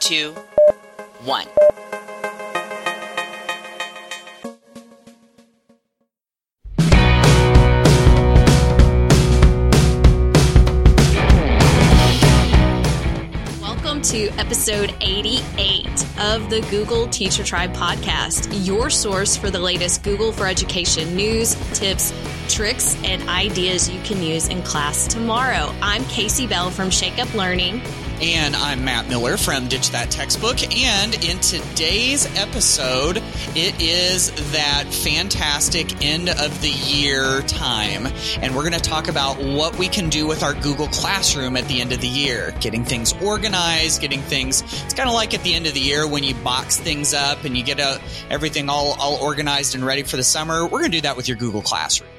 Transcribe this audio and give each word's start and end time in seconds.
two, 0.00 0.32
one. 1.22 1.48
To 14.12 14.28
episode 14.38 14.94
88 15.00 15.86
of 16.20 16.50
the 16.50 16.60
Google 16.70 17.06
Teacher 17.06 17.42
Tribe 17.42 17.72
podcast, 17.72 18.50
your 18.62 18.90
source 18.90 19.38
for 19.38 19.50
the 19.50 19.58
latest 19.58 20.02
Google 20.02 20.32
for 20.32 20.46
Education 20.46 21.16
news, 21.16 21.54
tips, 21.72 22.12
tricks, 22.46 22.94
and 23.04 23.26
ideas 23.30 23.88
you 23.88 23.98
can 24.02 24.22
use 24.22 24.48
in 24.48 24.60
class 24.64 25.06
tomorrow. 25.06 25.74
I'm 25.80 26.02
Kasey 26.02 26.46
Bell 26.46 26.70
from 26.70 26.90
Shake 26.90 27.18
Up 27.18 27.32
Learning. 27.32 27.80
And 28.20 28.54
I'm 28.54 28.84
Matt 28.84 29.08
Miller 29.08 29.36
from 29.36 29.68
Ditch 29.68 29.90
That 29.90 30.10
Textbook. 30.10 30.62
And 30.76 31.14
in 31.24 31.38
today's 31.40 32.26
episode, 32.38 33.16
it 33.56 33.80
is 33.80 34.30
that 34.52 34.84
fantastic 34.92 36.04
end 36.04 36.28
of 36.28 36.60
the 36.60 36.70
year 36.70 37.42
time. 37.42 38.06
And 38.40 38.54
we're 38.54 38.68
going 38.68 38.80
to 38.80 38.80
talk 38.80 39.08
about 39.08 39.38
what 39.38 39.78
we 39.78 39.88
can 39.88 40.08
do 40.08 40.26
with 40.26 40.42
our 40.42 40.54
Google 40.54 40.88
Classroom 40.88 41.56
at 41.56 41.66
the 41.68 41.80
end 41.80 41.92
of 41.92 42.00
the 42.00 42.08
year. 42.08 42.54
Getting 42.60 42.84
things 42.84 43.14
organized, 43.22 44.00
getting 44.00 44.20
things, 44.20 44.62
it's 44.84 44.94
kind 44.94 45.08
of 45.08 45.14
like 45.14 45.34
at 45.34 45.42
the 45.42 45.54
end 45.54 45.66
of 45.66 45.74
the 45.74 45.80
year 45.80 46.06
when 46.06 46.22
you 46.22 46.34
box 46.34 46.76
things 46.76 47.14
up 47.14 47.44
and 47.44 47.56
you 47.56 47.64
get 47.64 47.80
a, 47.80 48.00
everything 48.30 48.68
all, 48.68 48.94
all 49.00 49.16
organized 49.16 49.74
and 49.74 49.84
ready 49.84 50.02
for 50.02 50.16
the 50.16 50.24
summer. 50.24 50.64
We're 50.64 50.80
going 50.80 50.90
to 50.90 50.98
do 50.98 51.02
that 51.02 51.16
with 51.16 51.28
your 51.28 51.36
Google 51.38 51.62
Classroom. 51.62 52.11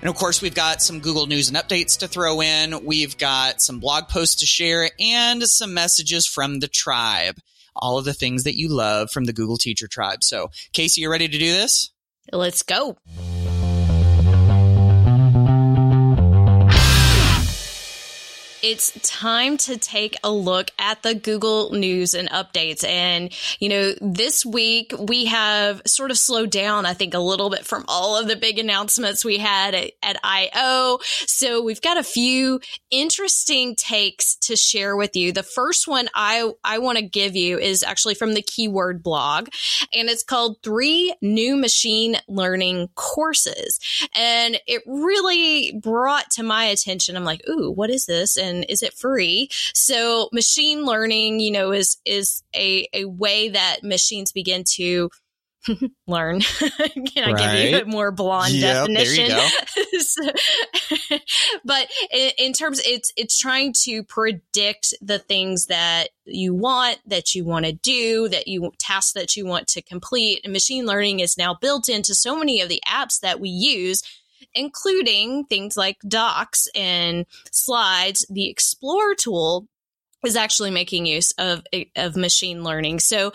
And 0.00 0.08
of 0.08 0.14
course, 0.14 0.40
we've 0.40 0.54
got 0.54 0.80
some 0.80 1.00
Google 1.00 1.26
News 1.26 1.48
and 1.48 1.56
updates 1.56 1.98
to 1.98 2.08
throw 2.08 2.40
in. 2.40 2.84
We've 2.84 3.18
got 3.18 3.60
some 3.60 3.80
blog 3.80 4.08
posts 4.08 4.36
to 4.36 4.46
share 4.46 4.90
and 5.00 5.42
some 5.42 5.74
messages 5.74 6.26
from 6.26 6.60
the 6.60 6.68
tribe. 6.68 7.38
All 7.74 7.98
of 7.98 8.04
the 8.04 8.14
things 8.14 8.44
that 8.44 8.56
you 8.56 8.68
love 8.68 9.10
from 9.10 9.24
the 9.24 9.32
Google 9.32 9.56
Teacher 9.56 9.88
Tribe. 9.88 10.22
So, 10.22 10.50
Kasey, 10.72 10.98
you 10.98 11.10
ready 11.10 11.28
to 11.28 11.38
do 11.38 11.52
this? 11.52 11.90
Let's 12.32 12.62
go. 12.62 12.96
It's 18.62 18.92
time 19.08 19.56
to 19.58 19.76
take 19.76 20.16
a 20.24 20.30
look 20.30 20.70
at 20.78 21.02
the 21.02 21.14
Google 21.14 21.70
News 21.72 22.14
and 22.14 22.28
updates. 22.30 22.86
And, 22.86 23.32
you 23.60 23.68
know, 23.68 23.94
this 24.00 24.44
week 24.44 24.92
we 24.98 25.26
have 25.26 25.82
sort 25.86 26.10
of 26.10 26.18
slowed 26.18 26.50
down, 26.50 26.86
I 26.86 26.94
think, 26.94 27.14
a 27.14 27.18
little 27.18 27.50
bit 27.50 27.66
from 27.66 27.84
all 27.88 28.16
of 28.16 28.28
the 28.28 28.36
big 28.36 28.58
announcements 28.58 29.24
we 29.24 29.38
had 29.38 29.74
at, 29.74 29.92
at 30.02 30.16
I.O. 30.24 30.98
So 31.02 31.62
we've 31.62 31.80
got 31.80 31.98
a 31.98 32.02
few 32.02 32.60
interesting 32.90 33.74
takes 33.76 34.36
to 34.36 34.56
share 34.56 34.96
with 34.96 35.14
you. 35.14 35.32
The 35.32 35.42
first 35.42 35.86
one 35.86 36.08
I, 36.14 36.50
I 36.64 36.78
want 36.78 36.98
to 36.98 37.04
give 37.04 37.36
you 37.36 37.58
is 37.58 37.82
actually 37.82 38.14
from 38.14 38.34
the 38.34 38.42
Keyword 38.42 39.02
blog, 39.02 39.48
and 39.94 40.08
it's 40.08 40.24
called 40.24 40.56
Three 40.62 41.14
New 41.22 41.56
Machine 41.56 42.16
Learning 42.28 42.88
Courses. 42.94 43.78
And 44.16 44.58
it 44.66 44.82
really 44.86 45.78
brought 45.82 46.30
to 46.32 46.42
my 46.42 46.64
attention, 46.64 47.16
I'm 47.16 47.24
like, 47.24 47.42
ooh, 47.48 47.70
what 47.70 47.90
is 47.90 48.06
this? 48.06 48.36
And 48.36 48.47
and 48.48 48.66
is 48.68 48.82
it 48.82 48.94
free? 48.94 49.48
So 49.74 50.28
machine 50.32 50.84
learning, 50.84 51.40
you 51.40 51.52
know, 51.52 51.72
is 51.72 51.98
is 52.04 52.42
a, 52.54 52.88
a 52.92 53.04
way 53.04 53.50
that 53.50 53.82
machines 53.82 54.32
begin 54.32 54.64
to 54.76 55.10
learn. 56.06 56.40
Can 56.68 57.24
I 57.24 57.32
right. 57.32 57.62
give 57.62 57.70
you 57.70 57.78
a 57.78 57.84
more 57.84 58.10
blonde 58.10 58.54
yep, 58.54 58.86
definition? 58.86 59.30
so, 60.00 60.22
but 61.64 61.88
in, 62.12 62.30
in, 62.38 62.52
terms, 62.52 62.80
it's 62.84 63.12
it's 63.16 63.38
trying 63.38 63.74
to 63.84 64.02
predict 64.04 64.94
the 65.00 65.18
things 65.18 65.66
that 65.66 66.08
you 66.24 66.54
want, 66.54 66.98
that 67.06 67.34
you 67.34 67.44
want 67.44 67.66
to 67.66 67.72
do, 67.72 68.28
that 68.28 68.48
you 68.48 68.72
tasks 68.78 69.12
that 69.12 69.36
you 69.36 69.46
want 69.46 69.66
to 69.68 69.82
complete. 69.82 70.40
And 70.44 70.52
machine 70.52 70.86
learning 70.86 71.20
is 71.20 71.36
now 71.36 71.56
built 71.60 71.88
into 71.88 72.14
so 72.14 72.38
many 72.38 72.60
of 72.60 72.68
the 72.68 72.82
apps 72.86 73.20
that 73.20 73.40
we 73.40 73.48
use 73.48 74.02
including 74.58 75.44
things 75.44 75.76
like 75.76 75.98
docs 76.06 76.68
and 76.74 77.24
slides. 77.52 78.26
The 78.28 78.50
Explore 78.50 79.14
tool 79.14 79.66
is 80.26 80.36
actually 80.36 80.72
making 80.72 81.06
use 81.06 81.32
of, 81.38 81.62
of 81.96 82.16
machine 82.16 82.64
learning. 82.64 82.98
So 82.98 83.32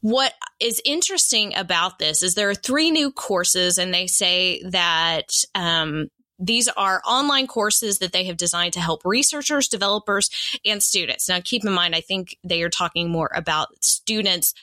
what 0.00 0.32
is 0.60 0.80
interesting 0.84 1.54
about 1.56 1.98
this 1.98 2.22
is 2.22 2.34
there 2.34 2.48
are 2.48 2.54
three 2.54 2.90
new 2.90 3.10
courses 3.10 3.78
and 3.78 3.92
they 3.92 4.06
say 4.06 4.62
that 4.62 5.44
um, 5.54 6.08
these 6.38 6.68
are 6.68 7.02
online 7.06 7.46
courses 7.46 7.98
that 7.98 8.12
they 8.12 8.24
have 8.24 8.36
designed 8.36 8.72
to 8.74 8.80
help 8.80 9.02
researchers, 9.04 9.68
developers, 9.68 10.30
and 10.64 10.82
students. 10.82 11.28
Now, 11.28 11.40
keep 11.44 11.64
in 11.64 11.72
mind, 11.72 11.94
I 11.94 12.00
think 12.00 12.36
they 12.42 12.62
are 12.62 12.70
talking 12.70 13.10
more 13.10 13.30
about 13.34 13.68
students 13.84 14.54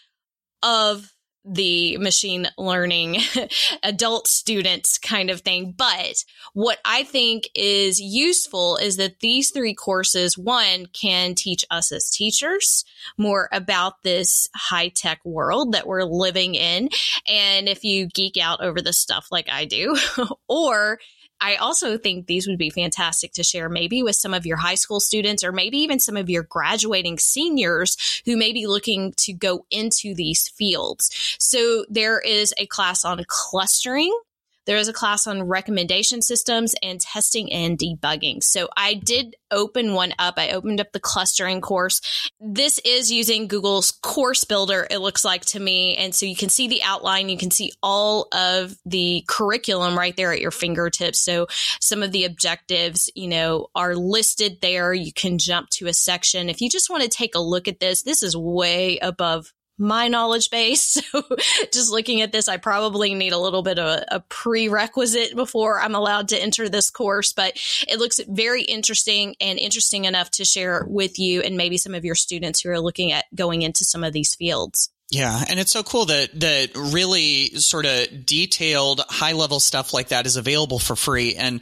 of 0.64 1.14
the 1.48 1.98
machine 1.98 2.48
learning 2.58 3.18
adult 3.84 4.28
students 4.28 4.98
kind 4.98 5.30
of 5.30 5.42
thing. 5.42 5.74
But 5.78 6.24
what 6.54 6.80
I 6.84 7.04
think 7.04 7.50
is 7.56 8.00
useful 8.00 8.78
is 8.78 8.98
that 8.98 9.20
these 9.20 9.52
three 9.52 9.74
courses, 9.74 10.38
one, 10.38 10.88
can 10.88 11.36
teach 11.36 11.66
us 11.72 11.92
as 11.92 12.10
teachers 12.10 12.84
more 13.18 13.50
about 13.52 14.04
this 14.04 14.48
high 14.56 14.90
tech 14.90 15.24
world 15.24 15.72
that 15.74 15.88
we're 15.88 16.04
living 16.04 16.56
in. 16.56 16.90
And 17.28 17.70
if 17.70 17.84
you 17.84 18.08
geek 18.08 18.38
out 18.38 18.62
over 18.62 18.82
the 18.82 18.94
stuff 18.94 19.28
like 19.32 19.50
I 19.50 19.66
do, 19.66 19.98
or 20.48 21.00
I 21.40 21.56
also 21.56 21.98
think 21.98 22.26
these 22.26 22.48
would 22.48 22.58
be 22.58 22.70
fantastic 22.70 23.34
to 23.34 23.44
share 23.44 23.70
maybe 23.70 24.04
with 24.04 24.16
some 24.16 24.34
of 24.34 24.46
your 24.46 24.58
high 24.58 24.76
school 24.76 25.00
students 25.00 25.44
or 25.44 25.52
maybe 25.52 25.78
even 25.80 26.00
some 26.00 26.18
of 26.18 26.30
your 26.30 26.44
graduating 26.44 27.20
seniors 27.20 28.22
who 28.26 28.38
may 28.38 28.54
be 28.54 28.68
looking 28.68 29.14
to 29.18 29.34
go 29.34 29.66
into 29.70 30.16
these 30.16 30.48
fields. 30.48 31.10
So 31.40 31.86
there 31.90 32.20
is 32.20 32.54
a 32.58 32.66
class 32.66 33.06
on 33.06 33.24
clustering 33.28 34.18
there 34.68 34.78
is 34.78 34.88
a 34.88 34.94
class 34.94 35.26
on 35.26 35.44
recommendation 35.44 36.22
systems 36.22 36.76
and 36.84 37.02
testing 37.02 37.52
and 37.52 37.80
debugging. 37.80 38.44
So 38.44 38.70
I 38.78 38.94
did 38.94 39.36
open 39.50 39.94
one 39.94 40.14
up. 40.20 40.36
I 40.38 40.50
opened 40.50 40.82
up 40.82 40.92
the 40.92 41.00
clustering 41.00 41.62
course. 41.62 42.30
This 42.40 42.80
is 42.80 43.12
using 43.12 43.48
Google's 43.48 43.92
course 43.92 44.44
builder, 44.44 44.86
it 44.92 45.00
looks 45.00 45.24
like 45.24 45.46
to 45.46 45.60
me. 45.60 45.96
And 45.96 46.14
so 46.14 46.26
you 46.26 46.36
can 46.36 46.50
see 46.50 46.68
the 46.68 46.84
outline. 46.84 47.30
You 47.30 47.38
can 47.38 47.50
see 47.50 47.72
all 47.82 48.28
of 48.34 48.76
the 48.86 49.24
curriculum 49.28 49.98
right 49.98 50.16
there 50.16 50.34
at 50.34 50.42
your 50.42 50.52
fingertips. 50.52 51.20
So 51.20 51.48
some 51.80 52.04
of 52.04 52.12
the 52.12 52.26
objectives, 52.26 53.10
you 53.16 53.28
know, 53.28 53.68
are 53.74 53.96
listed 53.96 54.60
there. 54.62 54.94
You 54.94 55.14
can 55.14 55.38
jump 55.38 55.70
to 55.72 55.88
a 55.88 55.94
section. 55.94 56.50
If 56.50 56.62
you 56.62 56.70
just 56.70 56.90
want 56.90 57.04
to 57.04 57.10
take 57.10 57.36
a 57.36 57.40
look 57.40 57.68
at 57.68 57.80
this, 57.80 58.04
this 58.04 58.22
is 58.22 58.36
way 58.36 59.00
above 59.00 59.54
my 59.78 60.08
knowledge 60.08 60.50
base. 60.50 61.02
So 61.08 61.24
just 61.72 61.92
looking 61.92 62.22
at 62.22 62.32
this, 62.32 62.48
I 62.48 62.58
probably 62.58 63.14
need 63.14 63.32
a 63.32 63.38
little 63.38 63.64
bit 63.64 63.80
of 63.80 63.86
a, 63.86 64.06
a, 64.16 64.20
prerequisite 64.20 65.36
before 65.36 65.80
I'm 65.80 65.96
allowed 65.96 66.30
to 66.30 66.42
enter 66.42 66.68
this 66.68 66.90
course, 66.90 67.34
but 67.34 67.54
it 67.88 67.98
looks 67.98 68.20
very 68.28 68.64
interesting 68.64 69.36
and 69.40 69.58
interesting 69.58 70.06
enough 70.06 70.30
to 70.32 70.46
share 70.46 70.86
with 70.88 71.18
you 71.18 71.42
and 71.42 71.56
maybe 71.56 71.78
some 71.78 71.96
of 71.96 72.04
your 72.04 72.16
students 72.16 72.62
who 72.62 72.70
are 72.70 72.80
looking 72.80 73.12
at 73.12 73.26
going 73.34 73.62
into 73.62 73.86
some 73.86 74.04
of 74.04 74.14
these 74.14 74.36
fields. 74.36 74.90
Yeah, 75.10 75.42
and 75.48 75.58
it's 75.58 75.72
so 75.72 75.84
cool 75.84 76.06
that 76.06 76.38
that 76.42 76.72
really 76.76 77.56
sort 77.56 77.86
of 77.86 78.26
detailed 78.26 79.02
high 79.08 79.32
level 79.32 79.62
stuff 79.62 79.94
like 79.94 80.10
that 80.10 80.26
is 80.26 80.36
available 80.36 80.80
for 80.80 80.98
free. 80.98 81.36
And 81.36 81.62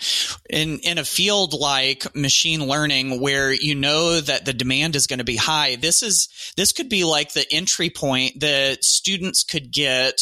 in 0.50 0.80
in 0.80 0.98
a 0.98 1.06
field 1.06 1.54
like 1.54 2.16
machine 2.16 2.66
learning 2.66 3.22
where 3.22 3.54
you 3.54 3.76
know 3.76 4.20
that 4.20 4.46
the 4.46 4.54
demand 4.54 4.96
is 4.96 5.06
going 5.06 5.20
to 5.20 5.26
be 5.26 5.36
high 5.36 5.76
this 5.76 6.02
is 6.02 6.28
this 6.58 6.72
could 6.72 6.90
be 6.90 7.04
like 7.04 7.34
the 7.34 7.46
entry 7.52 7.92
point 7.92 8.40
that 8.40 8.84
students 8.84 9.44
could 9.44 9.72
get 9.72 10.20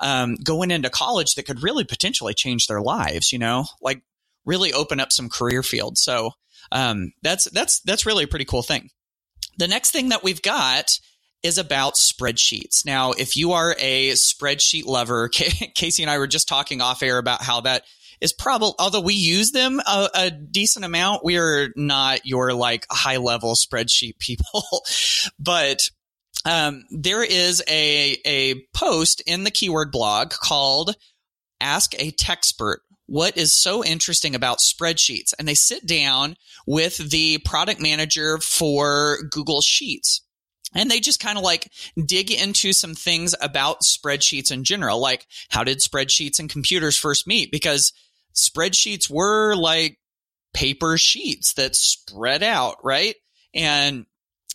um, 0.00 0.34
going 0.42 0.72
into 0.72 0.90
college 0.90 1.36
that 1.36 1.46
could 1.46 1.62
really 1.62 1.84
potentially 1.84 2.34
change 2.34 2.66
their 2.66 2.80
lives 2.80 3.32
you 3.32 3.38
know? 3.38 3.66
Like 3.80 4.02
really 4.44 4.72
open 4.72 4.98
up 4.98 5.12
some 5.12 5.28
career 5.28 5.62
fields. 5.62 6.02
So 6.02 6.32
um, 6.72 7.12
that's 7.22 7.44
that's 7.50 7.80
that's 7.80 8.04
really 8.04 8.24
a 8.24 8.28
pretty 8.28 8.44
cool 8.44 8.62
thing. 8.62 8.90
The 9.58 9.68
next 9.68 9.92
thing 9.92 10.08
that 10.08 10.24
we've 10.24 10.42
got 10.42 10.98
is 11.44 11.58
about 11.58 11.94
spreadsheets. 11.94 12.84
Now, 12.84 13.12
if 13.12 13.36
you 13.36 13.52
are 13.52 13.76
a 13.78 14.12
spreadsheet 14.12 14.86
lover, 14.86 15.28
Kasey 15.28 16.00
and 16.00 16.10
I 16.10 16.18
were 16.18 16.26
just 16.26 16.48
talking 16.48 16.80
off 16.80 17.02
air 17.02 17.18
about 17.18 17.42
how 17.42 17.60
that 17.60 17.84
is 18.20 18.32
probably, 18.32 18.72
although 18.78 19.02
we 19.02 19.14
use 19.14 19.52
them 19.52 19.80
a, 19.86 20.08
a, 20.14 20.30
decent 20.30 20.86
amount, 20.86 21.24
we 21.24 21.36
are 21.36 21.68
not 21.76 22.24
your 22.24 22.54
like 22.54 22.86
high 22.90 23.18
level 23.18 23.54
spreadsheet 23.54 24.18
people. 24.18 24.62
but 25.38 25.90
um, 26.46 26.84
there 26.90 27.22
is 27.22 27.62
a, 27.68 28.16
a 28.24 28.66
post 28.74 29.22
in 29.26 29.44
the 29.44 29.50
keyword 29.50 29.92
blog 29.92 30.30
called 30.30 30.96
ask 31.60 31.94
a 32.00 32.10
techspert 32.12 32.78
what 33.06 33.36
is 33.36 33.52
so 33.52 33.84
interesting 33.84 34.34
about 34.34 34.58
spreadsheets. 34.58 35.34
And 35.38 35.46
they 35.46 35.54
sit 35.54 35.86
down 35.86 36.36
with 36.66 36.96
the 36.96 37.38
product 37.38 37.80
manager 37.80 38.38
for 38.38 39.18
Google 39.30 39.60
Sheets. 39.60 40.22
And 40.74 40.90
they 40.90 41.00
just 41.00 41.20
kind 41.20 41.38
of 41.38 41.44
like 41.44 41.70
dig 42.04 42.30
into 42.30 42.72
some 42.72 42.94
things 42.94 43.34
about 43.40 43.82
spreadsheets 43.82 44.50
in 44.50 44.64
general. 44.64 45.00
Like, 45.00 45.26
how 45.48 45.64
did 45.64 45.78
spreadsheets 45.78 46.38
and 46.38 46.50
computers 46.50 46.98
first 46.98 47.26
meet? 47.26 47.52
Because 47.52 47.92
spreadsheets 48.34 49.08
were 49.08 49.54
like 49.54 49.98
paper 50.52 50.98
sheets 50.98 51.54
that 51.54 51.76
spread 51.76 52.42
out, 52.42 52.76
right? 52.82 53.14
And 53.54 54.06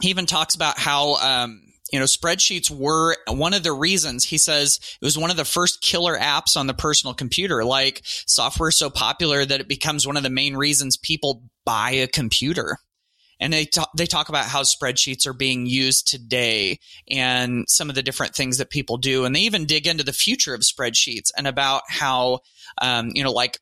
he 0.01 0.09
even 0.09 0.25
talks 0.25 0.55
about 0.55 0.77
how, 0.77 1.15
um, 1.15 1.61
you 1.91 1.99
know, 1.99 2.05
spreadsheets 2.05 2.69
were 2.69 3.15
one 3.27 3.53
of 3.53 3.63
the 3.63 3.71
reasons 3.71 4.23
he 4.23 4.37
says 4.37 4.79
it 5.01 5.05
was 5.05 5.17
one 5.17 5.31
of 5.31 5.37
the 5.37 5.45
first 5.45 5.81
killer 5.81 6.17
apps 6.17 6.55
on 6.55 6.67
the 6.67 6.73
personal 6.73 7.13
computer. 7.13 7.63
Like 7.63 8.01
software 8.03 8.71
so 8.71 8.89
popular 8.89 9.43
that 9.43 9.59
it 9.59 9.67
becomes 9.67 10.05
one 10.05 10.17
of 10.17 10.23
the 10.23 10.29
main 10.29 10.55
reasons 10.55 10.97
people 10.97 11.43
buy 11.65 11.91
a 11.91 12.07
computer. 12.07 12.77
And 13.39 13.53
they 13.53 13.65
talk, 13.65 13.89
they 13.95 14.05
talk 14.05 14.29
about 14.29 14.45
how 14.45 14.63
spreadsheets 14.63 15.25
are 15.25 15.33
being 15.33 15.65
used 15.65 16.07
today 16.07 16.79
and 17.09 17.65
some 17.69 17.89
of 17.89 17.95
the 17.95 18.03
different 18.03 18.35
things 18.35 18.57
that 18.57 18.69
people 18.69 18.97
do. 18.97 19.25
And 19.25 19.35
they 19.35 19.41
even 19.41 19.65
dig 19.65 19.87
into 19.87 20.03
the 20.03 20.13
future 20.13 20.53
of 20.53 20.61
spreadsheets 20.61 21.31
and 21.37 21.47
about 21.47 21.83
how, 21.87 22.39
um, 22.81 23.11
you 23.13 23.23
know, 23.23 23.31
like 23.31 23.57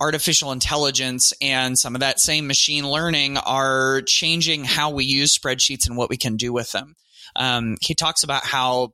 artificial 0.00 0.52
intelligence 0.52 1.32
and 1.40 1.78
some 1.78 1.94
of 1.94 2.00
that 2.00 2.20
same 2.20 2.46
machine 2.46 2.88
learning 2.88 3.36
are 3.38 4.02
changing 4.02 4.64
how 4.64 4.90
we 4.90 5.04
use 5.04 5.36
spreadsheets 5.36 5.86
and 5.86 5.96
what 5.96 6.10
we 6.10 6.16
can 6.16 6.36
do 6.36 6.52
with 6.52 6.70
them. 6.72 6.94
Um, 7.36 7.76
he 7.80 7.94
talks 7.94 8.22
about 8.22 8.44
how 8.44 8.92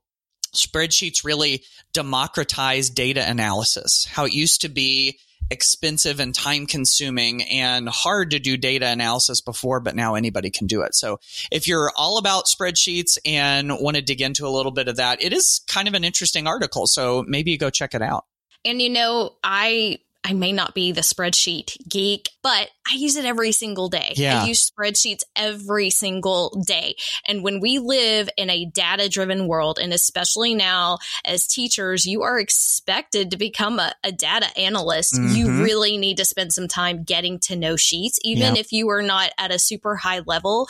spreadsheets 0.55 1.25
really 1.25 1.63
democratize 1.93 2.91
data 2.91 3.29
analysis, 3.29 4.07
how 4.11 4.25
it 4.25 4.33
used 4.33 4.63
to 4.63 4.69
be 4.69 5.19
expensive 5.51 6.21
and 6.21 6.35
time 6.35 6.67
consuming 6.67 7.43
and 7.45 7.89
hard 7.89 8.31
to 8.31 8.39
do 8.39 8.57
data 8.57 8.87
analysis 8.87 9.41
before, 9.41 9.81
but 9.81 9.97
now 9.97 10.15
anybody 10.15 10.51
can 10.51 10.67
do 10.67 10.83
it. 10.83 10.95
So 10.95 11.19
if 11.51 11.67
you're 11.67 11.93
all 11.97 12.19
about 12.19 12.45
spreadsheets 12.47 13.19
and 13.25 13.73
want 13.81 13.97
to 13.97 14.03
dig 14.03 14.21
into 14.21 14.47
a 14.47 14.51
little 14.51 14.73
bit 14.73 14.89
of 14.89 14.97
that, 14.97 15.23
it 15.23 15.33
is 15.33 15.61
kind 15.67 15.89
of 15.89 15.95
an 15.95 16.05
interesting 16.05 16.47
article. 16.47 16.87
So 16.87 17.25
maybe 17.27 17.51
you 17.51 17.59
go 17.59 17.71
check 17.71 17.95
it 17.95 18.03
out. 18.03 18.25
And 18.65 18.81
you 18.81 18.91
know, 18.91 19.35
I 19.43 19.99
I 20.23 20.35
may 20.35 20.53
not 20.53 20.75
be 20.75 20.93
the 20.93 21.01
spreadsheet 21.01 21.77
geek, 21.89 22.29
but 22.43 22.69
I 22.91 22.97
use 22.97 23.17
it 23.17 23.25
every 23.25 23.53
single 23.53 23.89
day. 23.89 24.13
Yeah. 24.17 24.43
I 24.43 24.47
use 24.47 24.71
spreadsheets 24.71 25.23
every 25.35 25.89
single 25.91 26.63
day. 26.67 26.97
And 27.27 27.43
when 27.43 27.61
we 27.61 27.79
live 27.79 28.29
in 28.37 28.51
a 28.51 28.67
data 28.67 29.09
driven 29.09 29.49
world, 29.49 29.79
and 29.81 29.93
especially 29.93 30.55
now 30.55 30.99
as 31.25 31.47
teachers, 31.47 32.07
you 32.07 32.23
are 32.23 32.39
expected 32.39 33.31
to 33.31 33.39
become 33.39 33.79
a, 33.79 33.95
a 34.05 34.13
data 34.13 34.47
analyst. 34.59 35.15
Mm-hmm. 35.15 35.35
You 35.35 35.65
really 35.65 35.97
need 35.97 36.19
to 36.19 36.25
spend 36.25 36.53
some 36.53 36.69
time 36.69 37.03
getting 37.03 37.39
to 37.41 37.57
know 37.57 37.77
sheets. 37.77 38.19
Even 38.23 38.57
if 38.57 38.73
you 38.73 38.91
are 38.91 39.03
not 39.03 39.31
at 39.39 39.53
a 39.53 39.59
super 39.59 39.97
high 39.97 40.21
level, 40.27 40.69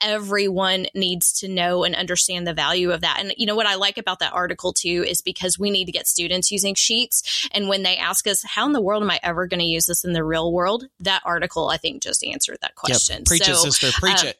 everyone 0.00 0.86
needs 0.94 1.32
to 1.40 1.48
know 1.48 1.84
and 1.84 1.94
understand 1.94 2.46
the 2.46 2.54
value 2.54 2.90
of 2.90 3.00
that. 3.00 3.16
And 3.18 3.32
you 3.36 3.46
know 3.46 3.56
what 3.56 3.66
I 3.66 3.76
like 3.76 3.96
about 3.96 4.18
that 4.18 4.34
article 4.34 4.72
too 4.72 5.04
is 5.06 5.22
because 5.22 5.58
we 5.58 5.70
need 5.70 5.86
to 5.86 5.92
get 5.92 6.06
students 6.06 6.50
using 6.50 6.74
sheets. 6.74 7.48
And 7.52 7.68
when 7.68 7.82
they 7.82 7.96
ask 7.96 8.26
us, 8.26 8.42
how 8.42 8.66
in 8.66 8.72
the 8.72 8.80
world 8.80 8.89
am 8.96 9.10
I 9.10 9.20
ever 9.22 9.46
going 9.46 9.60
to 9.60 9.66
use 9.66 9.86
this 9.86 10.04
in 10.04 10.12
the 10.12 10.24
real 10.24 10.52
world? 10.52 10.86
That 11.00 11.22
article, 11.24 11.68
I 11.68 11.76
think, 11.76 12.02
just 12.02 12.24
answered 12.24 12.58
that 12.62 12.74
question. 12.74 13.18
Yep. 13.18 13.26
Preach 13.26 13.44
so, 13.44 13.52
it, 13.52 13.56
sister. 13.56 13.88
Preach 13.92 14.24
uh, 14.24 14.28
it. 14.28 14.38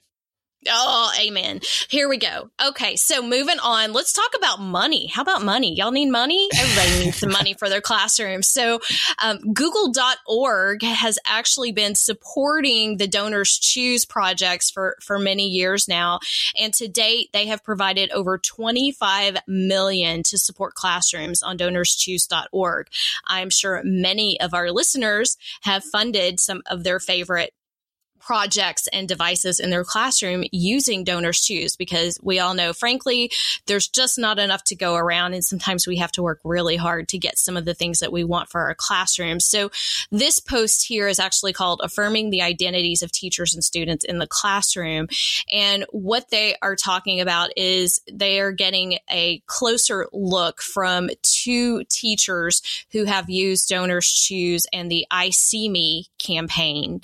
Oh, 0.68 1.10
amen. 1.18 1.60
Here 1.88 2.06
we 2.06 2.18
go. 2.18 2.50
Okay, 2.62 2.96
so 2.96 3.22
moving 3.22 3.58
on, 3.60 3.94
let's 3.94 4.12
talk 4.12 4.30
about 4.36 4.60
money. 4.60 5.06
How 5.06 5.22
about 5.22 5.42
money? 5.42 5.74
Y'all 5.74 5.90
need 5.90 6.10
money? 6.10 6.50
Everybody 6.54 7.04
needs 7.04 7.16
some 7.16 7.32
money 7.32 7.54
for 7.54 7.70
their 7.70 7.80
classrooms. 7.80 8.46
So, 8.48 8.80
um, 9.22 9.54
Google.org 9.54 10.82
has 10.82 11.18
actually 11.24 11.72
been 11.72 11.94
supporting 11.94 12.98
the 12.98 13.08
Donors 13.08 13.58
Choose 13.58 14.04
projects 14.04 14.70
for, 14.70 14.96
for 15.00 15.18
many 15.18 15.46
years 15.46 15.88
now. 15.88 16.18
And 16.58 16.74
to 16.74 16.88
date, 16.88 17.30
they 17.32 17.46
have 17.46 17.64
provided 17.64 18.10
over 18.10 18.36
25 18.36 19.38
million 19.46 20.22
to 20.24 20.36
support 20.36 20.74
classrooms 20.74 21.42
on 21.42 21.56
donorschoose.org. 21.56 22.88
I'm 23.26 23.48
sure 23.48 23.80
many 23.82 24.38
of 24.40 24.52
our 24.52 24.70
listeners 24.70 25.38
have 25.62 25.84
funded 25.84 26.38
some 26.38 26.60
of 26.66 26.84
their 26.84 27.00
favorite 27.00 27.54
projects 28.20 28.86
and 28.92 29.08
devices 29.08 29.60
in 29.60 29.70
their 29.70 29.84
classroom 29.84 30.44
using 30.52 31.04
donors 31.04 31.40
choose 31.40 31.76
because 31.76 32.18
we 32.22 32.38
all 32.38 32.54
know 32.54 32.72
frankly 32.72 33.30
there's 33.66 33.88
just 33.88 34.18
not 34.18 34.38
enough 34.38 34.62
to 34.64 34.76
go 34.76 34.94
around 34.94 35.34
and 35.34 35.44
sometimes 35.44 35.86
we 35.86 35.96
have 35.96 36.12
to 36.12 36.22
work 36.22 36.40
really 36.44 36.76
hard 36.76 37.08
to 37.08 37.18
get 37.18 37.38
some 37.38 37.56
of 37.56 37.64
the 37.64 37.74
things 37.74 38.00
that 38.00 38.12
we 38.12 38.24
want 38.24 38.48
for 38.48 38.60
our 38.62 38.74
classrooms 38.74 39.44
so 39.44 39.70
this 40.10 40.40
post 40.40 40.86
here 40.86 41.08
is 41.08 41.18
actually 41.18 41.52
called 41.52 41.80
affirming 41.82 42.30
the 42.30 42.42
identities 42.42 43.02
of 43.02 43.12
teachers 43.12 43.54
and 43.54 43.64
students 43.64 44.04
in 44.04 44.18
the 44.18 44.26
classroom. 44.26 45.08
And 45.52 45.84
what 45.90 46.30
they 46.30 46.56
are 46.62 46.76
talking 46.76 47.20
about 47.20 47.50
is 47.56 48.00
they 48.10 48.40
are 48.40 48.52
getting 48.52 48.98
a 49.10 49.42
closer 49.46 50.08
look 50.12 50.60
from 50.60 51.10
two 51.22 51.39
teachers 51.88 52.62
who 52.92 53.04
have 53.04 53.30
used 53.30 53.68
donors 53.68 54.08
choose 54.08 54.66
and 54.72 54.90
the 54.90 55.06
i 55.10 55.30
see 55.30 55.68
me 55.68 56.06
campaign 56.18 57.00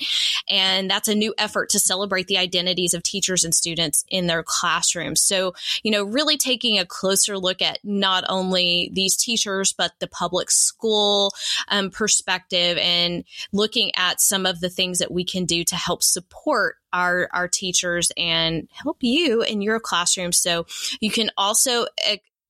and 0.49 0.91
that's 0.91 1.09
a 1.09 1.15
new 1.15 1.35
effort 1.39 1.71
to 1.71 1.79
celebrate 1.79 2.27
the 2.27 2.39
identities 2.39 2.95
of 2.95 3.03
teachers 3.03 3.45
and 3.45 3.55
students 3.55 4.05
in 4.09 4.27
their 4.27 4.43
classrooms. 4.43 5.21
So, 5.23 5.55
you 5.83 5.91
know, 5.91 6.05
really 6.05 6.37
taking 6.37 6.79
a 6.79 6.87
closer 6.87 7.39
look 7.39 7.63
at 7.63 7.79
not 7.83 8.25
only 8.29 8.91
these 8.93 9.17
teachers, 9.17 9.73
but 9.73 9.93
the 9.99 10.07
public 10.07 10.51
school 10.51 11.33
um, 11.69 11.91
perspective 11.91 12.79
and 12.79 13.25
looking 13.53 13.93
at 13.97 14.21
some 14.21 14.47
of 14.47 14.61
the 14.61 14.71
things 14.71 14.99
that 14.99 15.11
we 15.11 15.25
can 15.25 15.45
do 15.45 15.65
to 15.65 15.77
help 15.77 16.03
support 16.03 16.77
our, 16.93 17.29
our 17.33 17.49
teachers 17.49 18.11
and 18.17 18.69
help 18.73 18.99
you 19.01 19.43
in 19.43 19.63
your 19.63 19.81
classroom. 19.81 20.33
So 20.33 20.67
you 21.01 21.11
can 21.11 21.31
also 21.37 21.87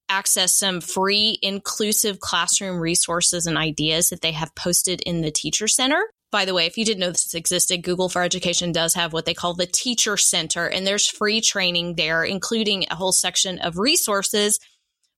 access 0.08 0.52
some 0.52 0.80
free 0.80 1.38
inclusive 1.42 2.20
classroom 2.20 2.78
resources 2.78 3.46
and 3.46 3.58
ideas 3.58 4.08
that 4.10 4.20
they 4.20 4.32
have 4.32 4.54
posted 4.54 5.00
in 5.02 5.20
the 5.20 5.30
teacher 5.30 5.68
center 5.68 6.02
by 6.32 6.44
the 6.44 6.54
way, 6.54 6.66
if 6.66 6.76
you 6.76 6.84
didn't 6.84 7.00
know 7.00 7.12
this 7.12 7.34
existed, 7.34 7.82
Google 7.82 8.08
for 8.08 8.22
Education 8.22 8.72
does 8.72 8.94
have 8.94 9.12
what 9.12 9.26
they 9.26 9.34
call 9.34 9.54
the 9.54 9.64
Teacher 9.64 10.16
Center, 10.16 10.66
and 10.66 10.86
there's 10.86 11.08
free 11.08 11.40
training 11.40 11.94
there, 11.94 12.24
including 12.24 12.84
a 12.90 12.94
whole 12.94 13.12
section 13.12 13.58
of 13.60 13.78
resources. 13.78 14.58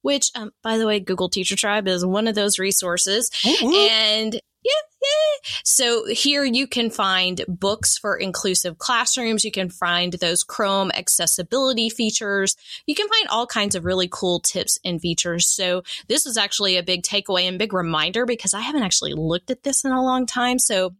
Which, 0.02 0.30
um, 0.34 0.52
by 0.62 0.78
the 0.78 0.86
way, 0.86 1.00
Google 1.00 1.28
Teacher 1.28 1.56
Tribe 1.56 1.88
is 1.88 2.04
one 2.04 2.28
of 2.28 2.34
those 2.34 2.58
resources. 2.58 3.30
Ooh. 3.46 3.88
And 3.90 4.34
yeah, 4.34 4.72
yeah. 5.02 5.50
So 5.64 6.06
here 6.06 6.44
you 6.44 6.66
can 6.66 6.90
find 6.90 7.44
books 7.46 7.96
for 7.96 8.16
inclusive 8.16 8.78
classrooms. 8.78 9.44
You 9.44 9.52
can 9.52 9.70
find 9.70 10.12
those 10.14 10.42
Chrome 10.42 10.90
accessibility 10.92 11.88
features. 11.88 12.56
You 12.86 12.94
can 12.94 13.08
find 13.08 13.28
all 13.28 13.46
kinds 13.46 13.74
of 13.74 13.84
really 13.84 14.08
cool 14.10 14.40
tips 14.40 14.78
and 14.84 15.00
features. 15.00 15.46
So 15.46 15.82
this 16.08 16.26
is 16.26 16.36
actually 16.36 16.76
a 16.76 16.82
big 16.82 17.02
takeaway 17.02 17.42
and 17.42 17.58
big 17.58 17.72
reminder 17.72 18.26
because 18.26 18.54
I 18.54 18.60
haven't 18.60 18.82
actually 18.82 19.14
looked 19.14 19.50
at 19.50 19.62
this 19.62 19.84
in 19.84 19.92
a 19.92 20.02
long 20.02 20.26
time. 20.26 20.58
So 20.58 20.94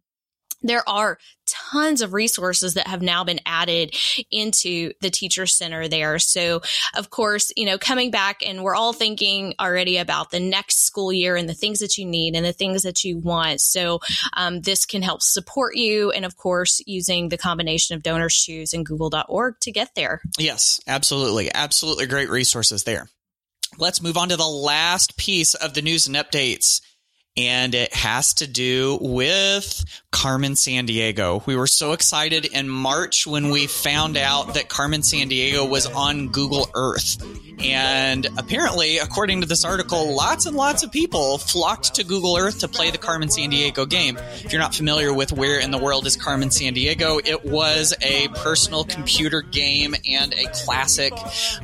there 0.61 0.87
are 0.87 1.17
tons 1.45 2.01
of 2.01 2.13
resources 2.13 2.75
that 2.75 2.87
have 2.87 3.01
now 3.01 3.23
been 3.23 3.39
added 3.45 3.95
into 4.31 4.93
the 5.01 5.09
teacher 5.09 5.45
center 5.45 5.87
there. 5.87 6.19
So, 6.19 6.61
of 6.95 7.09
course, 7.09 7.51
you 7.55 7.65
know, 7.65 7.77
coming 7.77 8.11
back 8.11 8.41
and 8.45 8.63
we're 8.63 8.75
all 8.75 8.93
thinking 8.93 9.55
already 9.59 9.97
about 9.97 10.31
the 10.31 10.39
next 10.39 10.85
school 10.85 11.11
year 11.11 11.35
and 11.35 11.47
the 11.47 11.53
things 11.53 11.79
that 11.79 11.97
you 11.97 12.05
need 12.05 12.35
and 12.35 12.45
the 12.45 12.53
things 12.53 12.83
that 12.83 13.03
you 13.03 13.17
want. 13.17 13.61
So, 13.61 13.99
um, 14.33 14.61
this 14.61 14.85
can 14.85 15.01
help 15.01 15.21
support 15.21 15.75
you. 15.75 16.11
And 16.11 16.25
of 16.25 16.35
course, 16.35 16.81
using 16.85 17.29
the 17.29 17.37
combination 17.37 17.95
of 17.95 18.03
Donors 18.03 18.35
Choose 18.35 18.73
and 18.73 18.85
google.org 18.85 19.59
to 19.61 19.71
get 19.71 19.95
there. 19.95 20.21
Yes, 20.37 20.79
absolutely. 20.87 21.53
Absolutely 21.53 22.07
great 22.07 22.29
resources 22.29 22.83
there. 22.83 23.07
Let's 23.77 24.01
move 24.01 24.17
on 24.17 24.29
to 24.29 24.37
the 24.37 24.47
last 24.47 25.15
piece 25.17 25.53
of 25.53 25.73
the 25.73 25.81
news 25.81 26.07
and 26.07 26.15
updates 26.15 26.81
and 27.39 27.73
it 27.73 27.93
has 27.93 28.33
to 28.33 28.47
do 28.47 28.97
with 28.99 29.85
Carmen 30.11 30.53
Sandiego. 30.53 31.45
We 31.45 31.55
were 31.55 31.67
so 31.67 31.93
excited 31.93 32.45
in 32.45 32.67
March 32.67 33.25
when 33.25 33.49
we 33.49 33.65
found 33.67 34.17
out 34.17 34.55
that 34.55 34.67
Carmen 34.67 35.01
Sandiego 35.01 35.69
was 35.69 35.85
on 35.85 36.27
Google 36.29 36.69
Earth. 36.73 37.17
And 37.63 38.25
apparently, 38.37 38.99
according 38.99 39.41
to 39.41 39.47
this 39.47 39.65
article, 39.65 40.15
lots 40.15 40.45
and 40.45 40.55
lots 40.55 40.83
of 40.83 40.91
people 40.91 41.37
flocked 41.37 41.95
to 41.95 42.03
Google 42.05 42.37
Earth 42.37 42.59
to 42.59 42.67
play 42.67 42.89
the 42.89 42.97
Carmen 42.97 43.29
Sandiego 43.29 43.87
game. 43.87 44.17
If 44.17 44.51
you're 44.51 44.61
not 44.61 44.73
familiar 44.73 45.13
with 45.13 45.31
where 45.31 45.59
in 45.59 45.71
the 45.71 45.77
world 45.77 46.07
is 46.07 46.15
Carmen 46.15 46.49
Sandiego, 46.49 47.21
it 47.25 47.45
was 47.45 47.93
a 48.01 48.29
personal 48.29 48.83
computer 48.83 49.41
game 49.41 49.95
and 50.09 50.33
a 50.33 50.49
classic. 50.53 51.13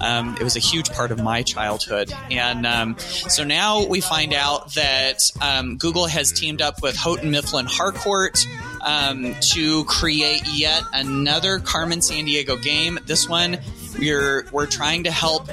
Um, 0.01 0.35
it 0.39 0.43
was 0.43 0.55
a 0.55 0.59
huge 0.59 0.91
part 0.91 1.11
of 1.11 1.21
my 1.21 1.43
childhood. 1.43 2.13
And 2.29 2.65
um, 2.65 2.97
so 2.99 3.43
now 3.43 3.85
we 3.85 4.01
find 4.01 4.33
out 4.33 4.73
that 4.75 5.19
um, 5.41 5.64
Google 5.73 6.05
has 6.05 6.31
teamed 6.31 6.61
up 6.61 6.81
with 6.81 6.95
Houghton 6.95 7.31
Mifflin 7.31 7.65
Harcourt 7.65 8.45
um, 8.81 9.35
to 9.41 9.83
create 9.85 10.43
yet 10.53 10.83
another 10.93 11.59
Carmen 11.59 11.99
Sandiego 11.99 12.61
game. 12.61 12.99
This 13.05 13.27
one, 13.27 13.57
we're 13.99 14.47
we're 14.51 14.67
trying 14.67 15.03
to 15.03 15.11
help 15.11 15.49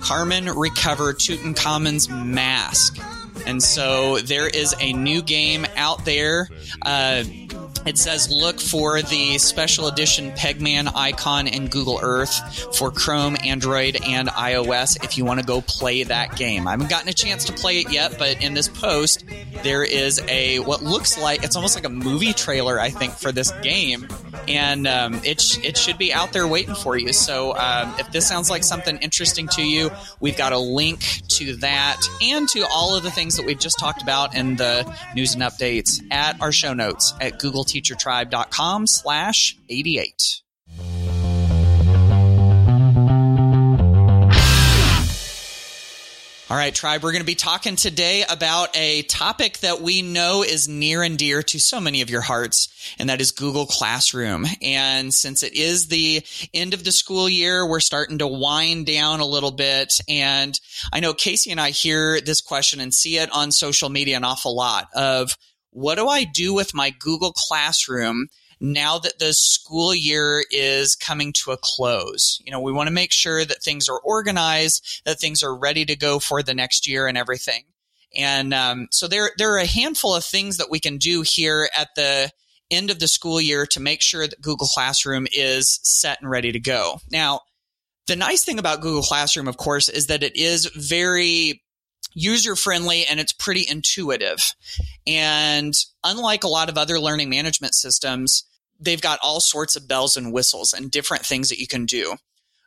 Carmen 0.00 0.46
recover 0.46 1.12
Tutankhamun's 1.12 2.08
mask. 2.08 2.98
And 3.46 3.62
so 3.62 4.18
there 4.18 4.48
is 4.48 4.74
a 4.80 4.92
new 4.92 5.22
game 5.22 5.66
out 5.76 6.04
there. 6.04 6.48
Uh, 6.82 7.24
it 7.86 7.98
says 7.98 8.30
look 8.30 8.60
for 8.60 9.00
the 9.02 9.38
special 9.38 9.86
edition 9.86 10.32
Pegman 10.32 10.90
icon 10.94 11.46
in 11.46 11.68
Google 11.68 11.98
Earth 12.02 12.76
for 12.76 12.90
Chrome, 12.90 13.36
Android, 13.44 13.96
and 14.04 14.28
iOS 14.28 15.02
if 15.04 15.16
you 15.16 15.24
want 15.24 15.40
to 15.40 15.46
go 15.46 15.60
play 15.60 16.02
that 16.02 16.36
game. 16.36 16.66
I 16.66 16.72
haven't 16.72 16.90
gotten 16.90 17.08
a 17.08 17.14
chance 17.14 17.44
to 17.46 17.52
play 17.52 17.78
it 17.78 17.92
yet, 17.92 18.18
but 18.18 18.42
in 18.42 18.54
this 18.54 18.68
post, 18.68 19.24
there 19.62 19.84
is 19.84 20.20
a 20.28 20.58
what 20.60 20.82
looks 20.82 21.18
like 21.18 21.44
it's 21.44 21.56
almost 21.56 21.74
like 21.74 21.84
a 21.84 21.90
movie 21.90 22.32
trailer, 22.32 22.80
I 22.80 22.90
think, 22.90 23.12
for 23.14 23.32
this 23.32 23.52
game, 23.62 24.08
and 24.48 24.86
um, 24.86 25.20
it 25.24 25.40
sh- 25.40 25.58
it 25.62 25.76
should 25.76 25.98
be 25.98 26.12
out 26.12 26.32
there 26.32 26.46
waiting 26.46 26.74
for 26.74 26.96
you. 26.96 27.12
So 27.12 27.56
um, 27.56 27.94
if 27.98 28.10
this 28.10 28.26
sounds 28.26 28.50
like 28.50 28.64
something 28.64 28.96
interesting 28.98 29.48
to 29.48 29.62
you, 29.62 29.90
we've 30.20 30.36
got 30.36 30.52
a 30.52 30.58
link 30.58 31.00
to 31.28 31.56
that 31.56 32.00
and 32.22 32.48
to 32.48 32.66
all 32.72 32.94
of 32.94 33.02
the 33.02 33.10
things 33.10 33.36
that 33.36 33.46
we've 33.46 33.58
just 33.58 33.78
talked 33.78 34.02
about 34.02 34.34
in 34.34 34.56
the 34.56 34.90
news 35.14 35.34
and 35.34 35.42
updates 35.42 36.02
at 36.10 36.40
our 36.40 36.52
show 36.52 36.72
notes 36.72 37.14
at 37.20 37.38
Google 37.38 37.64
teachertribe.com 37.80 38.86
slash 38.86 39.56
88. 39.68 40.42
All 46.48 46.56
right, 46.56 46.72
tribe, 46.72 47.02
we're 47.02 47.10
going 47.10 47.22
to 47.22 47.26
be 47.26 47.34
talking 47.34 47.74
today 47.74 48.22
about 48.30 48.76
a 48.76 49.02
topic 49.02 49.58
that 49.58 49.80
we 49.80 50.00
know 50.00 50.44
is 50.44 50.68
near 50.68 51.02
and 51.02 51.18
dear 51.18 51.42
to 51.42 51.58
so 51.58 51.80
many 51.80 52.02
of 52.02 52.10
your 52.10 52.20
hearts, 52.20 52.68
and 53.00 53.08
that 53.08 53.20
is 53.20 53.32
Google 53.32 53.66
Classroom. 53.66 54.46
And 54.62 55.12
since 55.12 55.42
it 55.42 55.54
is 55.54 55.88
the 55.88 56.24
end 56.54 56.72
of 56.72 56.84
the 56.84 56.92
school 56.92 57.28
year, 57.28 57.68
we're 57.68 57.80
starting 57.80 58.18
to 58.18 58.28
wind 58.28 58.86
down 58.86 59.18
a 59.18 59.26
little 59.26 59.50
bit. 59.50 59.92
And 60.08 60.56
I 60.92 61.00
know 61.00 61.14
Kasey 61.14 61.50
and 61.50 61.60
I 61.60 61.70
hear 61.70 62.20
this 62.20 62.40
question 62.40 62.78
and 62.78 62.94
see 62.94 63.18
it 63.18 63.28
on 63.32 63.50
social 63.50 63.88
media 63.88 64.16
an 64.16 64.22
awful 64.22 64.54
lot 64.54 64.86
of 64.94 65.36
what 65.76 65.96
do 65.96 66.08
I 66.08 66.24
do 66.24 66.54
with 66.54 66.72
my 66.72 66.88
Google 66.88 67.32
Classroom 67.32 68.28
now 68.58 68.98
that 68.98 69.18
the 69.18 69.34
school 69.34 69.94
year 69.94 70.42
is 70.50 70.94
coming 70.94 71.34
to 71.44 71.52
a 71.52 71.58
close? 71.60 72.40
You 72.42 72.50
know, 72.50 72.60
we 72.60 72.72
want 72.72 72.86
to 72.86 72.94
make 72.94 73.12
sure 73.12 73.44
that 73.44 73.62
things 73.62 73.86
are 73.86 74.00
organized, 74.00 75.02
that 75.04 75.20
things 75.20 75.42
are 75.42 75.54
ready 75.54 75.84
to 75.84 75.94
go 75.94 76.18
for 76.18 76.42
the 76.42 76.54
next 76.54 76.88
year 76.88 77.06
and 77.06 77.18
everything. 77.18 77.64
And 78.16 78.54
um, 78.54 78.88
so 78.90 79.06
there, 79.06 79.32
there 79.36 79.52
are 79.52 79.58
a 79.58 79.66
handful 79.66 80.14
of 80.14 80.24
things 80.24 80.56
that 80.56 80.70
we 80.70 80.80
can 80.80 80.96
do 80.96 81.20
here 81.20 81.68
at 81.76 81.88
the 81.94 82.30
end 82.70 82.90
of 82.90 82.98
the 82.98 83.06
school 83.06 83.38
year 83.38 83.66
to 83.66 83.80
make 83.80 84.00
sure 84.00 84.26
that 84.26 84.40
Google 84.40 84.68
Classroom 84.68 85.26
is 85.30 85.78
set 85.82 86.22
and 86.22 86.30
ready 86.30 86.52
to 86.52 86.58
go. 86.58 87.00
Now, 87.10 87.40
the 88.06 88.16
nice 88.16 88.44
thing 88.44 88.58
about 88.58 88.80
Google 88.80 89.02
Classroom, 89.02 89.46
of 89.46 89.58
course, 89.58 89.90
is 89.90 90.06
that 90.06 90.22
it 90.22 90.36
is 90.36 90.64
very 90.74 91.62
user 92.16 92.56
friendly 92.56 93.06
and 93.06 93.20
it's 93.20 93.34
pretty 93.34 93.64
intuitive. 93.68 94.54
And 95.06 95.74
unlike 96.02 96.44
a 96.44 96.48
lot 96.48 96.70
of 96.70 96.78
other 96.78 96.98
learning 96.98 97.28
management 97.28 97.74
systems, 97.74 98.44
they've 98.80 99.00
got 99.00 99.20
all 99.22 99.38
sorts 99.38 99.76
of 99.76 99.86
bells 99.86 100.16
and 100.16 100.32
whistles 100.32 100.72
and 100.72 100.90
different 100.90 101.26
things 101.26 101.50
that 101.50 101.58
you 101.58 101.66
can 101.66 101.84
do. 101.84 102.16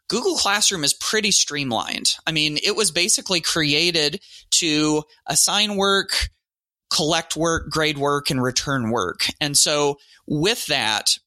Google 0.07 0.35
Classroom 0.35 0.83
is 0.83 0.93
pretty 0.93 1.31
streamlined. 1.31 2.13
I 2.25 2.31
mean, 2.31 2.57
it 2.63 2.75
was 2.75 2.91
basically 2.91 3.41
created 3.41 4.21
to 4.51 5.03
assign 5.25 5.77
work, 5.77 6.29
collect 6.91 7.35
work, 7.35 7.71
grade 7.71 7.97
work, 7.97 8.29
and 8.29 8.41
return 8.41 8.91
work. 8.91 9.25
And 9.41 9.57
so 9.57 9.97
with 10.27 10.67
that, 10.67 11.17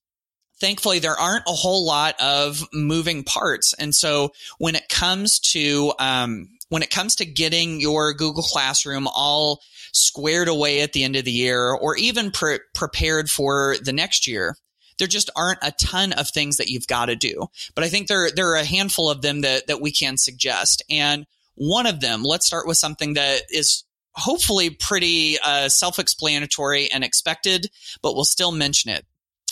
thankfully 0.61 1.01
there 1.01 1.19
aren't 1.19 1.45
a 1.49 1.53
whole 1.53 1.85
lot 1.85 2.15
of 2.21 2.65
moving 2.73 3.25
parts. 3.25 3.75
And 3.75 3.93
so 3.93 4.31
when 4.59 4.77
it 4.77 4.89
comes 4.89 5.41
to 5.53 5.93
um, 5.99 6.49
when 6.73 6.83
it 6.83 6.89
comes 6.89 7.17
to 7.17 7.27
getting 7.27 7.81
your 7.81 8.15
Google 8.15 8.43
Classroom 8.43 9.07
all 9.07 9.61
squared 9.93 10.49
away 10.49 10.81
at 10.81 10.95
the 10.95 11.05
end 11.05 11.17
of 11.17 11.27
the 11.27 11.31
year 11.31 11.71
or 11.71 11.97
even 11.97 12.31
pre- 12.31 12.61
prepared 12.73 13.29
for 13.29 13.77
the 13.85 13.93
next 13.93 14.27
year, 14.27 14.57
there 14.97 15.07
just 15.07 15.29
aren't 15.37 15.59
a 15.61 15.75
ton 15.79 16.15
of 16.15 16.31
things 16.31 16.57
that 16.57 16.71
you've 16.71 16.87
got 16.87 17.07
to 17.07 17.15
do. 17.15 17.49
But 17.75 17.85
I 17.85 17.91
think 17.91 18.09
there, 18.09 18.31
there 18.35 18.49
are 18.53 18.57
a 18.57 18.65
handful 18.65 19.11
of 19.11 19.21
them 19.21 19.43
that, 19.43 19.67
that 19.67 19.83
we 19.83 19.93
can 19.93 20.17
suggest. 20.17 20.83
And 20.89 21.27
one 21.57 21.85
of 21.85 22.01
them, 22.01 22.23
let's 22.23 22.47
start 22.47 22.67
with 22.67 22.79
something 22.79 23.15
that 23.15 23.43
is 23.51 23.85
hopefully 24.13 24.71
pretty 24.71 25.37
uh, 25.45 25.69
self 25.69 25.99
explanatory 25.99 26.91
and 26.91 27.05
expected, 27.05 27.67
but 28.01 28.15
we'll 28.15 28.25
still 28.25 28.51
mention 28.51 28.91
it. 28.91 29.05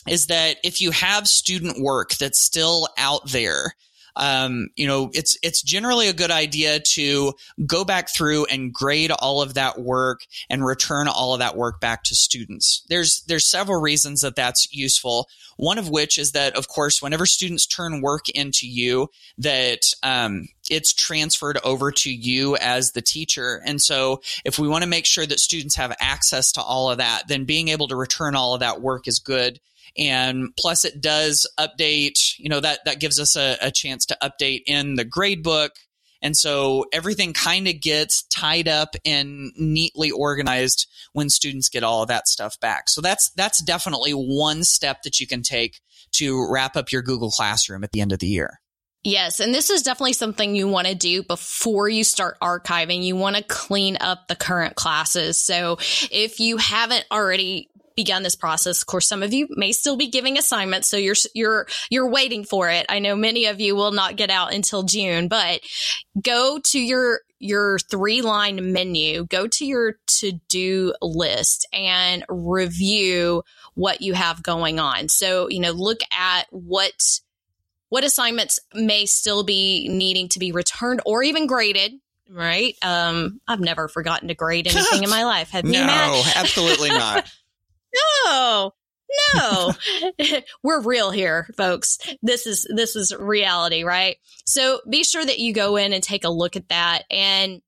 Is 0.09 0.29
that 0.29 0.57
if 0.65 0.81
you 0.81 0.91
have 0.93 1.29
student 1.29 1.83
work 1.83 2.15
that's 2.15 2.41
still 2.41 2.89
out 2.97 3.29
there 3.29 3.75
um, 4.17 4.69
you 4.77 4.87
know, 4.87 5.11
it's 5.13 5.37
it's 5.43 5.63
generally 5.63 6.09
a 6.09 6.13
good 6.13 6.31
idea 6.31 6.81
to 6.81 7.35
go 7.67 7.85
back 7.85 8.09
through 8.09 8.47
and 8.47 8.73
grade 8.73 9.11
all 9.11 9.43
of 9.43 9.55
that 9.55 9.81
work 9.81 10.21
and 10.49 10.65
return 10.65 11.09
all 11.09 11.33
of 11.33 11.41
that 11.41 11.57
work 11.57 11.81
back 11.81 12.03
to 12.05 12.15
students. 12.15 12.83
There's 12.89 13.23
there's 13.23 13.49
several 13.49 13.81
reasons 13.81 14.21
that 14.21 14.37
that's 14.37 14.73
useful. 14.73 15.29
One 15.57 15.77
of 15.77 15.91
which 15.91 16.17
is 16.17 16.33
that, 16.33 16.57
of 16.57 16.69
course, 16.69 17.03
whenever 17.03 17.27
students 17.27 17.67
turn 17.67 18.01
work 18.01 18.31
into 18.31 18.67
you, 18.67 19.09
that 19.37 19.93
um, 20.03 20.49
it's 20.71 20.95
transferred 20.95 21.59
over 21.63 21.93
to 21.93 22.11
you 22.11 22.57
as 22.57 22.93
the 22.93 23.03
teacher. 23.03 23.61
And 23.67 23.81
so, 23.81 24.23
if 24.47 24.59
we 24.59 24.69
want 24.69 24.85
to 24.85 24.89
make 24.89 25.05
sure 25.05 25.27
that 25.27 25.39
students 25.39 25.77
have 25.77 25.95
access 26.01 26.53
to 26.53 26.63
all 26.63 26.91
of 26.91 26.99
that, 26.99 27.25
then 27.29 27.45
being 27.45 27.69
able 27.69 27.89
to 27.89 27.97
return 27.97 28.35
all 28.35 28.55
of 28.55 28.61
that 28.61 28.81
work 28.81 29.07
is 29.07 29.19
good 29.19 29.61
and 29.97 30.49
plus 30.59 30.85
it 30.85 31.01
does 31.01 31.47
update 31.59 32.39
you 32.39 32.49
know 32.49 32.61
that 32.61 32.81
that 32.85 33.01
gives 33.01 33.19
us 33.19 33.37
a, 33.37 33.57
a 33.61 33.71
chance 33.71 34.07
to 34.07 34.17
update 34.23 34.63
in 34.67 34.95
the 34.95 35.05
grade 35.05 35.43
book 35.43 35.73
and 36.23 36.37
so 36.37 36.85
everything 36.93 37.33
kind 37.33 37.67
of 37.67 37.81
gets 37.81 38.25
tied 38.25 38.69
up 38.69 38.95
and 39.07 39.53
neatly 39.57 40.11
organized 40.11 40.87
when 41.13 41.31
students 41.31 41.69
get 41.69 41.83
all 41.83 42.03
of 42.03 42.09
that 42.09 42.29
stuff 42.29 42.59
back 42.61 42.89
so 42.89 43.01
that's 43.01 43.31
that's 43.37 43.63
definitely 43.63 44.13
one 44.13 44.63
step 44.63 45.03
that 45.03 45.21
you 45.21 45.27
can 45.27 45.43
take 45.43 45.81
to 46.13 46.47
wrap 46.51 46.77
up 46.77 46.93
your 46.93 47.03
google 47.03 47.31
classroom 47.31 47.85
at 47.85 47.93
the 47.93 48.01
end 48.01 48.13
of 48.13 48.19
the 48.19 48.27
year 48.27 48.61
Yes, 49.03 49.41
and 49.41 49.55
this 49.55 49.71
is 49.71 49.83
definitely 49.83 50.13
something 50.13 50.55
you 50.55 50.69
want 50.69 50.87
to 50.87 50.95
do 50.95 51.23
before 51.23 51.89
you 51.89 52.05
start 52.05 52.39
archiving. 52.41 53.03
You 53.03 53.17
want 53.17 53.37
to 53.37 53.43
clean 53.43 53.97
up 53.99 54.29
the 54.29 54.37
current 54.37 54.75
classes. 54.75 55.41
So 55.41 55.79
if 56.11 56.39
you 56.39 56.59
haven't 56.59 57.07
already 57.11 57.71
begun 58.01 58.23
this 58.23 58.35
process. 58.35 58.81
Of 58.81 58.87
course, 58.87 59.07
some 59.07 59.23
of 59.23 59.35
you 59.35 59.47
may 59.51 59.73
still 59.73 59.97
be 59.97 60.09
giving 60.09 60.39
assignments, 60.39 60.89
so 60.89 60.97
you're 60.97 61.17
you're 61.35 61.67
you're 61.91 62.09
waiting 62.09 62.45
for 62.45 62.71
it. 62.71 62.87
I 62.89 62.99
know 62.99 63.15
many 63.15 63.45
of 63.45 63.61
you 63.61 63.77
will 63.77 63.93
not 63.93 64.17
get 64.17 64.31
out 64.31 64.55
until 64.55 64.85
June, 64.85 65.29
but 65.29 65.61
go 66.21 66.59
to 66.65 66.81
your 66.81 67.21
your 67.39 67.79
three 67.79 68.23
line 68.23 68.73
menu, 68.73 69.27
go 69.27 69.47
to 69.49 69.67
your 69.67 69.97
to 70.07 70.33
do 70.49 70.95
list 71.03 71.69
and 71.75 72.25
review 72.31 73.43
what 73.75 74.01
you 74.01 74.15
have 74.15 74.43
going 74.43 74.81
on. 74.81 75.11
So, 75.11 75.51
you 75.51 75.61
know, 75.61 75.73
look 75.73 76.01
at 76.11 76.47
what 76.51 77.21
what 77.91 78.05
assignments 78.05 78.61
may 78.73 79.05
still 79.05 79.43
be 79.43 79.89
needing 79.91 80.31
to 80.31 80.39
be 80.39 80.53
returned 80.53 81.03
or 81.05 81.23
even 81.23 81.47
graded 81.47 81.93
right? 82.33 82.77
Um, 82.81 83.41
I've 83.49 83.59
never 83.59 83.89
forgotten 83.89 84.29
to 84.29 84.35
grade 84.35 84.69
anything 84.69 85.03
in 85.03 85.11
my 85.19 85.25
life. 85.25 85.51
Have 85.51 85.67
you? 85.67 85.73
No, 85.73 86.23
absolutely 86.37 86.91
not. 86.91 87.31
No, 87.95 88.73
no, 89.35 89.73
we're 90.63 90.83
real 90.83 91.11
here, 91.11 91.49
folks. 91.57 91.99
This 92.23 92.47
is, 92.47 92.67
this 92.75 92.97
is 92.97 93.15
reality, 93.19 93.83
right? 93.83 94.17
So 94.45 94.81
be 94.89 95.05
sure 95.05 95.25
that 95.25 95.39
you 95.39 95.53
go 95.53 95.77
in 95.77 95.93
and 95.93 96.03
take 96.03 96.25
a 96.25 96.31
look 96.31 96.57
at 96.57 96.69
that. 96.69 97.05
And, 97.11 97.61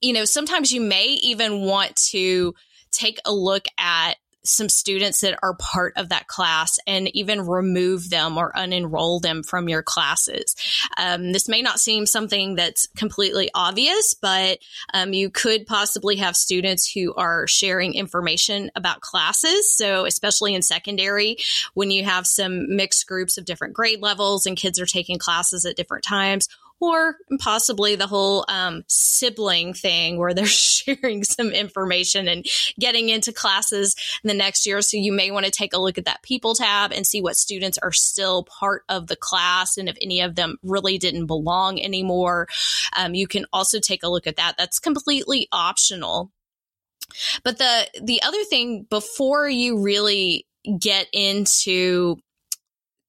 you 0.00 0.12
know, 0.12 0.24
sometimes 0.24 0.72
you 0.72 0.80
may 0.80 1.06
even 1.22 1.62
want 1.62 1.96
to 2.10 2.54
take 2.90 3.18
a 3.24 3.32
look 3.32 3.64
at 3.78 4.16
some 4.44 4.68
students 4.68 5.20
that 5.22 5.38
are 5.42 5.54
part 5.54 5.94
of 5.96 6.10
that 6.10 6.26
class 6.26 6.78
and 6.86 7.14
even 7.16 7.46
remove 7.46 8.10
them 8.10 8.36
or 8.36 8.52
unenroll 8.52 9.20
them 9.20 9.42
from 9.42 9.68
your 9.68 9.82
classes. 9.82 10.54
Um, 10.96 11.32
this 11.32 11.48
may 11.48 11.62
not 11.62 11.80
seem 11.80 12.06
something 12.06 12.54
that's 12.54 12.86
completely 12.96 13.50
obvious, 13.54 14.14
but 14.14 14.58
um, 14.92 15.12
you 15.12 15.30
could 15.30 15.66
possibly 15.66 16.16
have 16.16 16.36
students 16.36 16.90
who 16.90 17.14
are 17.14 17.46
sharing 17.46 17.94
information 17.94 18.70
about 18.74 19.00
classes. 19.00 19.74
So, 19.74 20.04
especially 20.04 20.54
in 20.54 20.62
secondary, 20.62 21.38
when 21.74 21.90
you 21.90 22.04
have 22.04 22.26
some 22.26 22.76
mixed 22.76 23.06
groups 23.06 23.38
of 23.38 23.44
different 23.44 23.74
grade 23.74 24.00
levels 24.00 24.46
and 24.46 24.56
kids 24.56 24.78
are 24.78 24.86
taking 24.86 25.18
classes 25.18 25.64
at 25.64 25.76
different 25.76 26.04
times, 26.04 26.48
or 26.90 27.16
possibly 27.40 27.96
the 27.96 28.06
whole 28.06 28.44
um, 28.48 28.84
sibling 28.88 29.74
thing 29.74 30.18
where 30.18 30.34
they're 30.34 30.46
sharing 30.46 31.24
some 31.24 31.50
information 31.50 32.28
and 32.28 32.46
getting 32.78 33.08
into 33.08 33.32
classes 33.32 33.94
the 34.22 34.34
next 34.34 34.66
year. 34.66 34.82
So 34.82 34.96
you 34.96 35.12
may 35.12 35.30
want 35.30 35.46
to 35.46 35.52
take 35.52 35.72
a 35.72 35.78
look 35.78 35.98
at 35.98 36.04
that 36.04 36.22
people 36.22 36.54
tab 36.54 36.92
and 36.92 37.06
see 37.06 37.20
what 37.20 37.36
students 37.36 37.78
are 37.78 37.92
still 37.92 38.44
part 38.44 38.82
of 38.88 39.06
the 39.06 39.16
class 39.16 39.76
and 39.76 39.88
if 39.88 39.96
any 40.00 40.20
of 40.20 40.34
them 40.34 40.56
really 40.62 40.98
didn't 40.98 41.26
belong 41.26 41.80
anymore. 41.80 42.48
Um, 42.96 43.14
you 43.14 43.26
can 43.26 43.46
also 43.52 43.78
take 43.80 44.02
a 44.02 44.08
look 44.08 44.26
at 44.26 44.36
that. 44.36 44.56
That's 44.56 44.78
completely 44.78 45.48
optional. 45.52 46.30
But 47.42 47.58
the 47.58 47.86
the 48.02 48.22
other 48.22 48.42
thing 48.44 48.86
before 48.88 49.48
you 49.48 49.82
really 49.82 50.46
get 50.78 51.06
into 51.12 52.16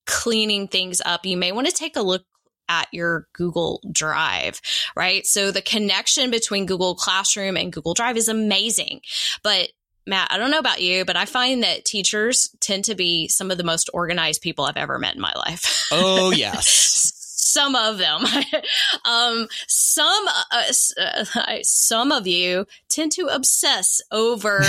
cleaning 0.05 0.67
things 0.67 1.01
up, 1.05 1.25
you 1.25 1.37
may 1.37 1.51
want 1.51 1.67
to 1.67 1.73
take 1.73 1.95
a 1.95 2.01
look 2.01 2.23
at 2.69 2.87
your 2.91 3.27
Google 3.33 3.81
Drive, 3.91 4.61
right? 4.95 5.25
So 5.25 5.51
the 5.51 5.61
connection 5.61 6.31
between 6.31 6.65
Google 6.65 6.95
Classroom 6.95 7.57
and 7.57 7.71
Google 7.71 7.93
Drive 7.93 8.17
is 8.17 8.27
amazing. 8.27 9.01
But 9.43 9.69
Matt, 10.07 10.31
I 10.31 10.37
don't 10.37 10.51
know 10.51 10.59
about 10.59 10.81
you, 10.81 11.03
but 11.03 11.17
I 11.17 11.25
find 11.25 11.63
that 11.63 11.83
teachers 11.83 12.55
tend 12.59 12.85
to 12.85 12.95
be 12.95 13.27
some 13.27 13.49
of 13.49 13.57
the 13.57 13.63
most 13.63 13.89
organized 13.93 14.41
people 14.41 14.65
I've 14.65 14.77
ever 14.77 14.99
met 14.99 15.15
in 15.15 15.21
my 15.21 15.33
life. 15.35 15.87
Oh, 15.91 16.31
yes. 16.35 17.14
Some 17.45 17.75
of 17.75 17.97
them. 17.97 18.21
um, 19.05 19.47
some 19.67 20.25
uh, 20.51 20.63
uh, 21.35 21.57
some 21.61 22.11
of 22.11 22.27
you 22.27 22.65
tend 22.89 23.11
to 23.13 23.27
obsess 23.27 24.01
over 24.11 24.59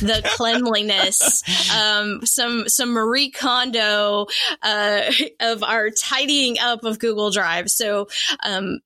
the 0.00 0.22
cleanliness. 0.36 1.42
Um, 1.74 2.24
some 2.26 2.68
some 2.68 2.92
Marie 2.92 3.30
Kondo 3.30 4.26
uh, 4.62 5.12
of 5.40 5.62
our 5.62 5.90
tidying 5.90 6.58
up 6.58 6.84
of 6.84 6.98
Google 6.98 7.30
Drive. 7.30 7.70
So 7.70 8.08
um, 8.44 8.80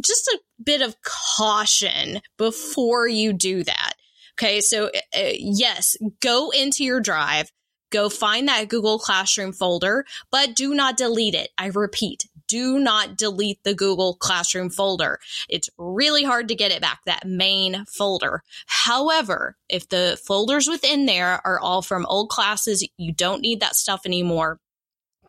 just 0.00 0.26
a 0.28 0.40
bit 0.62 0.80
of 0.82 0.96
caution 1.02 2.20
before 2.38 3.06
you 3.06 3.32
do 3.32 3.64
that. 3.64 3.92
Okay, 4.36 4.60
so 4.60 4.86
uh, 4.86 5.30
yes, 5.34 5.96
go 6.20 6.50
into 6.50 6.82
your 6.82 7.00
drive, 7.00 7.52
go 7.90 8.08
find 8.08 8.48
that 8.48 8.68
Google 8.68 8.98
Classroom 8.98 9.52
folder, 9.52 10.04
but 10.32 10.56
do 10.56 10.74
not 10.74 10.96
delete 10.96 11.34
it. 11.34 11.50
I 11.56 11.66
repeat, 11.66 12.26
do 12.48 12.78
not 12.78 13.16
delete 13.16 13.62
the 13.64 13.74
Google 13.74 14.14
Classroom 14.14 14.70
folder. 14.70 15.18
It's 15.48 15.70
really 15.78 16.24
hard 16.24 16.48
to 16.48 16.54
get 16.54 16.72
it 16.72 16.80
back, 16.80 17.00
that 17.06 17.26
main 17.26 17.84
folder. 17.86 18.42
However, 18.66 19.56
if 19.68 19.88
the 19.88 20.18
folders 20.26 20.68
within 20.68 21.06
there 21.06 21.40
are 21.44 21.58
all 21.58 21.82
from 21.82 22.06
old 22.06 22.28
classes, 22.28 22.86
you 22.96 23.12
don't 23.12 23.42
need 23.42 23.60
that 23.60 23.76
stuff 23.76 24.02
anymore. 24.04 24.60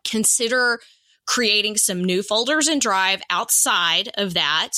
Consider 0.04 0.80
creating 1.26 1.76
some 1.76 2.04
new 2.04 2.22
folders 2.22 2.68
in 2.68 2.78
Drive 2.78 3.20
outside 3.30 4.08
of 4.14 4.34
that 4.34 4.70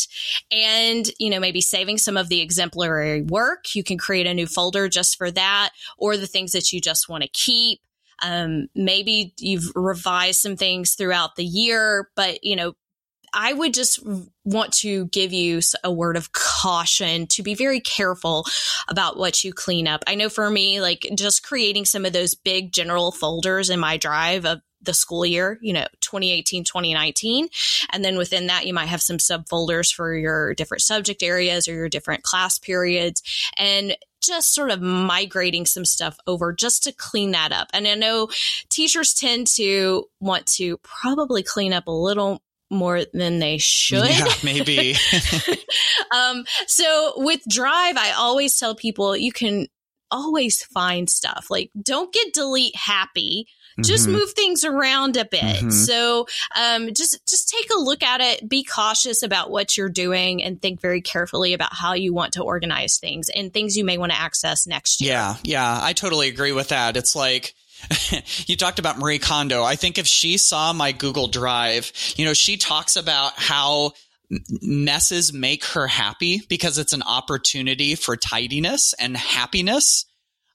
and, 0.50 1.10
you 1.18 1.28
know, 1.28 1.38
maybe 1.38 1.60
saving 1.60 1.98
some 1.98 2.16
of 2.16 2.30
the 2.30 2.40
exemplary 2.40 3.22
work. 3.22 3.74
You 3.74 3.84
can 3.84 3.98
create 3.98 4.26
a 4.26 4.32
new 4.32 4.46
folder 4.46 4.88
just 4.88 5.16
for 5.16 5.30
that 5.30 5.70
or 5.98 6.16
the 6.16 6.26
things 6.26 6.52
that 6.52 6.72
you 6.72 6.80
just 6.80 7.08
want 7.08 7.22
to 7.22 7.28
keep. 7.28 7.80
Um, 8.22 8.68
maybe 8.74 9.34
you've 9.38 9.70
revised 9.74 10.40
some 10.40 10.56
things 10.56 10.94
throughout 10.94 11.36
the 11.36 11.44
year, 11.44 12.10
but, 12.16 12.42
you 12.42 12.56
know, 12.56 12.74
I 13.32 13.52
would 13.52 13.74
just 13.74 14.00
want 14.44 14.72
to 14.74 15.06
give 15.06 15.32
you 15.32 15.60
a 15.84 15.92
word 15.92 16.16
of 16.16 16.32
caution 16.32 17.26
to 17.28 17.42
be 17.42 17.54
very 17.54 17.80
careful 17.80 18.46
about 18.88 19.16
what 19.16 19.44
you 19.44 19.52
clean 19.52 19.86
up. 19.86 20.04
I 20.06 20.14
know 20.14 20.28
for 20.28 20.48
me, 20.50 20.80
like 20.80 21.06
just 21.14 21.42
creating 21.42 21.84
some 21.84 22.04
of 22.04 22.12
those 22.12 22.34
big 22.34 22.72
general 22.72 23.12
folders 23.12 23.70
in 23.70 23.80
my 23.80 23.96
drive 23.96 24.44
of 24.46 24.60
the 24.80 24.94
school 24.94 25.26
year, 25.26 25.58
you 25.60 25.72
know, 25.72 25.86
2018, 26.00 26.64
2019. 26.64 27.48
And 27.92 28.04
then 28.04 28.16
within 28.16 28.46
that, 28.46 28.66
you 28.66 28.72
might 28.72 28.86
have 28.86 29.02
some 29.02 29.18
subfolders 29.18 29.92
for 29.92 30.14
your 30.14 30.54
different 30.54 30.82
subject 30.82 31.22
areas 31.22 31.68
or 31.68 31.74
your 31.74 31.88
different 31.88 32.22
class 32.22 32.58
periods 32.58 33.22
and 33.56 33.96
just 34.22 34.54
sort 34.54 34.70
of 34.70 34.80
migrating 34.80 35.66
some 35.66 35.84
stuff 35.84 36.16
over 36.26 36.52
just 36.52 36.84
to 36.84 36.92
clean 36.92 37.32
that 37.32 37.52
up. 37.52 37.68
And 37.72 37.86
I 37.86 37.94
know 37.94 38.28
teachers 38.68 39.14
tend 39.14 39.46
to 39.56 40.04
want 40.20 40.46
to 40.56 40.78
probably 40.78 41.42
clean 41.42 41.72
up 41.72 41.86
a 41.86 41.92
little 41.92 42.42
more 42.70 43.02
than 43.12 43.38
they 43.38 43.58
should. 43.58 44.08
Yeah, 44.08 44.32
maybe. 44.44 44.94
um, 46.14 46.44
so 46.66 47.14
with 47.16 47.42
Drive, 47.48 47.96
I 47.96 48.12
always 48.12 48.58
tell 48.58 48.74
people 48.74 49.16
you 49.16 49.32
can 49.32 49.68
always 50.10 50.62
find 50.64 51.08
stuff. 51.08 51.46
Like, 51.50 51.70
don't 51.82 52.12
get 52.12 52.32
delete 52.32 52.76
happy 52.76 53.46
just 53.80 54.04
mm-hmm. 54.04 54.18
move 54.18 54.32
things 54.32 54.64
around 54.64 55.16
a 55.16 55.24
bit. 55.24 55.42
Mm-hmm. 55.42 55.70
So 55.70 56.26
um, 56.56 56.88
just 56.94 57.26
just 57.28 57.48
take 57.48 57.70
a 57.70 57.78
look 57.78 58.02
at 58.02 58.20
it. 58.20 58.48
Be 58.48 58.64
cautious 58.64 59.22
about 59.22 59.50
what 59.50 59.76
you're 59.76 59.88
doing, 59.88 60.42
and 60.42 60.60
think 60.60 60.80
very 60.80 61.00
carefully 61.00 61.54
about 61.54 61.72
how 61.72 61.94
you 61.94 62.12
want 62.12 62.32
to 62.34 62.42
organize 62.42 62.98
things 62.98 63.28
and 63.28 63.52
things 63.52 63.76
you 63.76 63.84
may 63.84 63.98
want 63.98 64.12
to 64.12 64.18
access 64.18 64.66
next 64.66 65.00
year. 65.00 65.12
Yeah, 65.12 65.36
yeah, 65.42 65.80
I 65.82 65.92
totally 65.92 66.28
agree 66.28 66.52
with 66.52 66.68
that. 66.68 66.96
It's 66.96 67.14
like. 67.14 67.54
you 68.46 68.56
talked 68.56 68.78
about 68.78 68.98
Marie 68.98 69.18
Kondo. 69.18 69.62
I 69.62 69.76
think 69.76 69.98
if 69.98 70.06
she 70.06 70.36
saw 70.36 70.72
my 70.72 70.92
Google 70.92 71.28
Drive, 71.28 71.92
you 72.16 72.24
know, 72.24 72.34
she 72.34 72.56
talks 72.56 72.96
about 72.96 73.32
how 73.36 73.92
messes 74.60 75.32
make 75.32 75.64
her 75.64 75.86
happy 75.86 76.42
because 76.48 76.78
it's 76.78 76.92
an 76.92 77.02
opportunity 77.02 77.94
for 77.94 78.16
tidiness 78.16 78.94
and 78.98 79.16
happiness. 79.16 80.04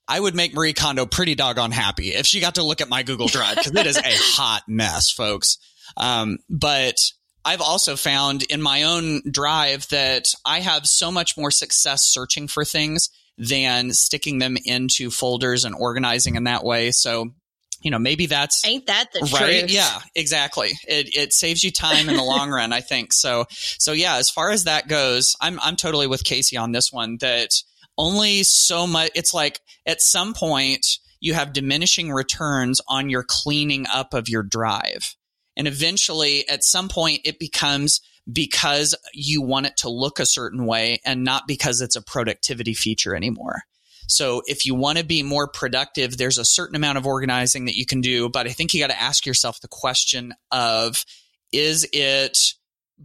I 0.08 0.20
would 0.20 0.36
make 0.36 0.54
Marie 0.54 0.74
Kondo 0.74 1.06
pretty 1.06 1.34
doggone 1.34 1.72
happy 1.72 2.10
if 2.10 2.26
she 2.26 2.40
got 2.40 2.56
to 2.56 2.64
look 2.64 2.82
at 2.82 2.90
my 2.90 3.04
Google 3.04 3.28
Drive 3.28 3.58
because 3.58 3.74
it 3.74 3.88
is 3.88 3.98
a 3.98 4.02
hot 4.06 4.64
mess, 4.68 5.10
folks. 5.10 5.58
Um, 5.96 6.40
but 6.50 6.98
I've 7.46 7.62
also 7.62 7.96
found 7.96 8.44
in 8.44 8.62
my 8.62 8.84
own 8.84 9.22
drive 9.30 9.88
that 9.90 10.34
I 10.46 10.60
have 10.60 10.86
so 10.86 11.12
much 11.12 11.38
more 11.38 11.52
success 11.52 12.04
searching 12.04 12.48
for 12.48 12.64
things 12.64 13.10
than 13.38 13.92
sticking 13.92 14.40
them 14.40 14.58
into 14.66 15.10
folders 15.10 15.66
and 15.66 15.76
organizing 15.76 16.36
in 16.36 16.46
that 16.46 16.64
way. 16.64 16.92
So, 16.92 17.34
you 17.82 17.92
know, 17.92 18.00
maybe 18.00 18.28
that's 18.28 18.66
ain't 18.66 18.88
that 18.88 19.12
the 19.14 19.30
right? 19.34 19.60
Truth. 19.62 19.72
Yeah, 19.72 20.00
exactly. 20.16 20.72
It 20.88 21.16
it 21.16 21.34
saves 21.34 21.64
you 21.64 21.72
time 21.72 22.10
in 22.10 22.16
the 22.16 22.24
long 22.24 22.50
run, 22.50 22.72
I 22.72 22.82
think. 22.82 23.12
So, 23.12 23.46
so 23.50 23.92
yeah, 23.92 24.18
as 24.18 24.30
far 24.30 24.52
as 24.52 24.66
that 24.66 24.88
goes, 24.88 25.36
I'm 25.42 25.60
I'm 25.60 25.76
totally 25.76 26.08
with 26.08 26.24
Kasey 26.24 26.60
on 26.60 26.72
this 26.72 26.92
one. 26.92 27.18
That 27.20 27.50
only 27.98 28.44
so 28.44 28.88
much. 28.88 29.12
It's 29.16 29.34
like 29.34 29.60
at 29.86 30.02
some 30.02 30.34
point 30.34 30.86
you 31.20 31.34
have 31.34 31.54
diminishing 31.54 32.12
returns 32.12 32.82
on 32.88 33.10
your 33.10 33.24
cleaning 33.28 33.86
up 33.92 34.14
of 34.14 34.30
your 34.30 34.44
drive. 34.44 35.16
And 35.56 35.68
eventually, 35.68 36.48
at 36.50 36.64
some 36.64 36.90
point, 36.90 37.22
it 37.26 37.38
becomes 37.40 38.02
because 38.32 38.96
you 39.14 39.42
want 39.42 39.66
it 39.66 39.78
to 39.78 39.90
look 39.90 40.20
a 40.20 40.26
certain 40.26 40.66
way 40.66 41.02
and 41.06 41.24
not 41.24 41.48
because 41.48 41.82
it's 41.82 41.96
a 41.96 42.02
productivity 42.02 42.74
feature 42.74 43.16
anymore. 43.16 43.64
So 44.08 44.42
if 44.46 44.66
you 44.66 44.76
want 44.76 44.98
to 44.98 45.04
be 45.04 45.24
more 45.24 45.48
productive, 45.48 46.18
there's 46.18 46.38
a 46.38 46.46
certain 46.46 46.76
amount 46.76 46.98
of 46.98 47.06
organizing 47.06 47.66
that 47.66 47.76
you 47.76 47.86
can 47.86 48.02
do. 48.02 48.30
But 48.30 48.48
I 48.48 48.52
think 48.52 48.74
you 48.74 48.82
got 48.82 48.92
to 48.92 49.02
ask 49.02 49.26
yourself 49.26 49.60
the 49.62 49.68
question 49.68 50.34
of, 50.52 51.06
is 51.52 51.88
it 51.94 52.54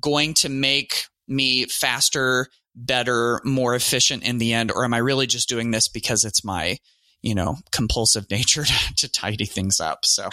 going 0.00 0.34
to 0.34 0.48
make 0.48 1.04
me 1.26 1.66
faster, 1.66 2.46
better, 2.74 3.40
more 3.44 3.74
efficient 3.74 4.22
in 4.22 4.38
the 4.38 4.52
end? 4.52 4.70
Or 4.70 4.84
am 4.84 4.94
I 4.94 4.98
really 4.98 5.26
just 5.26 5.48
doing 5.48 5.70
this 5.70 5.88
because 5.88 6.24
it's 6.24 6.44
my, 6.44 6.78
you 7.22 7.34
know, 7.34 7.56
compulsive 7.72 8.30
nature 8.30 8.64
to, 8.64 8.94
to 8.96 9.08
tidy 9.08 9.44
things 9.44 9.80
up. 9.80 10.04
So, 10.04 10.28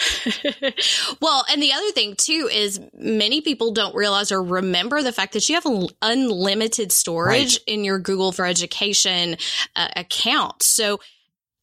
well, 1.20 1.44
and 1.50 1.62
the 1.62 1.72
other 1.72 1.90
thing 1.92 2.14
too 2.16 2.48
is 2.52 2.80
many 2.94 3.40
people 3.40 3.72
don't 3.72 3.94
realize 3.94 4.30
or 4.32 4.42
remember 4.42 5.02
the 5.02 5.12
fact 5.12 5.32
that 5.32 5.48
you 5.48 5.54
have 5.54 5.66
unlimited 6.02 6.92
storage 6.92 7.56
right. 7.56 7.64
in 7.66 7.84
your 7.84 7.98
Google 7.98 8.32
for 8.32 8.46
Education 8.46 9.36
uh, 9.74 9.88
account. 9.96 10.62
So, 10.62 11.00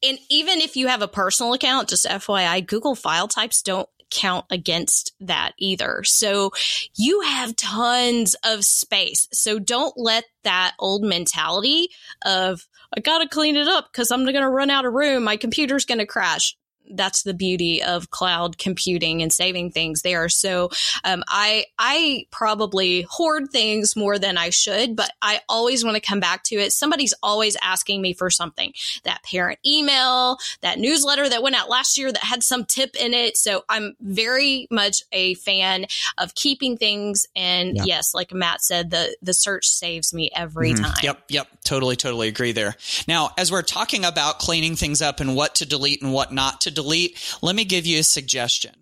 and 0.01 0.17
even 0.29 0.59
if 0.59 0.75
you 0.75 0.87
have 0.87 1.01
a 1.01 1.07
personal 1.07 1.53
account, 1.53 1.89
just 1.89 2.05
FYI, 2.05 2.65
Google 2.65 2.95
file 2.95 3.27
types 3.27 3.61
don't 3.61 3.87
count 4.13 4.45
against 4.49 5.13
that 5.19 5.53
either. 5.57 6.03
So 6.03 6.51
you 6.95 7.21
have 7.21 7.55
tons 7.55 8.35
of 8.45 8.63
space. 8.63 9.27
So 9.31 9.59
don't 9.59 9.93
let 9.97 10.25
that 10.43 10.73
old 10.79 11.03
mentality 11.03 11.89
of, 12.25 12.67
I 12.95 13.01
got 13.01 13.19
to 13.19 13.27
clean 13.27 13.55
it 13.55 13.67
up 13.67 13.91
because 13.91 14.11
I'm 14.11 14.23
to 14.43 14.49
run 14.49 14.69
out 14.69 14.85
of 14.85 14.93
room. 14.93 15.23
My 15.23 15.37
computer's 15.37 15.85
to 15.99 16.05
crash 16.05 16.55
that's 16.91 17.23
the 17.23 17.33
beauty 17.33 17.81
of 17.81 18.09
cloud 18.09 18.57
computing 18.57 19.21
and 19.21 19.31
saving 19.31 19.71
things 19.71 20.01
there. 20.01 20.29
So 20.29 20.69
um, 21.03 21.23
I 21.27 21.65
I 21.79 22.25
probably 22.31 23.05
hoard 23.09 23.49
things 23.51 23.95
more 23.95 24.19
than 24.19 24.37
I 24.37 24.49
should, 24.49 24.95
but 24.95 25.11
I 25.21 25.41
always 25.49 25.83
want 25.83 25.95
to 25.95 26.01
come 26.01 26.19
back 26.19 26.43
to 26.43 26.55
it. 26.55 26.73
Somebody's 26.73 27.13
always 27.23 27.57
asking 27.61 28.01
me 28.01 28.13
for 28.13 28.29
something. 28.29 28.73
That 29.03 29.23
parent 29.23 29.59
email, 29.65 30.37
that 30.61 30.79
newsletter 30.79 31.29
that 31.29 31.43
went 31.43 31.55
out 31.55 31.69
last 31.69 31.97
year 31.97 32.11
that 32.11 32.23
had 32.23 32.43
some 32.43 32.65
tip 32.65 32.95
in 32.95 33.13
it. 33.13 33.37
So 33.37 33.63
I'm 33.69 33.95
very 33.99 34.67
much 34.69 35.03
a 35.11 35.35
fan 35.35 35.85
of 36.17 36.35
keeping 36.35 36.77
things. 36.77 37.25
And 37.35 37.77
yeah. 37.77 37.83
yes, 37.85 38.13
like 38.13 38.33
Matt 38.33 38.61
said, 38.61 38.89
the 38.89 39.15
the 39.21 39.33
search 39.33 39.67
saves 39.67 40.13
me 40.13 40.29
every 40.35 40.73
mm-hmm. 40.73 40.83
time. 40.83 40.95
Yep, 41.03 41.23
yep, 41.29 41.47
totally, 41.63 41.95
totally 41.95 42.27
agree 42.27 42.51
there. 42.51 42.75
Now, 43.07 43.31
as 43.37 43.51
we're 43.51 43.61
talking 43.61 44.05
about 44.05 44.39
cleaning 44.39 44.75
things 44.75 45.01
up 45.01 45.19
and 45.19 45.35
what 45.35 45.55
to 45.55 45.65
delete 45.65 46.01
and 46.01 46.13
what 46.13 46.33
not 46.33 46.61
to 46.61 46.71
delete, 46.73 47.17
let 47.41 47.55
me 47.55 47.65
give 47.65 47.85
you 47.85 47.99
a 47.99 48.03
suggestion. 48.03 48.73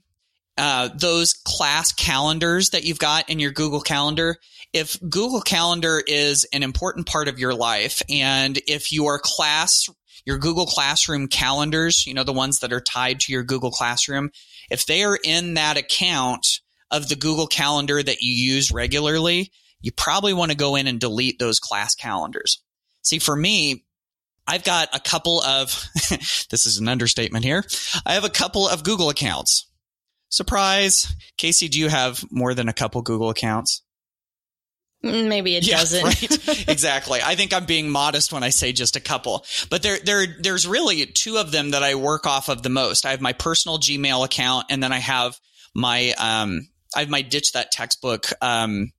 Uh, 0.57 0.89
those 0.93 1.33
class 1.33 1.91
calendars 1.91 2.71
that 2.71 2.83
you've 2.83 2.99
got 2.99 3.29
in 3.29 3.39
your 3.39 3.51
Google 3.51 3.81
Calendar, 3.81 4.37
if 4.73 4.99
Google 5.01 5.41
Calendar 5.41 6.01
is 6.05 6.45
an 6.53 6.63
important 6.63 7.07
part 7.07 7.27
of 7.27 7.39
your 7.39 7.53
life, 7.53 8.01
and 8.09 8.59
if 8.67 8.91
your 8.91 9.19
class, 9.23 9.87
your 10.25 10.37
Google 10.37 10.65
Classroom 10.65 11.27
calendars, 11.27 12.05
you 12.05 12.13
know, 12.13 12.23
the 12.23 12.33
ones 12.33 12.59
that 12.59 12.73
are 12.73 12.81
tied 12.81 13.21
to 13.21 13.31
your 13.31 13.43
Google 13.43 13.71
Classroom, 13.71 14.29
if 14.69 14.85
they 14.85 15.03
are 15.03 15.17
in 15.23 15.55
that 15.55 15.77
account 15.77 16.45
of 16.91 17.09
the 17.09 17.15
Google 17.15 17.47
Calendar 17.47 18.03
that 18.03 18.21
you 18.21 18.53
use 18.53 18.71
regularly, 18.71 19.51
you 19.81 19.91
probably 19.91 20.33
want 20.33 20.51
to 20.51 20.57
go 20.57 20.75
in 20.75 20.87
and 20.87 20.99
delete 20.99 21.39
those 21.39 21.59
class 21.59 21.95
calendars. 21.95 22.61
See, 23.01 23.19
for 23.19 23.35
me, 23.35 23.85
I've 24.47 24.63
got 24.63 24.89
a 24.93 24.99
couple 24.99 25.41
of, 25.41 25.87
this 26.49 26.65
is 26.65 26.77
an 26.77 26.87
understatement 26.87 27.45
here. 27.45 27.63
I 28.05 28.13
have 28.13 28.23
a 28.23 28.29
couple 28.29 28.67
of 28.67 28.83
Google 28.83 29.09
accounts. 29.09 29.67
Surprise. 30.29 31.13
Kasey, 31.37 31.69
do 31.69 31.79
you 31.79 31.89
have 31.89 32.23
more 32.31 32.53
than 32.53 32.69
a 32.69 32.73
couple 32.73 33.01
Google 33.01 33.29
accounts? 33.29 33.83
Mm, 35.03 35.27
maybe 35.27 35.55
it 35.55 35.67
yeah, 35.67 35.77
doesn't. 35.77 36.03
right. 36.03 36.67
exactly. 36.69 37.19
I 37.23 37.35
think 37.35 37.53
I'm 37.53 37.65
being 37.65 37.89
modest 37.89 38.31
when 38.31 38.43
I 38.43 38.49
say 38.49 38.71
just 38.71 38.95
a 38.95 38.99
couple, 38.99 39.45
but 39.69 39.81
there, 39.81 39.97
there, 40.03 40.27
there's 40.39 40.67
really 40.67 41.05
two 41.07 41.37
of 41.37 41.51
them 41.51 41.71
that 41.71 41.83
I 41.83 41.95
work 41.95 42.27
off 42.27 42.49
of 42.49 42.61
the 42.61 42.69
most. 42.69 43.05
I 43.05 43.11
have 43.11 43.21
my 43.21 43.33
personal 43.33 43.79
Gmail 43.79 44.23
account 44.23 44.67
and 44.69 44.81
then 44.81 44.93
I 44.93 44.99
have 44.99 45.39
my, 45.73 46.13
um, 46.19 46.67
I 46.95 46.99
have 46.99 47.09
my 47.09 47.23
ditch 47.23 47.53
that 47.53 47.71
textbook, 47.71 48.27
um, 48.41 48.91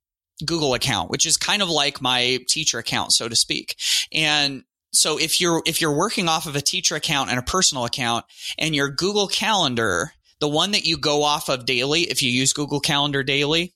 Google 0.45 0.73
account, 0.73 1.09
which 1.09 1.25
is 1.25 1.37
kind 1.37 1.61
of 1.61 1.69
like 1.69 2.01
my 2.01 2.39
teacher 2.49 2.79
account, 2.79 3.13
so 3.13 3.29
to 3.29 3.35
speak. 3.35 3.77
And 4.11 4.63
so 4.93 5.19
if 5.19 5.41
you're, 5.41 5.61
if 5.65 5.81
you're 5.81 5.95
working 5.95 6.27
off 6.27 6.45
of 6.45 6.55
a 6.55 6.61
teacher 6.61 6.95
account 6.95 7.29
and 7.29 7.39
a 7.39 7.43
personal 7.43 7.85
account 7.85 8.25
and 8.57 8.75
your 8.75 8.89
Google 8.89 9.27
calendar, 9.27 10.13
the 10.39 10.49
one 10.49 10.71
that 10.71 10.85
you 10.85 10.97
go 10.97 11.23
off 11.23 11.49
of 11.49 11.65
daily, 11.65 12.01
if 12.01 12.21
you 12.21 12.29
use 12.29 12.53
Google 12.53 12.79
Calendar 12.79 13.23
daily, 13.23 13.73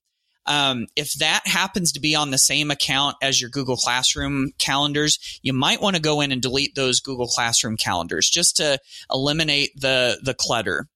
um, 0.47 0.87
if 0.95 1.13
that 1.15 1.41
happens 1.45 1.91
to 1.91 1.99
be 1.99 2.15
on 2.15 2.31
the 2.31 2.37
same 2.37 2.71
account 2.71 3.17
as 3.21 3.39
your 3.39 3.49
Google 3.49 3.75
Classroom 3.75 4.51
calendars, 4.57 5.39
you 5.41 5.53
might 5.53 5.81
want 5.81 5.95
to 5.95 6.01
go 6.01 6.21
in 6.21 6.31
and 6.31 6.41
delete 6.41 6.73
those 6.75 7.01
Google 7.01 7.27
Classroom 7.27 7.77
calendars 7.77 8.29
just 8.29 8.57
to 8.57 8.79
eliminate 9.11 9.71
the 9.75 10.19
the 10.23 10.33
clutter. 10.33 10.87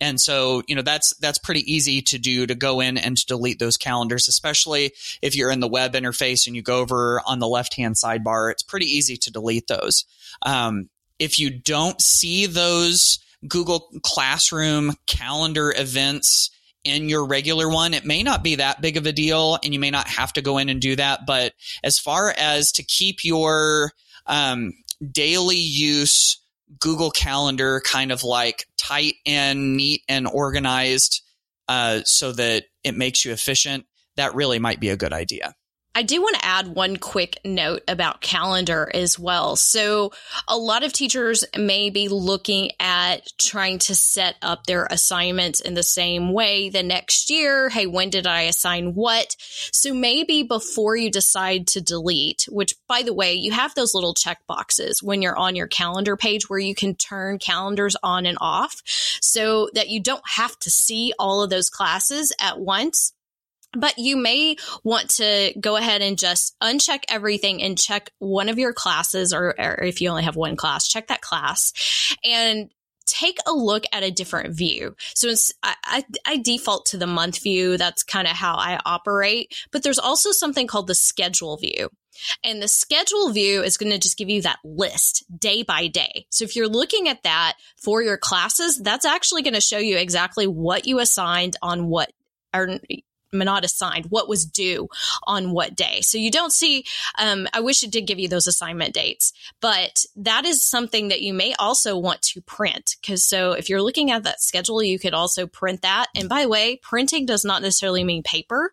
And 0.00 0.20
so, 0.20 0.62
you 0.66 0.74
know, 0.74 0.82
that's 0.82 1.16
that's 1.16 1.38
pretty 1.38 1.70
easy 1.72 2.02
to 2.02 2.18
do 2.18 2.46
to 2.46 2.54
go 2.54 2.80
in 2.80 2.98
and 2.98 3.16
to 3.16 3.26
delete 3.26 3.58
those 3.58 3.76
calendars, 3.76 4.28
especially 4.28 4.92
if 5.22 5.34
you're 5.34 5.50
in 5.50 5.60
the 5.60 5.68
web 5.68 5.94
interface 5.94 6.46
and 6.46 6.54
you 6.54 6.62
go 6.62 6.80
over 6.80 7.22
on 7.26 7.38
the 7.38 7.48
left 7.48 7.74
hand 7.74 7.94
sidebar. 7.94 8.50
It's 8.50 8.62
pretty 8.62 8.86
easy 8.86 9.16
to 9.16 9.32
delete 9.32 9.68
those. 9.68 10.04
Um, 10.42 10.90
if 11.18 11.38
you 11.38 11.50
don't 11.50 12.00
see 12.00 12.46
those 12.46 13.18
Google 13.48 13.88
Classroom 14.02 14.94
calendar 15.06 15.72
events 15.76 16.50
in 16.84 17.08
your 17.08 17.26
regular 17.26 17.68
one, 17.68 17.94
it 17.94 18.04
may 18.04 18.22
not 18.22 18.44
be 18.44 18.56
that 18.56 18.80
big 18.80 18.96
of 18.96 19.06
a 19.06 19.12
deal 19.12 19.58
and 19.64 19.72
you 19.72 19.80
may 19.80 19.90
not 19.90 20.08
have 20.08 20.32
to 20.34 20.42
go 20.42 20.58
in 20.58 20.68
and 20.68 20.80
do 20.80 20.94
that. 20.96 21.20
But 21.26 21.54
as 21.82 21.98
far 21.98 22.34
as 22.36 22.70
to 22.72 22.82
keep 22.82 23.24
your 23.24 23.92
um, 24.26 24.72
daily 25.10 25.56
use 25.56 26.38
Google 26.80 27.10
Calendar 27.10 27.80
kind 27.84 28.10
of 28.10 28.22
like 28.24 28.66
tight 28.78 29.14
and 29.24 29.76
neat 29.76 30.02
and 30.08 30.26
organized 30.26 31.22
uh, 31.68 32.00
so 32.04 32.32
that 32.32 32.64
it 32.84 32.96
makes 32.96 33.24
you 33.24 33.32
efficient, 33.32 33.86
that 34.16 34.34
really 34.34 34.58
might 34.58 34.80
be 34.80 34.88
a 34.88 34.96
good 34.96 35.12
idea. 35.12 35.54
I 35.96 36.02
do 36.02 36.20
want 36.20 36.36
to 36.36 36.44
add 36.44 36.68
one 36.68 36.98
quick 36.98 37.40
note 37.42 37.82
about 37.88 38.20
calendar 38.20 38.90
as 38.92 39.18
well. 39.18 39.56
So, 39.56 40.12
a 40.46 40.54
lot 40.54 40.84
of 40.84 40.92
teachers 40.92 41.42
may 41.56 41.88
be 41.88 42.08
looking 42.08 42.72
at 42.78 43.26
trying 43.38 43.78
to 43.78 43.94
set 43.94 44.34
up 44.42 44.66
their 44.66 44.86
assignments 44.90 45.60
in 45.60 45.72
the 45.72 45.82
same 45.82 46.34
way 46.34 46.68
the 46.68 46.82
next 46.82 47.30
year. 47.30 47.70
Hey, 47.70 47.86
when 47.86 48.10
did 48.10 48.26
I 48.26 48.42
assign 48.42 48.92
what? 48.92 49.36
So, 49.72 49.94
maybe 49.94 50.42
before 50.42 50.96
you 50.96 51.10
decide 51.10 51.66
to 51.68 51.80
delete, 51.80 52.46
which 52.50 52.74
by 52.86 53.00
the 53.00 53.14
way, 53.14 53.32
you 53.32 53.52
have 53.52 53.74
those 53.74 53.94
little 53.94 54.12
check 54.12 54.40
boxes 54.46 55.02
when 55.02 55.22
you're 55.22 55.38
on 55.38 55.56
your 55.56 55.66
calendar 55.66 56.14
page 56.14 56.50
where 56.50 56.58
you 56.58 56.74
can 56.74 56.94
turn 56.94 57.38
calendars 57.38 57.96
on 58.02 58.26
and 58.26 58.36
off 58.38 58.82
so 59.22 59.70
that 59.72 59.88
you 59.88 60.00
don't 60.00 60.28
have 60.34 60.58
to 60.58 60.70
see 60.70 61.14
all 61.18 61.42
of 61.42 61.48
those 61.48 61.70
classes 61.70 62.34
at 62.38 62.60
once 62.60 63.14
but 63.72 63.98
you 63.98 64.16
may 64.16 64.56
want 64.84 65.10
to 65.10 65.52
go 65.60 65.76
ahead 65.76 66.02
and 66.02 66.18
just 66.18 66.54
uncheck 66.62 67.04
everything 67.08 67.62
and 67.62 67.78
check 67.78 68.10
one 68.18 68.48
of 68.48 68.58
your 68.58 68.72
classes, 68.72 69.32
or, 69.32 69.54
or 69.58 69.82
if 69.82 70.00
you 70.00 70.08
only 70.08 70.24
have 70.24 70.36
one 70.36 70.56
class, 70.56 70.88
check 70.88 71.08
that 71.08 71.20
class 71.20 71.72
and 72.24 72.70
take 73.06 73.38
a 73.46 73.52
look 73.52 73.84
at 73.92 74.02
a 74.02 74.10
different 74.10 74.54
view. 74.54 74.96
So 75.14 75.32
I, 75.62 75.74
I, 75.84 76.04
I, 76.26 76.36
default 76.38 76.86
to 76.86 76.96
the 76.96 77.06
month 77.06 77.40
view. 77.42 77.78
That's 77.78 78.02
kind 78.02 78.26
of 78.26 78.34
how 78.34 78.56
I 78.56 78.80
operate. 78.84 79.54
But 79.70 79.84
there's 79.84 80.00
also 80.00 80.32
something 80.32 80.66
called 80.66 80.88
the 80.88 80.94
schedule 80.94 81.56
view. 81.56 81.88
And 82.42 82.60
the 82.60 82.68
schedule 82.68 83.30
view 83.30 83.62
is 83.62 83.76
going 83.76 83.92
to 83.92 83.98
just 83.98 84.18
give 84.18 84.28
you 84.28 84.42
that 84.42 84.58
list 84.64 85.24
day 85.38 85.62
by 85.62 85.86
day. 85.86 86.26
So 86.30 86.44
if 86.44 86.56
you're 86.56 86.68
looking 86.68 87.08
at 87.08 87.22
that 87.22 87.54
for 87.80 88.02
your 88.02 88.16
classes, 88.16 88.78
that's 88.78 89.04
actually 89.04 89.42
going 89.42 89.54
to 89.54 89.60
show 89.60 89.78
you 89.78 89.98
exactly 89.98 90.46
what 90.46 90.86
you 90.86 90.98
assigned 90.98 91.56
on 91.62 91.88
what 91.88 92.10
or 92.54 92.78
not 93.44 93.64
assigned, 93.64 94.06
what 94.06 94.28
was 94.28 94.44
due 94.44 94.88
on 95.24 95.52
what 95.52 95.74
day. 95.74 96.00
So 96.02 96.18
you 96.18 96.30
don't 96.30 96.52
see, 96.52 96.84
um, 97.18 97.46
I 97.52 97.60
wish 97.60 97.82
it 97.82 97.90
did 97.90 98.06
give 98.06 98.18
you 98.18 98.28
those 98.28 98.46
assignment 98.46 98.94
dates, 98.94 99.32
but 99.60 100.04
that 100.16 100.44
is 100.44 100.64
something 100.64 101.08
that 101.08 101.22
you 101.22 101.34
may 101.34 101.54
also 101.54 101.98
want 101.98 102.22
to 102.22 102.40
print. 102.42 102.96
Cause 103.06 103.26
so 103.26 103.52
if 103.52 103.68
you're 103.68 103.82
looking 103.82 104.10
at 104.10 104.24
that 104.24 104.40
schedule, 104.40 104.82
you 104.82 104.98
could 104.98 105.14
also 105.14 105.46
print 105.46 105.82
that. 105.82 106.06
And 106.14 106.28
by 106.28 106.42
the 106.42 106.48
way, 106.48 106.80
printing 106.82 107.26
does 107.26 107.44
not 107.44 107.62
necessarily 107.62 108.04
mean 108.04 108.22
paper. 108.22 108.72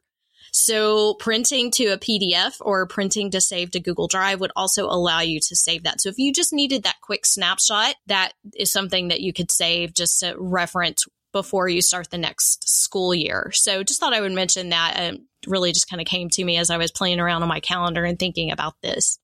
So 0.56 1.16
printing 1.16 1.72
to 1.72 1.88
a 1.88 1.98
PDF 1.98 2.58
or 2.62 2.86
printing 2.86 3.32
to 3.32 3.42
save 3.42 3.72
to 3.72 3.80
Google 3.80 4.08
Drive 4.08 4.40
would 4.40 4.52
also 4.56 4.86
allow 4.86 5.22
you 5.22 5.40
to 5.40 5.56
save 5.56 5.84
that. 5.84 6.00
So 6.00 6.10
if 6.10 6.20
you 6.20 6.32
just 6.32 6.54
needed 6.54 6.84
that 6.84 7.02
quick 7.02 7.26
snapshot, 7.26 7.96
that 8.06 8.34
is 8.56 8.72
something 8.72 9.08
that 9.08 9.22
you 9.22 9.34
could 9.34 9.50
save 9.50 9.96
just 9.96 10.20
to 10.20 10.36
reference 10.38 11.06
before 11.34 11.68
you 11.68 11.82
start 11.82 12.10
the 12.10 12.18
next 12.18 12.70
school 12.70 13.14
year. 13.14 13.52
So 13.54 13.84
just 13.84 14.00
thought 14.00 14.14
I 14.14 14.22
would 14.22 14.32
mention 14.32 14.70
that. 14.70 14.94
It 14.98 15.22
really 15.46 15.74
just 15.74 15.90
kind 15.90 16.02
of 16.02 16.08
came 16.08 16.30
to 16.30 16.46
me 16.46 16.58
as 16.58 16.70
I 16.70 16.78
was 16.78 16.92
playing 16.92 17.20
around 17.20 17.44
on 17.44 17.50
my 17.50 17.60
calendar 17.60 18.06
and 18.06 18.18
thinking 18.18 18.52
about 18.52 18.76
this. 18.82 19.20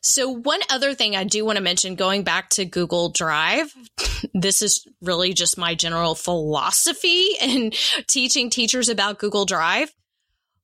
So, 0.00 0.30
one 0.30 0.60
other 0.70 0.94
thing 0.94 1.16
I 1.16 1.24
do 1.24 1.44
want 1.44 1.56
to 1.56 1.62
mention 1.62 1.96
going 1.96 2.22
back 2.22 2.50
to 2.50 2.64
Google 2.64 3.10
Drive, 3.10 3.74
this 4.34 4.62
is 4.62 4.86
really 5.02 5.34
just 5.34 5.58
my 5.58 5.74
general 5.74 6.14
philosophy 6.14 7.30
in 7.40 7.72
teaching 8.06 8.48
teachers 8.48 8.88
about 8.88 9.18
Google 9.18 9.44
Drive. 9.44 9.92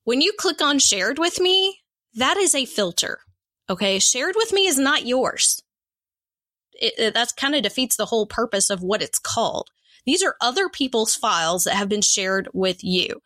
When 0.05 0.21
you 0.21 0.33
click 0.39 0.63
on 0.63 0.79
shared 0.79 1.19
with 1.19 1.41
me, 1.41 1.81
that 2.15 2.37
is 2.37 2.55
a 2.55 2.65
filter. 2.65 3.19
Okay. 3.69 3.99
Shared 3.99 4.35
with 4.37 4.53
me 4.53 4.67
is 4.67 4.79
not 4.79 5.07
yours. 5.07 5.63
It, 6.75 6.95
it, 6.99 7.15
that 7.15 7.33
kind 7.37 7.55
of 7.55 7.63
defeats 7.63 7.97
the 7.97 8.07
whole 8.07 8.27
purpose 8.27 8.71
of 8.71 8.83
what 8.83 9.03
it's 9.03 9.19
called. 9.19 9.71
These 10.07 10.23
are 10.23 10.37
other 10.40 10.69
people's 10.69 11.14
files 11.14 11.64
that 11.64 11.75
have 11.75 11.88
been 11.88 12.03
shared 12.03 12.49
with 12.53 12.83
you. 12.83 13.21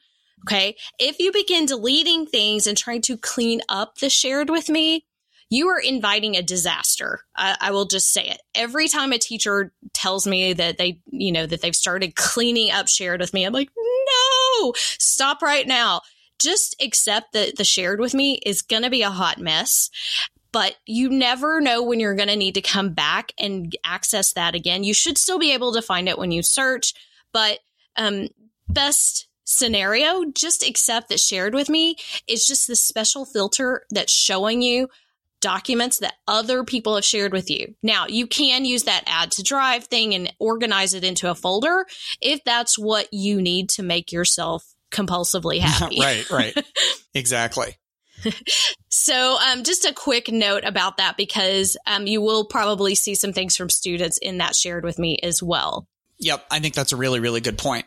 Okay. 0.47 0.77
If 0.99 1.19
you 1.19 1.33
begin 1.33 1.67
deleting 1.67 2.27
things 2.27 2.67
and 2.67 2.77
trying 2.77 3.03
to 3.03 3.17
clean 3.17 3.61
up 3.69 3.99
the 3.99 4.09
shared 4.09 4.51
with 4.51 4.69
me, 4.69 5.05
you 5.51 5.69
are 5.69 5.81
inviting 5.81 6.37
a 6.37 6.43
disaster. 6.43 7.21
I, 7.37 7.57
I, 7.61 7.71
will 7.71 7.87
just 7.87 8.12
say 8.12 8.29
it. 8.29 8.41
Every 8.55 8.87
time 8.87 9.12
a 9.12 9.19
teacher 9.19 9.73
tells 9.95 10.27
me 10.27 10.53
that 10.53 10.77
they, 10.77 11.01
you 11.07 11.33
know, 11.33 11.47
that 11.47 11.62
they've 11.62 11.75
started 11.75 12.17
cleaning 12.17 12.71
up 12.71 12.87
shared 12.87 13.21
with 13.21 13.33
me, 13.33 13.45
I'm 13.45 13.53
like, 13.53 13.71
no, 13.77 14.73
stop 14.77 15.43
right 15.43 15.67
now. 15.67 16.03
Just 16.38 16.77
accept 16.81 17.33
that 17.33 17.57
the 17.57 17.64
shared 17.64 17.99
with 17.99 18.14
me 18.14 18.41
is 18.45 18.62
going 18.62 18.83
to 18.83 18.91
be 18.91 19.03
a 19.03 19.11
hot 19.11 19.38
mess 19.38 19.91
but 20.53 20.77
you 20.87 21.11
never 21.11 21.61
know 21.61 21.83
when 21.83 22.01
you're 22.01 22.15
going 22.15 22.29
to 22.29 22.37
need 22.37 22.55
to 22.55 22.63
come 22.63 22.93
back 22.93 23.33
and 23.39 23.77
access 23.85 24.33
that 24.33 24.55
again. 24.55 24.85
You 24.85 24.95
should 24.95 25.19
still 25.19 25.39
be 25.39 25.53
able 25.53 25.73
to 25.75 25.83
find 25.83 26.09
it 26.09 26.19
when 26.19 26.31
you 26.31 26.43
search, 26.43 26.95
but 27.33 27.59
um, 27.97 28.29
best 28.69 29.29
scenario, 29.45 30.25
just 30.27 30.67
accept 30.67 31.09
that 31.09 31.21
shared 31.21 31.55
with 31.55 31.69
me 31.69 31.97
is 32.27 32.47
just 32.47 32.69
this 32.69 32.83
special 32.83 33.25
filter 33.25 33.85
that's 33.91 34.13
showing 34.13 34.61
you 34.63 34.89
documents 35.41 35.99
that 35.99 36.15
other 36.27 36.65
people 36.65 36.97
have 36.97 37.05
shared 37.05 37.33
with 37.33 37.49
you. 37.49 37.75
Now, 37.83 38.07
you 38.07 38.27
can 38.27 38.65
use 38.65 38.85
that 38.85 39.05
add 39.07 39.31
to 39.33 39.43
drive 39.43 39.85
thing 39.85 40.15
and 40.15 40.33
organize 40.39 40.95
it 40.95 41.05
into 41.05 41.31
a 41.31 41.35
folder 41.35 41.87
if 42.21 42.43
that's 42.45 42.79
what 42.79 43.09
you 43.13 43.41
need 43.41 43.71
to 43.71 43.83
make 43.83 44.13
yourself 44.13 44.75
compulsively 44.91 45.59
happy. 45.61 46.01
right, 46.01 46.29
right. 46.31 46.67
exactly. 47.15 47.77
so, 48.89 49.39
um, 49.39 49.65
just 49.65 49.85
a 49.85 49.93
quick 49.93 50.31
note 50.31 50.65
about 50.65 50.97
that 50.97 51.17
because 51.17 51.77
um, 51.87 52.07
you 52.07 52.21
will 52.21 52.45
probably 52.45 52.95
see 52.95 53.15
some 53.15 53.33
things 53.33 53.57
from 53.57 53.71
students 53.71 54.19
in 54.19 54.39
that 54.39 54.55
shared 54.55 54.85
with 54.85 54.99
me 54.99 55.19
as 55.23 55.43
well. 55.43 55.87
Yep, 56.21 56.47
I 56.51 56.59
think 56.59 56.75
that's 56.75 56.91
a 56.91 56.97
really, 56.97 57.21
really 57.21 57.41
good 57.41 57.59
point. 57.59 57.87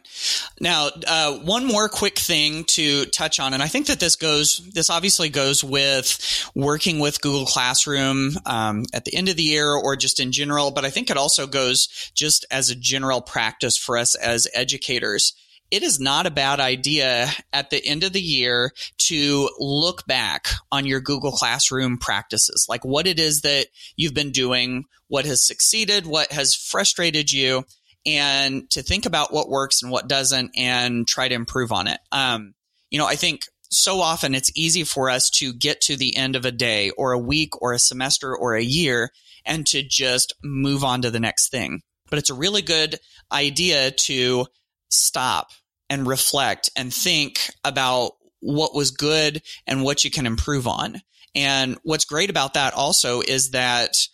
Now, 0.61 0.89
uh, 1.05 1.39
one 1.39 1.65
more 1.65 1.89
quick 1.89 2.17
thing 2.17 2.63
to 2.65 3.05
touch 3.07 3.41
on, 3.41 3.53
and 3.53 3.61
I 3.61 3.67
think 3.67 3.87
that 3.87 3.99
this 3.99 4.15
goes, 4.15 4.61
this 4.73 4.89
obviously 4.89 5.27
goes 5.27 5.65
with 5.65 6.49
working 6.55 6.99
with 6.99 7.19
Google 7.19 7.45
Classroom 7.45 8.37
um, 8.45 8.85
at 8.93 9.03
the 9.03 9.15
end 9.15 9.27
of 9.27 9.35
the 9.35 9.43
year 9.43 9.73
or 9.73 9.97
just 9.97 10.21
in 10.21 10.31
general, 10.31 10.71
but 10.71 10.85
I 10.85 10.89
think 10.89 11.09
it 11.09 11.17
also 11.17 11.45
goes 11.45 11.89
just 12.15 12.45
as 12.49 12.69
a 12.69 12.75
general 12.75 13.21
practice 13.21 13.77
for 13.77 13.97
us 13.97 14.15
as 14.15 14.47
educators 14.53 15.33
it 15.71 15.83
is 15.83 15.99
not 15.99 16.25
a 16.25 16.31
bad 16.31 16.59
idea 16.59 17.29
at 17.53 17.69
the 17.69 17.83
end 17.83 18.03
of 18.03 18.11
the 18.11 18.21
year 18.21 18.71
to 18.97 19.49
look 19.57 20.05
back 20.05 20.49
on 20.69 20.85
your 20.85 20.99
Google 20.99 21.31
Classroom 21.31 21.97
practices, 21.97 22.65
like 22.67 22.83
what 22.83 23.07
it 23.07 23.19
is 23.19 23.41
that 23.41 23.67
you've 23.95 24.13
been 24.13 24.31
doing, 24.31 24.83
what 25.07 25.25
has 25.25 25.47
succeeded, 25.47 26.05
what 26.05 26.31
has 26.33 26.53
frustrated 26.53 27.31
you, 27.31 27.63
and 28.05 28.69
to 28.71 28.83
think 28.83 29.05
about 29.05 29.33
what 29.33 29.49
works 29.49 29.81
and 29.81 29.91
what 29.91 30.09
doesn't 30.09 30.51
and 30.57 31.07
try 31.07 31.29
to 31.29 31.35
improve 31.35 31.71
on 31.71 31.87
it. 31.87 31.99
Um, 32.11 32.53
you 32.89 32.99
know, 32.99 33.07
I 33.07 33.15
think 33.15 33.45
so 33.69 34.01
often 34.01 34.35
it's 34.35 34.51
easy 34.55 34.83
for 34.83 35.09
us 35.09 35.29
to 35.29 35.53
get 35.53 35.79
to 35.81 35.95
the 35.95 36.17
end 36.17 36.35
of 36.35 36.43
a 36.43 36.51
day 36.51 36.89
or 36.91 37.13
a 37.13 37.19
week 37.19 37.61
or 37.61 37.71
a 37.71 37.79
semester 37.79 38.35
or 38.35 38.55
a 38.55 38.63
year 38.63 39.11
and 39.45 39.65
to 39.67 39.81
just 39.81 40.33
move 40.43 40.83
on 40.83 41.03
to 41.03 41.11
the 41.11 41.19
next 41.19 41.49
thing. 41.49 41.81
But 42.09 42.19
it's 42.19 42.29
a 42.29 42.35
really 42.35 42.61
good 42.61 42.99
idea 43.31 43.91
to 43.91 44.47
stop 44.89 45.51
and 45.91 46.07
reflect 46.07 46.69
and 46.77 46.93
think 46.93 47.51
about 47.65 48.13
what 48.39 48.73
was 48.73 48.91
good 48.91 49.41
and 49.67 49.83
what 49.83 50.05
you 50.05 50.09
can 50.09 50.25
improve 50.25 50.65
on. 50.65 51.01
And 51.35 51.77
what's 51.83 52.05
great 52.05 52.29
about 52.29 52.53
that 52.53 52.73
also 52.73 53.19
is 53.19 53.51
that 53.51 54.07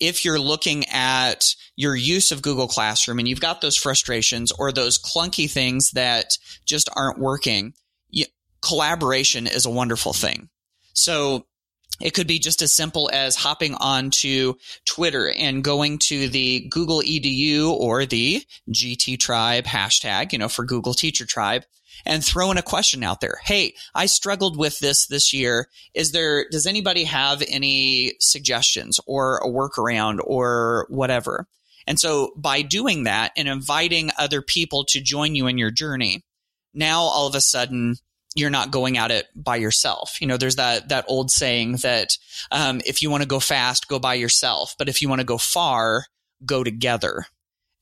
if 0.00 0.24
you're 0.24 0.40
looking 0.40 0.86
at 0.88 1.54
your 1.76 1.94
use 1.94 2.32
of 2.32 2.40
Google 2.40 2.66
Classroom 2.66 3.18
and 3.18 3.28
you've 3.28 3.42
got 3.42 3.60
those 3.60 3.76
frustrations 3.76 4.52
or 4.52 4.72
those 4.72 4.98
clunky 4.98 5.48
things 5.50 5.90
that 5.90 6.38
just 6.64 6.88
aren't 6.96 7.18
working, 7.18 7.74
you, 8.08 8.24
collaboration 8.62 9.46
is 9.46 9.66
a 9.66 9.70
wonderful 9.70 10.14
thing. 10.14 10.48
So 10.94 11.46
it 12.00 12.14
could 12.14 12.26
be 12.26 12.38
just 12.38 12.62
as 12.62 12.74
simple 12.74 13.10
as 13.12 13.36
hopping 13.36 13.74
onto 13.74 14.54
Twitter 14.86 15.30
and 15.30 15.62
going 15.62 15.98
to 15.98 16.28
the 16.28 16.66
Google 16.70 17.00
EDU 17.00 17.70
or 17.70 18.06
the 18.06 18.42
GT 18.70 19.18
Tribe 19.18 19.64
hashtag, 19.64 20.32
you 20.32 20.38
know, 20.38 20.48
for 20.48 20.64
Google 20.64 20.94
Teacher 20.94 21.26
Tribe 21.26 21.64
and 22.04 22.24
throwing 22.24 22.58
a 22.58 22.62
question 22.62 23.02
out 23.02 23.20
there. 23.20 23.38
Hey, 23.44 23.74
I 23.94 24.06
struggled 24.06 24.56
with 24.56 24.78
this 24.78 25.06
this 25.06 25.32
year. 25.32 25.68
Is 25.94 26.12
there, 26.12 26.46
does 26.50 26.66
anybody 26.66 27.04
have 27.04 27.42
any 27.48 28.14
suggestions 28.20 28.98
or 29.06 29.38
a 29.38 29.48
workaround 29.48 30.18
or 30.24 30.86
whatever? 30.88 31.46
And 31.86 31.98
so 31.98 32.32
by 32.36 32.62
doing 32.62 33.04
that 33.04 33.32
and 33.36 33.48
inviting 33.48 34.10
other 34.18 34.40
people 34.42 34.84
to 34.86 35.00
join 35.00 35.34
you 35.34 35.46
in 35.46 35.58
your 35.58 35.70
journey, 35.70 36.24
now 36.74 37.00
all 37.00 37.26
of 37.26 37.34
a 37.34 37.40
sudden 37.40 37.96
you're 38.34 38.50
not 38.50 38.70
going 38.70 38.98
at 38.98 39.10
it 39.10 39.26
by 39.34 39.56
yourself. 39.56 40.20
You 40.20 40.26
know, 40.26 40.36
there's 40.36 40.56
that, 40.56 40.88
that 40.88 41.04
old 41.08 41.30
saying 41.30 41.76
that, 41.82 42.16
um, 42.50 42.80
if 42.86 43.02
you 43.02 43.10
want 43.10 43.22
to 43.22 43.28
go 43.28 43.40
fast, 43.40 43.88
go 43.88 43.98
by 43.98 44.14
yourself. 44.14 44.74
But 44.78 44.88
if 44.88 45.02
you 45.02 45.08
want 45.08 45.20
to 45.20 45.26
go 45.26 45.38
far, 45.38 46.06
go 46.44 46.64
together. 46.64 47.26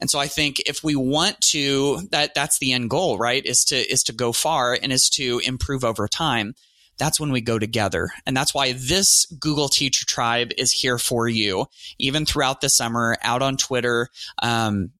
And 0.00 0.10
so 0.10 0.18
I 0.18 0.26
think 0.26 0.60
if 0.60 0.82
we 0.82 0.96
want 0.96 1.40
to, 1.52 2.00
that 2.10 2.34
that's 2.34 2.58
the 2.58 2.72
end 2.72 2.90
goal, 2.90 3.18
right? 3.18 3.44
Is 3.44 3.64
to, 3.66 3.76
is 3.76 4.02
to 4.04 4.12
go 4.12 4.32
far 4.32 4.76
and 4.82 4.92
is 4.92 5.10
to 5.14 5.40
improve 5.44 5.84
over 5.84 6.08
time. 6.08 6.54
That's 6.98 7.20
when 7.20 7.32
we 7.32 7.40
go 7.40 7.58
together. 7.58 8.10
And 8.26 8.36
that's 8.36 8.52
why 8.52 8.72
this 8.72 9.26
Google 9.38 9.68
Teacher 9.68 10.04
Tribe 10.04 10.52
is 10.58 10.72
here 10.72 10.98
for 10.98 11.28
you, 11.28 11.66
even 11.98 12.26
throughout 12.26 12.60
the 12.60 12.68
summer, 12.68 13.16
out 13.22 13.40
on 13.40 13.56
Twitter. 13.56 14.08
Um, 14.42 14.90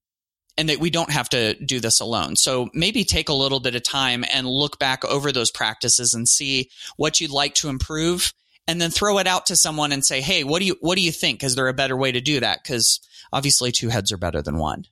and 0.61 0.69
that 0.69 0.79
we 0.79 0.91
don't 0.91 1.11
have 1.11 1.31
to 1.31 1.55
do 1.55 1.81
this 1.81 2.01
alone. 2.01 2.37
So 2.37 2.69
maybe 2.75 3.03
take 3.03 3.31
a 3.31 3.33
little 3.33 3.61
bit 3.61 3.75
of 3.75 3.83
time 3.83 4.27
and 4.31 4.47
look 4.47 4.79
back 4.79 5.07
over 5.07 5.33
those 5.33 5.51
practices 5.51 6.13
and 6.13 6.29
see 6.29 6.69
what 6.99 7.19
you'd 7.19 7.31
like 7.31 7.55
to 7.57 7.71
improve 7.71 8.35
and 8.69 8.79
then 8.79 8.91
throw 8.91 9.19
it 9.21 9.27
out 9.27 9.47
to 9.47 9.57
someone 9.57 9.91
and 9.91 10.05
say, 10.05 10.21
"Hey, 10.21 10.45
what 10.45 10.59
do 10.59 10.67
you 10.67 10.77
what 10.83 10.97
do 10.97 11.01
you 11.03 11.13
think? 11.13 11.43
Is 11.43 11.55
there 11.55 11.69
a 11.69 11.73
better 11.73 11.97
way 11.97 12.13
to 12.13 12.21
do 12.21 12.41
that?" 12.41 12.63
Cuz 12.63 13.01
obviously 13.33 13.73
two 13.73 13.89
heads 13.89 14.13
are 14.13 14.19
better 14.19 14.43
than 14.43 14.59
one. 14.59 14.85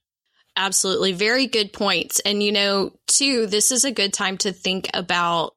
Absolutely. 0.56 1.12
Very 1.12 1.46
good 1.46 1.74
points. 1.74 2.18
And, 2.20 2.42
you 2.42 2.50
know, 2.50 2.92
too, 3.06 3.46
this 3.46 3.70
is 3.70 3.84
a 3.84 3.92
good 3.92 4.14
time 4.14 4.38
to 4.38 4.52
think 4.52 4.88
about 4.94 5.54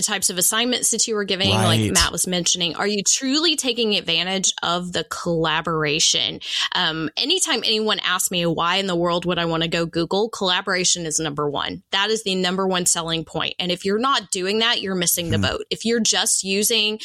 the 0.00 0.06
types 0.06 0.30
of 0.30 0.38
assignments 0.38 0.92
that 0.92 1.06
you 1.06 1.14
were 1.14 1.24
giving, 1.24 1.50
right. 1.50 1.78
like 1.78 1.92
Matt 1.92 2.10
was 2.10 2.26
mentioning, 2.26 2.74
are 2.76 2.86
you 2.86 3.02
truly 3.02 3.54
taking 3.54 3.96
advantage 3.96 4.50
of 4.62 4.92
the 4.92 5.04
collaboration? 5.04 6.40
Um, 6.74 7.10
anytime 7.18 7.58
anyone 7.58 7.98
asks 7.98 8.30
me 8.30 8.46
why 8.46 8.76
in 8.76 8.86
the 8.86 8.96
world 8.96 9.26
would 9.26 9.38
I 9.38 9.44
want 9.44 9.62
to 9.62 9.68
go 9.68 9.84
Google, 9.84 10.30
collaboration 10.30 11.04
is 11.04 11.18
number 11.18 11.50
one. 11.50 11.82
That 11.90 12.08
is 12.08 12.22
the 12.22 12.34
number 12.34 12.66
one 12.66 12.86
selling 12.86 13.26
point. 13.26 13.56
And 13.58 13.70
if 13.70 13.84
you're 13.84 13.98
not 13.98 14.30
doing 14.30 14.60
that, 14.60 14.80
you're 14.80 14.94
missing 14.94 15.26
hmm. 15.26 15.32
the 15.32 15.38
boat. 15.38 15.64
If 15.68 15.84
you're 15.84 16.00
just 16.00 16.44
using 16.44 16.98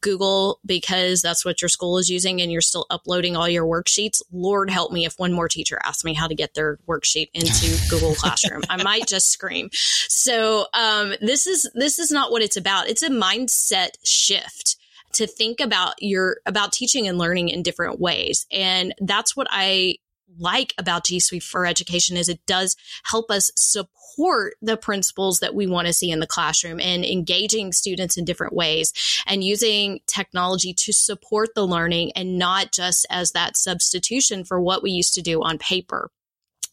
Google 0.00 0.60
because 0.64 1.22
that's 1.22 1.44
what 1.44 1.60
your 1.60 1.68
school 1.68 1.98
is 1.98 2.08
using 2.08 2.40
and 2.40 2.52
you're 2.52 2.60
still 2.60 2.86
uploading 2.90 3.34
all 3.34 3.48
your 3.48 3.66
worksheets, 3.66 4.22
Lord 4.30 4.70
help 4.70 4.92
me 4.92 5.04
if 5.04 5.14
one 5.16 5.32
more 5.32 5.48
teacher 5.48 5.80
asks 5.82 6.04
me 6.04 6.14
how 6.14 6.28
to 6.28 6.34
get 6.36 6.54
their 6.54 6.78
worksheet 6.88 7.30
into 7.34 7.76
Google 7.90 8.14
Classroom. 8.20 8.62
I 8.70 8.80
might 8.84 9.08
just 9.08 9.30
scream. 9.32 9.68
So, 9.72 10.66
um, 10.74 11.14
this 11.20 11.48
is, 11.48 11.68
this 11.74 11.98
is 11.98 12.12
not 12.12 12.26
not 12.26 12.32
what 12.36 12.42
it's 12.42 12.58
about. 12.58 12.86
It's 12.86 13.02
a 13.02 13.08
mindset 13.08 13.92
shift 14.04 14.76
to 15.14 15.26
think 15.26 15.58
about 15.58 15.94
your 16.00 16.36
about 16.44 16.70
teaching 16.70 17.08
and 17.08 17.16
learning 17.16 17.48
in 17.48 17.62
different 17.62 17.98
ways. 17.98 18.44
And 18.52 18.94
that's 19.00 19.34
what 19.34 19.46
I 19.50 19.96
like 20.38 20.74
about 20.76 21.06
G 21.06 21.18
Suite 21.18 21.42
for 21.42 21.64
Education 21.64 22.18
is 22.18 22.28
it 22.28 22.44
does 22.44 22.76
help 23.04 23.30
us 23.30 23.50
support 23.56 24.56
the 24.60 24.76
principles 24.76 25.38
that 25.38 25.54
we 25.54 25.66
want 25.66 25.86
to 25.86 25.94
see 25.94 26.10
in 26.10 26.20
the 26.20 26.26
classroom 26.26 26.78
and 26.78 27.06
engaging 27.06 27.72
students 27.72 28.18
in 28.18 28.26
different 28.26 28.52
ways 28.52 28.92
and 29.26 29.42
using 29.42 30.00
technology 30.06 30.74
to 30.74 30.92
support 30.92 31.54
the 31.54 31.66
learning 31.66 32.12
and 32.14 32.38
not 32.38 32.70
just 32.70 33.06
as 33.08 33.32
that 33.32 33.56
substitution 33.56 34.44
for 34.44 34.60
what 34.60 34.82
we 34.82 34.90
used 34.90 35.14
to 35.14 35.22
do 35.22 35.42
on 35.42 35.56
paper. 35.56 36.10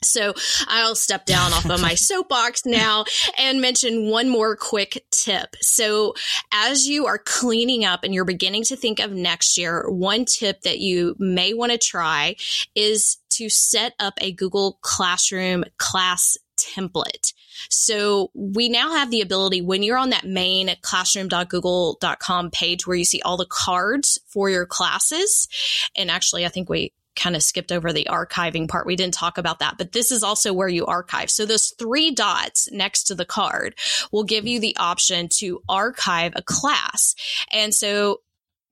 So 0.04 0.34
I'll 0.68 0.96
step 0.96 1.26
down 1.26 1.54
off 1.54 1.70
of 1.70 1.82
my 1.82 1.96
soapbox 1.96 2.66
now 2.66 3.06
and 3.38 3.62
mention 3.62 4.10
one 4.10 4.30
more 4.30 4.56
quick 4.56 5.06
tip. 5.12 5.56
So 5.62 6.14
as 6.52 6.88
you 6.88 7.06
are 7.08 7.18
cleaning 7.18 7.86
up 7.86 8.04
and 8.04 8.14
you're 8.14 8.26
beginning 8.26 8.64
to 8.66 8.76
think 8.76 9.00
of 9.00 9.12
next 9.12 9.58
year, 9.58 9.90
one 9.90 10.26
tip 10.26 10.62
that 10.62 10.80
you 10.80 11.16
may 11.20 11.54
want 11.54 11.72
to 11.72 11.78
try 11.78 12.36
is 12.76 13.18
to 13.32 13.50
set 13.50 13.94
up 14.00 14.14
a 14.22 14.32
Google 14.32 14.78
Classroom 14.82 15.64
class 15.78 16.38
template. 16.58 17.34
So 17.70 18.32
we 18.34 18.70
now 18.70 18.92
have 18.92 19.12
the 19.12 19.22
ability 19.22 19.62
when 19.62 19.84
you're 19.84 19.98
on 19.98 20.12
that 20.12 20.26
main 20.26 20.76
classroom.google.com 20.82 22.52
page 22.52 22.86
where 22.86 22.98
you 22.98 23.06
see 23.06 23.22
all 23.22 23.38
the 23.38 23.46
cards 23.46 24.20
for 24.28 24.50
your 24.50 24.66
classes. 24.66 25.48
And 25.96 26.12
actually, 26.12 26.46
I 26.46 26.50
think 26.50 26.70
we 26.70 26.94
kind 27.16 27.36
of 27.36 27.44
skipped 27.44 27.72
over 27.72 27.94
the 27.94 28.08
archiving 28.10 28.68
part. 28.68 28.86
We 28.86 28.96
didn't 28.96 29.14
talk 29.14 29.38
about 29.38 29.60
that, 29.60 29.78
but 29.78 29.92
this 29.92 30.12
is 30.12 30.24
also 30.24 30.54
where 30.54 30.68
you 30.68 30.86
archive. 30.86 31.30
So 31.30 31.46
those 31.46 31.74
three 31.78 32.12
dots 32.12 32.72
next 32.72 33.04
to 33.06 33.16
the 33.16 33.26
card 33.26 33.76
will 34.12 34.24
give 34.24 34.48
you 34.48 34.60
the 34.60 34.76
option 34.78 35.30
to 35.38 35.62
archive 35.70 36.34
a 36.36 36.42
class. 36.42 37.16
And 37.52 37.74
so 37.74 38.22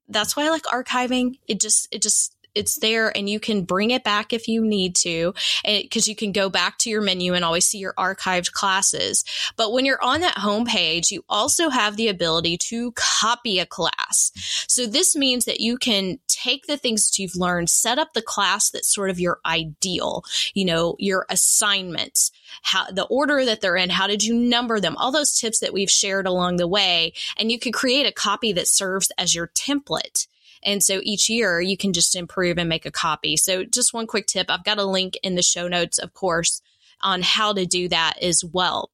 that's 0.08 0.36
why 0.36 0.46
I 0.46 0.50
like 0.50 0.64
archiving. 0.64 1.38
It 1.46 1.60
just, 1.60 1.88
it 1.92 2.02
just, 2.02 2.34
it's 2.54 2.78
there 2.78 3.16
and 3.16 3.28
you 3.28 3.40
can 3.40 3.64
bring 3.64 3.90
it 3.90 4.04
back 4.04 4.32
if 4.32 4.48
you 4.48 4.64
need 4.64 4.94
to 4.96 5.34
because 5.64 6.08
you 6.08 6.16
can 6.16 6.32
go 6.32 6.48
back 6.48 6.78
to 6.78 6.90
your 6.90 7.02
menu 7.02 7.34
and 7.34 7.44
always 7.44 7.66
see 7.66 7.78
your 7.78 7.94
archived 7.94 8.52
classes. 8.52 9.24
But 9.56 9.72
when 9.72 9.84
you're 9.84 10.02
on 10.02 10.20
that 10.20 10.38
home 10.38 10.64
page, 10.64 11.10
you 11.10 11.24
also 11.28 11.68
have 11.68 11.96
the 11.96 12.08
ability 12.08 12.58
to 12.68 12.92
copy 12.92 13.58
a 13.58 13.66
class. 13.66 14.32
So 14.68 14.86
this 14.86 15.16
means 15.16 15.44
that 15.44 15.60
you 15.60 15.76
can 15.76 16.18
take 16.28 16.66
the 16.66 16.76
things 16.76 17.08
that 17.08 17.18
you've 17.18 17.36
learned, 17.36 17.70
set 17.70 17.98
up 17.98 18.12
the 18.12 18.22
class 18.22 18.70
that's 18.70 18.92
sort 18.92 19.10
of 19.10 19.20
your 19.20 19.38
ideal, 19.44 20.24
you 20.54 20.64
know, 20.64 20.96
your 20.98 21.26
assignments, 21.28 22.30
how 22.62 22.90
the 22.90 23.04
order 23.04 23.44
that 23.44 23.60
they're 23.60 23.76
in, 23.76 23.90
how 23.90 24.06
did 24.06 24.24
you 24.24 24.34
number 24.34 24.80
them, 24.80 24.96
all 24.96 25.12
those 25.12 25.38
tips 25.38 25.60
that 25.60 25.72
we've 25.72 25.90
shared 25.90 26.26
along 26.26 26.56
the 26.56 26.68
way. 26.68 27.12
And 27.38 27.50
you 27.50 27.58
could 27.58 27.74
create 27.74 28.06
a 28.06 28.12
copy 28.12 28.52
that 28.52 28.68
serves 28.68 29.10
as 29.18 29.34
your 29.34 29.48
template. 29.48 30.26
And 30.64 30.82
so 30.82 31.00
each 31.02 31.28
year 31.28 31.60
you 31.60 31.76
can 31.76 31.92
just 31.92 32.16
improve 32.16 32.58
and 32.58 32.68
make 32.68 32.86
a 32.86 32.90
copy. 32.90 33.36
So 33.36 33.64
just 33.64 33.94
one 33.94 34.06
quick 34.06 34.26
tip. 34.26 34.46
I've 34.48 34.64
got 34.64 34.78
a 34.78 34.84
link 34.84 35.18
in 35.22 35.34
the 35.34 35.42
show 35.42 35.68
notes, 35.68 35.98
of 35.98 36.14
course, 36.14 36.60
on 37.00 37.22
how 37.22 37.52
to 37.52 37.66
do 37.66 37.88
that 37.88 38.14
as 38.22 38.44
well. 38.44 38.90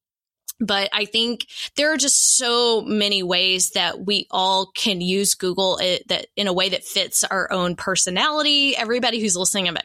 But 0.61 0.89
I 0.93 1.05
think 1.05 1.47
there 1.77 1.93
are 1.93 1.97
just 1.97 2.37
so 2.37 2.81
many 2.81 3.23
ways 3.23 3.71
that 3.71 4.05
we 4.05 4.27
all 4.29 4.67
can 4.75 5.01
use 5.01 5.35
Google 5.35 5.77
it, 5.77 6.09
that 6.09 6.27
in 6.35 6.49
a 6.49 6.53
way 6.53 6.71
that 6.71 6.83
fits 6.83 7.23
our 7.23 7.53
own 7.53 7.77
personality. 7.77 8.77
Everybody 8.77 9.21
who's 9.21 9.37
listening, 9.37 9.69
I'm 9.69 9.77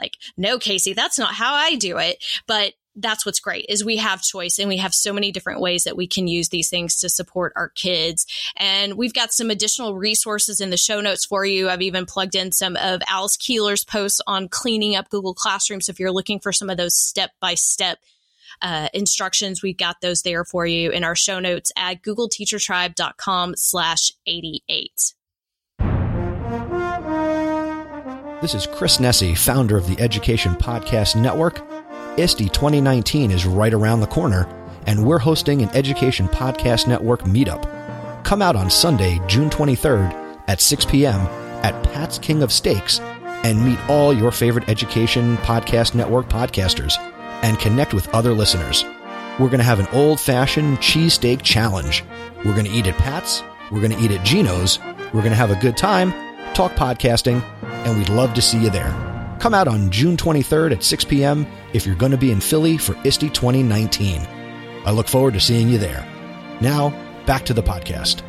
like, 0.00 0.16
no, 0.38 0.58
Kasey, 0.58 0.94
that's 0.94 1.18
not 1.18 1.34
how 1.34 1.52
I 1.52 1.74
do 1.74 1.98
it. 1.98 2.24
But 2.46 2.72
that's 2.96 3.26
what's 3.26 3.40
great 3.40 3.66
is 3.68 3.84
we 3.84 3.96
have 3.96 4.22
choice 4.22 4.58
and 4.58 4.68
we 4.68 4.76
have 4.76 4.94
so 4.94 5.12
many 5.12 5.32
different 5.32 5.60
ways 5.60 5.84
that 5.84 5.96
we 5.96 6.06
can 6.06 6.26
use 6.26 6.48
these 6.48 6.68
things 6.68 6.96
to 6.96 7.08
support 7.08 7.52
our 7.56 7.70
kids. 7.70 8.26
And 8.56 8.94
we've 8.94 9.14
got 9.14 9.32
some 9.32 9.50
additional 9.50 9.96
resources 9.96 10.60
in 10.60 10.70
the 10.70 10.76
show 10.76 11.00
notes 11.00 11.24
for 11.24 11.44
you. 11.44 11.68
I've 11.68 11.82
even 11.82 12.06
plugged 12.06 12.34
in 12.34 12.52
some 12.52 12.76
of 12.76 13.02
Alice 13.08 13.36
Keeler's 13.36 13.84
posts 13.84 14.20
on 14.26 14.48
cleaning 14.48 14.96
up 14.96 15.10
Google 15.10 15.34
Classroom. 15.34 15.80
So 15.80 15.90
if 15.90 15.98
you're 15.98 16.12
looking 16.12 16.40
for 16.40 16.52
some 16.52 16.70
of 16.70 16.76
those 16.76 16.94
step 16.94 17.32
by 17.40 17.54
step 17.54 17.98
instructions, 18.92 19.62
we've 19.62 19.76
got 19.76 20.00
those 20.00 20.22
there 20.22 20.44
for 20.44 20.66
you 20.66 20.90
in 20.90 21.04
our 21.04 21.16
show 21.16 21.40
notes 21.40 21.72
at 21.76 22.02
googleteachertribe.com 22.02 23.54
slash 23.56 24.12
88. 24.26 25.14
This 28.40 28.54
is 28.54 28.66
Chris 28.66 28.98
Nesi, 28.98 29.34
founder 29.34 29.76
of 29.76 29.86
the 29.86 30.00
Education 30.00 30.54
Podcast 30.54 31.16
Network 31.16 31.62
ISTE 32.16 32.52
2019 32.52 33.32
is 33.32 33.44
right 33.44 33.74
around 33.74 33.98
the 33.98 34.06
corner, 34.06 34.46
and 34.86 35.04
we're 35.04 35.18
hosting 35.18 35.62
an 35.62 35.68
Education 35.70 36.28
Podcast 36.28 36.86
Network 36.86 37.22
meetup. 37.22 37.64
Come 38.22 38.40
out 38.40 38.54
on 38.54 38.70
Sunday, 38.70 39.20
June 39.26 39.50
23rd 39.50 40.40
at 40.46 40.60
6 40.60 40.84
p.m. 40.84 41.20
at 41.64 41.82
Pat's 41.82 42.18
King 42.18 42.44
of 42.44 42.52
Steaks 42.52 43.00
and 43.00 43.64
meet 43.64 43.80
all 43.88 44.12
your 44.12 44.30
favorite 44.30 44.68
Education 44.68 45.36
Podcast 45.38 45.96
Network 45.96 46.28
podcasters 46.28 46.96
and 47.42 47.58
connect 47.58 47.92
with 47.92 48.08
other 48.14 48.32
listeners. 48.32 48.84
We're 49.40 49.48
going 49.48 49.58
to 49.58 49.64
have 49.64 49.80
an 49.80 49.88
old 49.88 50.20
fashioned 50.20 50.78
cheesesteak 50.78 51.42
challenge. 51.42 52.04
We're 52.44 52.54
going 52.54 52.66
to 52.66 52.72
eat 52.72 52.86
at 52.86 52.96
Pat's, 52.96 53.42
we're 53.72 53.80
going 53.80 53.90
to 53.90 54.00
eat 54.00 54.12
at 54.12 54.24
Geno's, 54.24 54.78
we're 55.12 55.22
going 55.22 55.30
to 55.30 55.34
have 55.34 55.50
a 55.50 55.56
good 55.56 55.76
time, 55.76 56.12
talk 56.54 56.72
podcasting, 56.74 57.42
and 57.62 57.98
we'd 57.98 58.08
love 58.08 58.34
to 58.34 58.42
see 58.42 58.62
you 58.62 58.70
there. 58.70 59.13
Come 59.38 59.54
out 59.54 59.68
on 59.68 59.90
June 59.90 60.16
23rd 60.16 60.72
at 60.72 60.82
6 60.82 61.04
p.m. 61.04 61.46
if 61.72 61.86
you're 61.86 61.94
going 61.94 62.12
to 62.12 62.18
be 62.18 62.30
in 62.30 62.40
Philly 62.40 62.78
for 62.78 62.96
ISTE 63.04 63.32
2019. 63.32 64.20
I 64.84 64.90
look 64.90 65.08
forward 65.08 65.34
to 65.34 65.40
seeing 65.40 65.68
you 65.68 65.78
there. 65.78 66.06
Now, 66.60 66.90
back 67.26 67.44
to 67.46 67.54
the 67.54 67.62
podcast. 67.62 68.22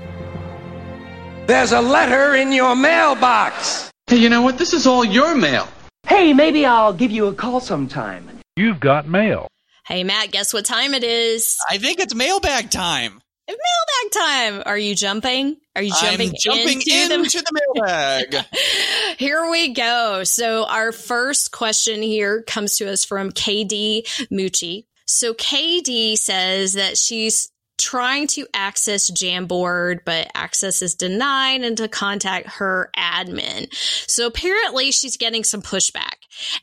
There's 1.48 1.72
a 1.72 1.82
letter 1.82 2.36
in 2.36 2.52
your 2.52 2.76
mailbox. 2.76 3.92
Hey, 4.08 4.18
you 4.18 4.30
know 4.30 4.42
what? 4.42 4.58
This 4.58 4.74
is 4.74 4.88
all 4.88 5.06
your 5.06 5.36
mail. 5.36 5.68
Hey, 6.08 6.34
maybe 6.34 6.66
I'll 6.66 6.94
give 6.94 7.12
you 7.12 7.28
a 7.28 7.34
call 7.34 7.60
sometime. 7.60 8.30
You've 8.56 8.80
got 8.80 9.08
mail. 9.08 9.48
Hey, 9.86 10.04
Matt, 10.04 10.32
guess 10.32 10.54
what 10.54 10.66
time 10.66 10.94
it 10.94 11.04
is? 11.04 11.58
I 11.70 11.78
think 11.78 12.00
it's 12.00 12.16
mailbag 12.16 12.72
time. 12.72 13.22
Mailbag 13.48 14.12
time. 14.12 14.64
Are 14.66 14.78
you 14.78 14.96
jumping? 14.96 15.58
Are 15.76 15.82
you 15.82 15.94
jumping, 16.02 16.30
I'm 16.30 16.36
jumping 16.40 16.82
into, 16.82 17.14
into, 17.16 17.38
the, 17.40 17.44
the 17.44 17.62
mailbag. 17.76 18.46
Here 19.18 19.50
we 19.50 19.74
go. 19.74 20.24
So 20.24 20.66
our 20.66 20.92
first 20.92 21.52
question 21.52 22.02
here 22.02 22.44
comes 22.44 22.78
to 22.78 22.90
us 22.90 23.04
from 23.04 23.32
KD 23.32 24.04
Mucci. 24.32 24.86
So 25.06 25.34
KD 25.34 26.18
says 26.18 26.74
that 26.74 26.98
she's 26.98 27.52
trying 27.78 28.28
to 28.28 28.48
access 28.54 29.12
Jamboard, 29.12 30.00
but 30.06 30.30
access 30.34 30.82
is 30.82 30.96
denied 30.96 31.64
and 31.64 31.78
to 31.78 31.88
contact 31.88 32.48
her 32.58 32.90
admin. 32.98 33.74
So 34.10 34.28
apparently 34.28 34.92
she's 34.92 35.18
getting 35.18 35.44
some 35.44 35.62
pushback 35.62 36.16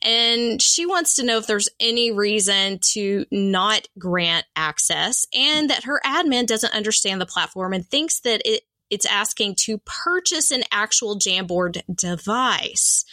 and 0.02 0.60
she 0.60 0.86
wants 0.86 1.16
to 1.16 1.24
know 1.24 1.38
if 1.38 1.46
there's 1.46 1.68
any 1.80 2.12
reason 2.12 2.78
to 2.92 3.26
not 3.30 3.88
grant 3.98 4.46
access 4.56 5.26
and 5.34 5.70
that 5.70 5.84
her 5.84 6.00
admin 6.04 6.46
doesn't 6.46 6.74
understand 6.74 7.20
the 7.20 7.26
platform 7.26 7.72
and 7.72 7.86
thinks 7.86 8.20
that 8.20 8.42
it 8.44 8.62
it's 8.90 9.06
asking 9.06 9.54
to 9.54 9.78
purchase 9.86 10.50
an 10.50 10.64
actual 10.70 11.18
Jamboard 11.18 11.80
device. 11.94 13.06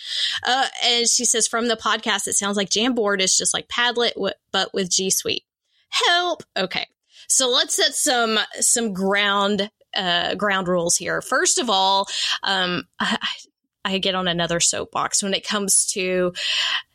Uh, 0.46 0.68
and 0.84 1.08
she 1.08 1.24
says 1.24 1.48
from 1.48 1.70
the 1.70 1.78
podcast, 1.78 2.28
it 2.28 2.34
sounds 2.34 2.58
like 2.58 2.70
Jamboard 2.70 3.22
is 3.22 3.38
just 3.38 3.54
like 3.54 3.70
Padlet, 3.70 4.12
but 4.52 4.74
with 4.74 4.92
G 4.92 5.10
Suite. 5.10 5.44
Help. 5.88 6.44
Okay. 6.58 6.86
So 7.30 7.50
let's 7.50 7.76
set 7.76 7.96
some 7.96 8.40
some 8.60 8.94
ground 8.94 9.70
uh, 9.96 10.36
ground 10.36 10.68
rules 10.68 10.98
here. 10.98 11.22
First 11.22 11.60
of 11.60 11.70
all, 11.70 12.08
um, 12.44 12.84
I, 13.00 13.18
I 13.86 13.98
get 13.98 14.16
on 14.16 14.28
another 14.28 14.60
soapbox 14.60 15.24
when 15.24 15.34
it 15.34 15.48
comes 15.48 15.86
to 15.94 16.34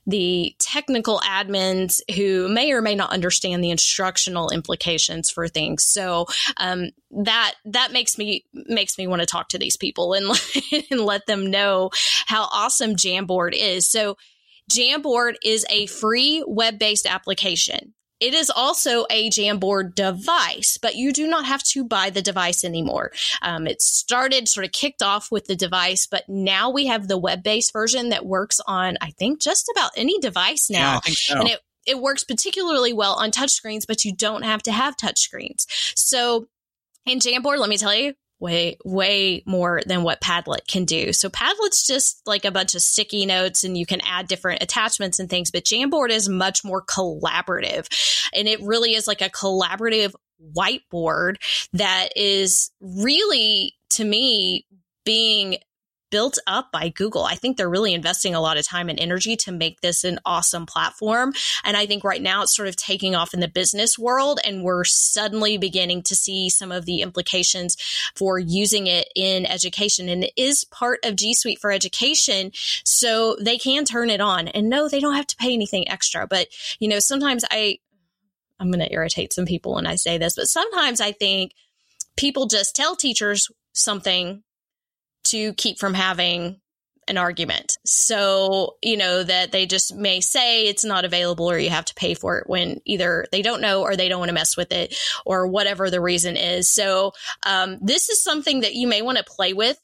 the 0.07 0.55
technical 0.59 1.19
admins 1.21 2.01
who 2.15 2.49
may 2.49 2.73
or 2.73 2.83
may 2.83 2.95
not 2.95 3.11
understand 3.11 3.65
the 3.65 3.71
instructional 3.71 4.51
implications 4.51 5.31
for 5.31 5.49
things. 5.49 5.85
So 5.85 6.27
um, 6.59 6.91
that 7.11 7.55
that 7.65 7.93
makes 7.93 8.19
me 8.19 8.45
makes 8.53 8.99
me 8.99 9.07
want 9.07 9.21
to 9.21 9.27
talk 9.27 9.49
to 9.51 9.59
these 9.59 9.77
people 9.77 10.13
and 10.13 10.27
and 10.91 11.01
let 11.01 11.27
them 11.27 11.51
know 11.51 11.91
how 12.27 12.49
awesome 12.53 12.97
Jamboard 12.97 13.55
is. 13.55 13.89
So 13.91 14.17
Jamboard 14.71 15.37
is 15.43 15.65
a 15.71 15.87
free 15.87 16.45
web 16.47 16.79
based 16.79 17.07
application. 17.07 17.94
It 18.21 18.33
is 18.35 18.51
also 18.51 19.07
a 19.11 19.29
Jamboard 19.29 19.95
device, 19.95 20.79
but 20.81 20.95
you 20.95 21.13
do 21.13 21.27
not 21.27 21.45
have 21.47 21.63
to 21.65 21.85
buy 21.85 22.11
the 22.11 22.23
device 22.23 22.65
anymore. 22.65 23.13
Um, 23.43 23.67
it 23.67 23.83
started 23.83 24.49
sort 24.49 24.65
of 24.65 24.73
kicked 24.73 25.03
off 25.03 25.31
with 25.31 25.47
the 25.47 25.57
device, 25.57 26.07
but 26.07 26.25
now 26.29 26.71
we 26.71 26.87
have 26.87 27.09
the 27.09 27.19
web 27.19 27.43
based 27.43 27.73
version 27.73 28.11
that 28.11 28.25
works 28.25 28.61
on, 28.67 28.97
I 29.01 29.11
think, 29.11 29.41
just 29.41 29.71
about 29.75 29.91
any 29.97 30.19
device 30.21 30.71
now. 30.71 31.01
Yeah, 31.07 31.13
so. 31.13 31.41
And 31.41 31.49
it, 31.49 31.61
it 31.87 32.01
works 32.01 32.25
particularly 32.25 32.93
well 32.93 33.15
on 33.15 33.31
touchscreens, 33.31 33.87
but 33.87 34.05
you 34.05 34.15
don't 34.15 34.43
have 34.43 34.63
to 34.63 34.73
have 34.73 34.97
touchscreens. 34.97 35.67
So 35.95 36.47
in 37.07 37.19
Jamboard, 37.19 37.59
let 37.59 37.69
me 37.69 37.77
tell 37.77 37.95
you, 37.95 38.15
way 38.45 38.77
way 38.85 39.43
more 39.47 39.81
than 39.87 40.03
what 40.03 40.21
Padlet 40.21 40.69
can 40.69 40.85
do. 40.85 41.13
So 41.13 41.31
Padlet's 41.31 41.87
just 41.87 42.21
like 42.27 42.45
a 42.45 42.53
bunch 42.53 42.75
of 42.75 42.83
sticky 42.83 43.25
notes 43.27 43.65
and 43.65 43.77
you 43.77 43.87
can 43.87 44.03
add 44.03 44.29
different 44.29 44.63
attachments 44.63 45.19
and 45.19 45.29
things, 45.29 45.51
but 45.51 45.65
Jamboard 45.65 46.11
is 46.11 46.29
much 46.29 46.63
more 46.63 46.85
collaborative. 46.85 47.89
And 48.33 48.47
it 48.47 48.61
really 48.63 48.95
is 48.95 49.07
like 49.07 49.23
a 49.23 49.31
collaborative 49.31 50.13
whiteboard 50.55 51.37
that 51.73 52.11
is 52.17 52.71
really 52.81 53.75
to 53.91 54.05
me 54.05 54.67
being 55.05 55.57
built 56.15 56.39
up 56.47 56.71
by 56.71 56.91
Google. 56.91 57.25
I 57.25 57.35
think 57.35 57.57
they're 57.57 57.69
really 57.69 57.93
investing 57.93 58.37
a 58.37 58.41
lot 58.41 58.57
of 58.57 58.65
time 58.65 58.89
and 58.89 59.01
energy 59.01 59.35
to 59.39 59.51
make 59.51 59.81
this 59.81 60.05
an 60.05 60.21
awesome 60.25 60.65
platform. 60.65 61.33
And 61.65 61.77
I 61.77 61.87
think 61.87 62.05
right 62.05 62.23
now 62.23 62.45
it's 62.45 62.55
sort 62.55 62.69
of 62.69 62.77
taking 62.77 63.17
off 63.17 63.35
in 63.35 63.41
the 63.41 63.49
business 63.49 63.99
world 63.99 64.39
and 64.45 64.63
we're 64.63 64.85
suddenly 64.85 65.59
beginning 65.59 66.05
to 66.05 66.15
see 66.15 66.51
some 66.51 66.71
of 66.71 66.87
the 66.87 67.01
implications 67.01 67.77
for 68.15 68.39
using 68.39 68.87
it 68.87 69.09
in 69.17 69.45
education. 69.45 70.09
And 70.09 70.23
it 70.23 70.33
is 70.37 70.63
part 70.63 71.01
of 71.05 71.17
G 71.17 71.35
Suite 71.35 71.59
for 71.59 71.73
education. 71.73 72.53
So 72.85 73.37
they 73.41 73.59
can 73.59 73.85
turn 73.85 74.09
it 74.09 74.21
on 74.21 74.47
and 74.47 74.71
no, 74.71 74.89
they 74.89 75.01
don't 75.01 75.17
have 75.17 75.27
to 75.27 75.37
pay 75.37 75.53
anything 75.53 75.89
extra. 75.89 76.29
But, 76.29 76.47
you 76.79 76.87
know, 76.87 77.01
sometimes 77.01 77.45
I, 77.51 77.79
I'm 78.61 78.71
going 78.71 78.87
to 78.87 78.95
irritate 78.95 79.33
some 79.33 79.47
people 79.47 79.75
when 79.75 79.89
I 79.89 79.97
say 79.97 80.17
this, 80.17 80.37
but 80.37 80.47
sometimes 80.47 81.01
I 81.01 81.11
think 81.11 81.55
people 82.17 82.47
just 82.47 82.77
tell 82.77 82.95
teachers 82.95 83.51
something 83.73 84.45
to 85.25 85.53
keep 85.55 85.79
from 85.79 85.95
having 85.95 86.61
an 87.07 87.19
argument. 87.19 87.77
So, 87.85 88.77
you 88.83 88.97
know, 88.97 89.23
that 89.23 89.53
they 89.53 89.67
just 89.67 89.95
may 89.95 90.21
say 90.21 90.67
it's 90.67 90.85
not 90.85 91.05
available 91.05 91.51
or 91.51 91.59
you 91.59 91.71
have 91.71 91.85
to 91.87 91.95
pay 91.95 92.15
for 92.15 92.39
it 92.39 92.49
when 92.49 92.81
either 92.85 93.27
they 93.31 93.43
don't 93.43 93.61
know 93.61 93.83
or 93.83 93.97
they 93.97 94.09
don't 94.09 94.21
want 94.21 94.31
to 94.31 94.35
mess 94.35 94.57
with 94.57 94.73
it 94.73 94.97
or 95.27 95.47
whatever 95.47 95.91
the 95.91 96.01
reason 96.01 96.37
is. 96.37 96.71
So, 96.71 97.13
um, 97.45 97.79
this 97.83 98.09
is 98.09 98.23
something 98.23 98.61
that 98.61 98.75
you 98.75 98.87
may 98.87 99.03
want 99.03 99.19
to 99.19 99.25
play 99.25 99.53
with 99.53 99.79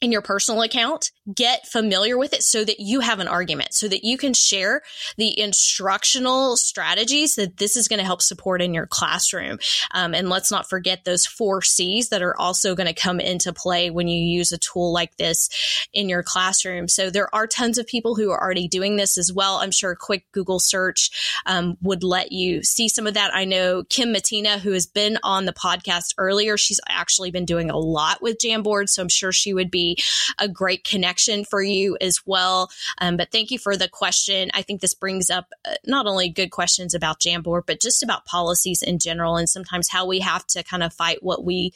in 0.00 0.12
your 0.12 0.22
personal 0.22 0.62
account, 0.62 1.10
get 1.32 1.66
familiar 1.66 2.18
with 2.18 2.34
it 2.34 2.42
so 2.42 2.64
that 2.64 2.80
you 2.80 3.00
have 3.00 3.18
an 3.18 3.28
argument, 3.28 3.72
so 3.72 3.88
that 3.88 4.04
you 4.04 4.18
can 4.18 4.34
share 4.34 4.82
the 5.16 5.38
instructional 5.38 6.56
strategies 6.56 7.36
that 7.36 7.56
this 7.56 7.76
is 7.76 7.88
going 7.88 7.98
to 7.98 8.04
help 8.04 8.20
support 8.20 8.60
in 8.60 8.74
your 8.74 8.86
classroom. 8.86 9.58
Um, 9.92 10.14
and 10.14 10.28
let's 10.28 10.50
not 10.50 10.68
forget 10.68 11.04
those 11.04 11.24
four 11.24 11.62
C's 11.62 12.10
that 12.10 12.22
are 12.22 12.36
also 12.38 12.74
going 12.74 12.86
to 12.86 13.00
come 13.00 13.20
into 13.20 13.52
play 13.52 13.90
when 13.90 14.08
you 14.08 14.22
use 14.22 14.52
a 14.52 14.58
tool 14.58 14.92
like 14.92 15.16
this 15.16 15.48
in 15.92 16.08
your 16.08 16.22
classroom. 16.22 16.88
So 16.88 17.08
there 17.08 17.34
are 17.34 17.46
tons 17.46 17.78
of 17.78 17.86
people 17.86 18.14
who 18.14 18.30
are 18.30 18.40
already 18.40 18.68
doing 18.68 18.96
this 18.96 19.16
as 19.16 19.32
well. 19.32 19.56
I'm 19.56 19.70
sure 19.70 19.92
a 19.92 19.96
quick 19.96 20.26
Google 20.32 20.60
search 20.60 21.42
um, 21.46 21.78
would 21.80 22.02
let 22.02 22.32
you 22.32 22.62
see 22.62 22.88
some 22.88 23.06
of 23.06 23.14
that. 23.14 23.34
I 23.34 23.44
know 23.44 23.84
Kim 23.84 24.12
Matina, 24.12 24.58
who 24.58 24.72
has 24.72 24.86
been 24.86 25.18
on 25.22 25.46
the 25.46 25.52
podcast 25.52 26.14
earlier, 26.18 26.56
she's 26.56 26.80
actually 26.88 27.30
been 27.30 27.44
doing 27.44 27.70
a 27.70 27.78
lot 27.78 28.20
with 28.20 28.38
Jamboard. 28.38 28.88
So 28.88 29.02
I'm 29.02 29.08
sure 29.08 29.32
she 29.32 29.54
would 29.54 29.70
be 29.70 30.02
a 30.38 30.48
great 30.48 30.84
for 31.44 31.62
you 31.62 31.96
as 32.00 32.20
well. 32.26 32.70
Um, 33.00 33.16
but 33.16 33.30
thank 33.30 33.50
you 33.50 33.58
for 33.58 33.76
the 33.76 33.88
question. 33.88 34.50
I 34.54 34.62
think 34.62 34.80
this 34.80 34.94
brings 34.94 35.30
up 35.30 35.46
uh, 35.64 35.74
not 35.86 36.06
only 36.06 36.28
good 36.28 36.50
questions 36.50 36.94
about 36.94 37.20
Jamboard, 37.20 37.62
but 37.66 37.80
just 37.80 38.02
about 38.02 38.24
policies 38.24 38.82
in 38.82 38.98
general 38.98 39.36
and 39.36 39.48
sometimes 39.48 39.88
how 39.88 40.06
we 40.06 40.20
have 40.20 40.46
to 40.48 40.62
kind 40.62 40.82
of 40.82 40.92
fight 40.92 41.22
what 41.22 41.44
we 41.44 41.72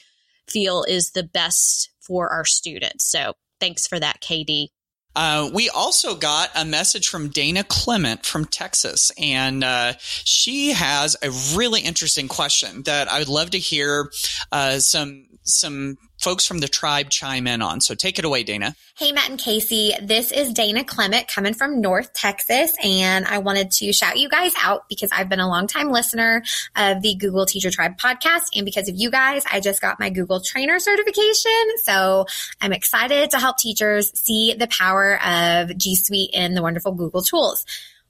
feel 0.47 0.85
is 0.85 1.11
the 1.11 1.23
best 1.23 1.91
for 2.01 2.31
our 2.31 2.45
students. 2.45 3.05
So 3.05 3.35
thanks 3.61 3.87
for 3.87 3.99
that, 4.01 4.21
KD. 4.21 4.69
Uh, 5.17 5.51
we 5.53 5.69
also 5.69 6.15
got 6.15 6.51
a 6.55 6.65
message 6.65 7.09
from 7.09 7.29
Dana 7.29 7.65
Clement 7.65 8.25
from 8.25 8.45
Texas, 8.45 9.11
and 9.19 9.65
uh, 9.65 9.95
she 9.99 10.71
has 10.71 11.17
a 11.23 11.31
really 11.57 11.81
interesting 11.81 12.29
question 12.29 12.83
that 12.85 13.11
I 13.11 13.19
would 13.19 13.29
love 13.29 13.51
to 13.51 13.59
hear 13.59 14.13
uh, 14.53 14.79
some 14.79 15.27
some 15.43 15.97
folks 16.19 16.47
from 16.47 16.59
the 16.59 16.69
tribe 16.69 17.11
chime 17.11 17.47
in 17.47 17.63
on. 17.63 17.81
So 17.81 17.95
take 17.95 18.19
it 18.19 18.25
away, 18.25 18.43
Dana. 18.43 18.75
Hey, 18.97 19.13
Matt 19.13 19.31
and 19.31 19.39
Kasey. 19.39 19.95
This 20.07 20.33
is 20.33 20.53
Dana 20.53 20.85
Clement 20.85 21.29
coming 21.29 21.55
from 21.55 21.81
North 21.81 22.13
Texas. 22.13 22.75
And 22.83 23.25
I 23.25 23.39
wanted 23.39 23.71
to 23.73 23.93
shout 23.93 24.19
you 24.19 24.29
guys 24.29 24.53
out 24.61 24.89
because 24.89 25.11
I've 25.13 25.29
been 25.29 25.41
a 25.41 25.49
longtime 25.49 25.91
listener 25.91 26.43
of 26.77 27.03
the 27.03 27.15
Google 27.15 27.47
Teacher 27.47 27.71
Tribe 27.71 27.97
podcast. 27.99 28.49
And 28.57 28.65
because 28.65 28.89
of 28.89 28.97
you 28.97 29.11
guys, 29.11 29.45
I 29.51 29.61
just 29.61 29.81
got 29.81 30.01
my 30.01 30.11
Google 30.11 30.41
trainer 30.41 30.79
certification. 30.79 31.79
So 31.85 32.27
I'm 32.61 32.73
excited 32.73 33.31
to 33.31 33.39
help 33.39 33.59
teachers 33.59 34.11
see 34.19 34.55
the 34.55 34.67
power 34.67 35.23
of 35.25 35.77
G 35.79 35.95
Suite 35.95 36.31
and 36.35 36.57
the 36.57 36.63
wonderful 36.63 36.93
Google 36.93 37.23
tools. 37.23 37.65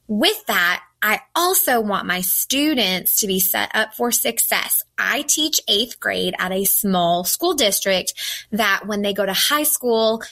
With 0.07 0.47
that, 0.47 0.83
I 1.03 1.21
also 1.35 1.81
want 1.81 2.07
my 2.07 2.21
students 2.21 3.21
to 3.21 3.27
be 3.27 3.41
set 3.41 3.71
up 3.75 3.95
for 3.95 4.11
success. 4.11 4.83
I 4.99 5.23
teach 5.23 5.61
eighth 5.69 6.01
grade 6.01 6.35
at 6.39 6.53
a 6.53 6.65
small 6.65 7.25
school 7.25 7.55
district 7.55 8.15
that 8.51 8.83
when 8.87 9.03
they 9.03 9.15
go 9.15 9.25
to 9.25 9.33
high 9.33 9.63
school, 9.63 10.23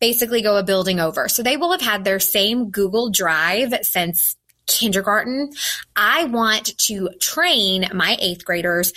basically 0.00 0.42
go 0.42 0.56
a 0.56 0.62
building 0.62 1.00
over. 1.00 1.28
So 1.28 1.42
they 1.42 1.56
will 1.56 1.72
have 1.72 1.80
had 1.80 2.04
their 2.04 2.20
same 2.20 2.70
Google 2.70 3.10
Drive 3.10 3.74
since 3.82 4.36
kindergarten. 4.66 5.50
I 5.96 6.24
want 6.24 6.76
to 6.78 7.10
train 7.20 7.88
my 7.92 8.16
eighth 8.20 8.44
graders 8.44 8.92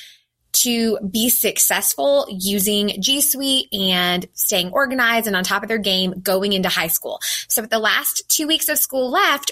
to 0.53 0.99
be 0.99 1.29
successful 1.29 2.27
using 2.29 3.01
G 3.01 3.21
Suite 3.21 3.67
and 3.73 4.27
staying 4.33 4.71
organized 4.71 5.27
and 5.27 5.35
on 5.35 5.43
top 5.43 5.63
of 5.63 5.69
their 5.69 5.77
game 5.77 6.19
going 6.21 6.53
into 6.53 6.69
high 6.69 6.87
school. 6.87 7.19
So 7.47 7.61
with 7.61 7.71
the 7.71 7.79
last 7.79 8.29
two 8.29 8.47
weeks 8.47 8.69
of 8.69 8.77
school 8.77 9.09
left, 9.09 9.51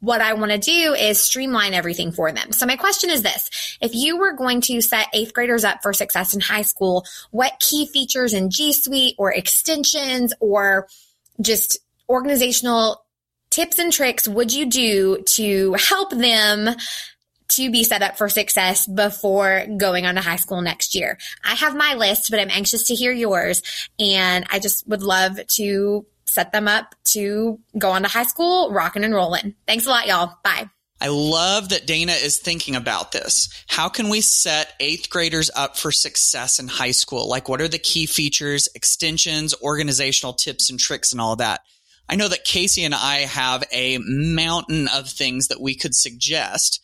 what 0.00 0.20
I 0.20 0.32
want 0.32 0.50
to 0.50 0.58
do 0.58 0.94
is 0.94 1.20
streamline 1.20 1.74
everything 1.74 2.10
for 2.12 2.32
them. 2.32 2.52
So 2.52 2.66
my 2.66 2.76
question 2.76 3.10
is 3.10 3.22
this. 3.22 3.78
If 3.80 3.94
you 3.94 4.18
were 4.18 4.32
going 4.32 4.62
to 4.62 4.80
set 4.80 5.08
eighth 5.12 5.34
graders 5.34 5.64
up 5.64 5.82
for 5.82 5.92
success 5.92 6.34
in 6.34 6.40
high 6.40 6.62
school, 6.62 7.04
what 7.30 7.60
key 7.60 7.86
features 7.86 8.32
in 8.32 8.50
G 8.50 8.72
Suite 8.72 9.14
or 9.18 9.32
extensions 9.32 10.32
or 10.40 10.88
just 11.40 11.78
organizational 12.08 13.04
tips 13.50 13.78
and 13.78 13.92
tricks 13.92 14.26
would 14.26 14.52
you 14.52 14.66
do 14.66 15.22
to 15.22 15.74
help 15.74 16.10
them 16.10 16.74
to 17.48 17.70
be 17.70 17.82
set 17.82 18.02
up 18.02 18.16
for 18.16 18.28
success 18.28 18.86
before 18.86 19.64
going 19.76 20.06
on 20.06 20.14
to 20.14 20.20
high 20.20 20.36
school 20.36 20.62
next 20.62 20.94
year. 20.94 21.18
I 21.44 21.54
have 21.56 21.74
my 21.74 21.94
list, 21.94 22.30
but 22.30 22.38
I'm 22.38 22.50
anxious 22.50 22.84
to 22.84 22.94
hear 22.94 23.12
yours. 23.12 23.62
And 23.98 24.46
I 24.50 24.60
just 24.60 24.86
would 24.86 25.02
love 25.02 25.40
to 25.56 26.06
set 26.30 26.52
them 26.52 26.68
up 26.68 26.94
to 27.12 27.58
go 27.78 27.90
on 27.90 28.02
to 28.02 28.08
high 28.08 28.24
school, 28.24 28.70
rocking 28.70 29.04
and 29.04 29.14
rolling. 29.14 29.54
Thanks 29.66 29.86
a 29.86 29.90
lot, 29.90 30.06
y'all. 30.06 30.36
Bye. 30.44 30.70
I 31.02 31.08
love 31.08 31.70
that 31.70 31.86
Dana 31.86 32.12
is 32.12 32.38
thinking 32.38 32.76
about 32.76 33.12
this. 33.12 33.48
How 33.66 33.88
can 33.88 34.10
we 34.10 34.20
set 34.20 34.74
eighth 34.80 35.08
graders 35.08 35.50
up 35.56 35.78
for 35.78 35.90
success 35.90 36.58
in 36.58 36.68
high 36.68 36.90
school? 36.90 37.26
Like, 37.26 37.48
what 37.48 37.62
are 37.62 37.68
the 37.68 37.78
key 37.78 38.04
features, 38.04 38.68
extensions, 38.74 39.54
organizational 39.62 40.34
tips 40.34 40.68
and 40.68 40.78
tricks, 40.78 41.12
and 41.12 41.20
all 41.20 41.36
that? 41.36 41.62
I 42.06 42.16
know 42.16 42.28
that 42.28 42.46
Kasey 42.46 42.84
and 42.84 42.94
I 42.94 43.18
have 43.18 43.64
a 43.72 43.98
mountain 43.98 44.88
of 44.88 45.08
things 45.08 45.48
that 45.48 45.60
we 45.60 45.74
could 45.74 45.94
suggest, 45.94 46.82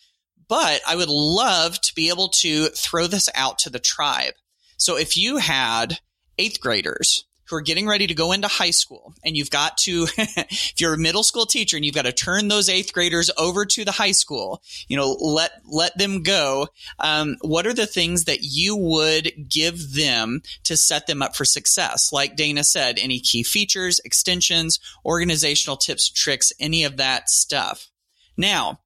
but 0.48 0.80
I 0.88 0.96
would 0.96 1.10
love 1.10 1.78
to 1.82 1.94
be 1.94 2.08
able 2.08 2.28
to 2.28 2.66
throw 2.68 3.06
this 3.06 3.28
out 3.34 3.58
to 3.60 3.70
the 3.70 3.78
tribe. 3.78 4.34
So 4.78 4.96
if 4.96 5.16
you 5.16 5.36
had 5.36 5.98
eighth 6.38 6.60
graders 6.60 7.26
who 7.48 7.56
are 7.56 7.60
getting 7.60 7.86
ready 7.86 8.06
to 8.06 8.14
go 8.14 8.32
into 8.32 8.48
high 8.48 8.70
school 8.70 9.14
and 9.24 9.36
you've 9.36 9.50
got 9.50 9.76
to 9.78 10.06
if 10.18 10.80
you're 10.80 10.94
a 10.94 10.98
middle 10.98 11.22
school 11.22 11.46
teacher 11.46 11.76
and 11.76 11.84
you've 11.84 11.94
got 11.94 12.02
to 12.02 12.12
turn 12.12 12.48
those 12.48 12.68
eighth 12.68 12.92
graders 12.92 13.30
over 13.38 13.64
to 13.64 13.84
the 13.84 13.92
high 13.92 14.12
school 14.12 14.62
you 14.88 14.96
know 14.96 15.12
let 15.12 15.52
let 15.66 15.96
them 15.98 16.22
go 16.22 16.68
um, 16.98 17.36
what 17.42 17.66
are 17.66 17.74
the 17.74 17.86
things 17.86 18.24
that 18.24 18.42
you 18.42 18.76
would 18.76 19.48
give 19.48 19.94
them 19.94 20.42
to 20.64 20.76
set 20.76 21.06
them 21.06 21.22
up 21.22 21.36
for 21.36 21.44
success? 21.44 22.12
Like 22.12 22.36
dana 22.36 22.64
said 22.64 22.98
any 22.98 23.20
key 23.20 23.42
features 23.42 24.00
extensions 24.04 24.78
organizational 25.04 25.76
tips 25.76 26.10
tricks 26.10 26.52
any 26.60 26.84
of 26.84 26.96
that 26.96 27.28
stuff. 27.28 27.90
Now 28.36 28.80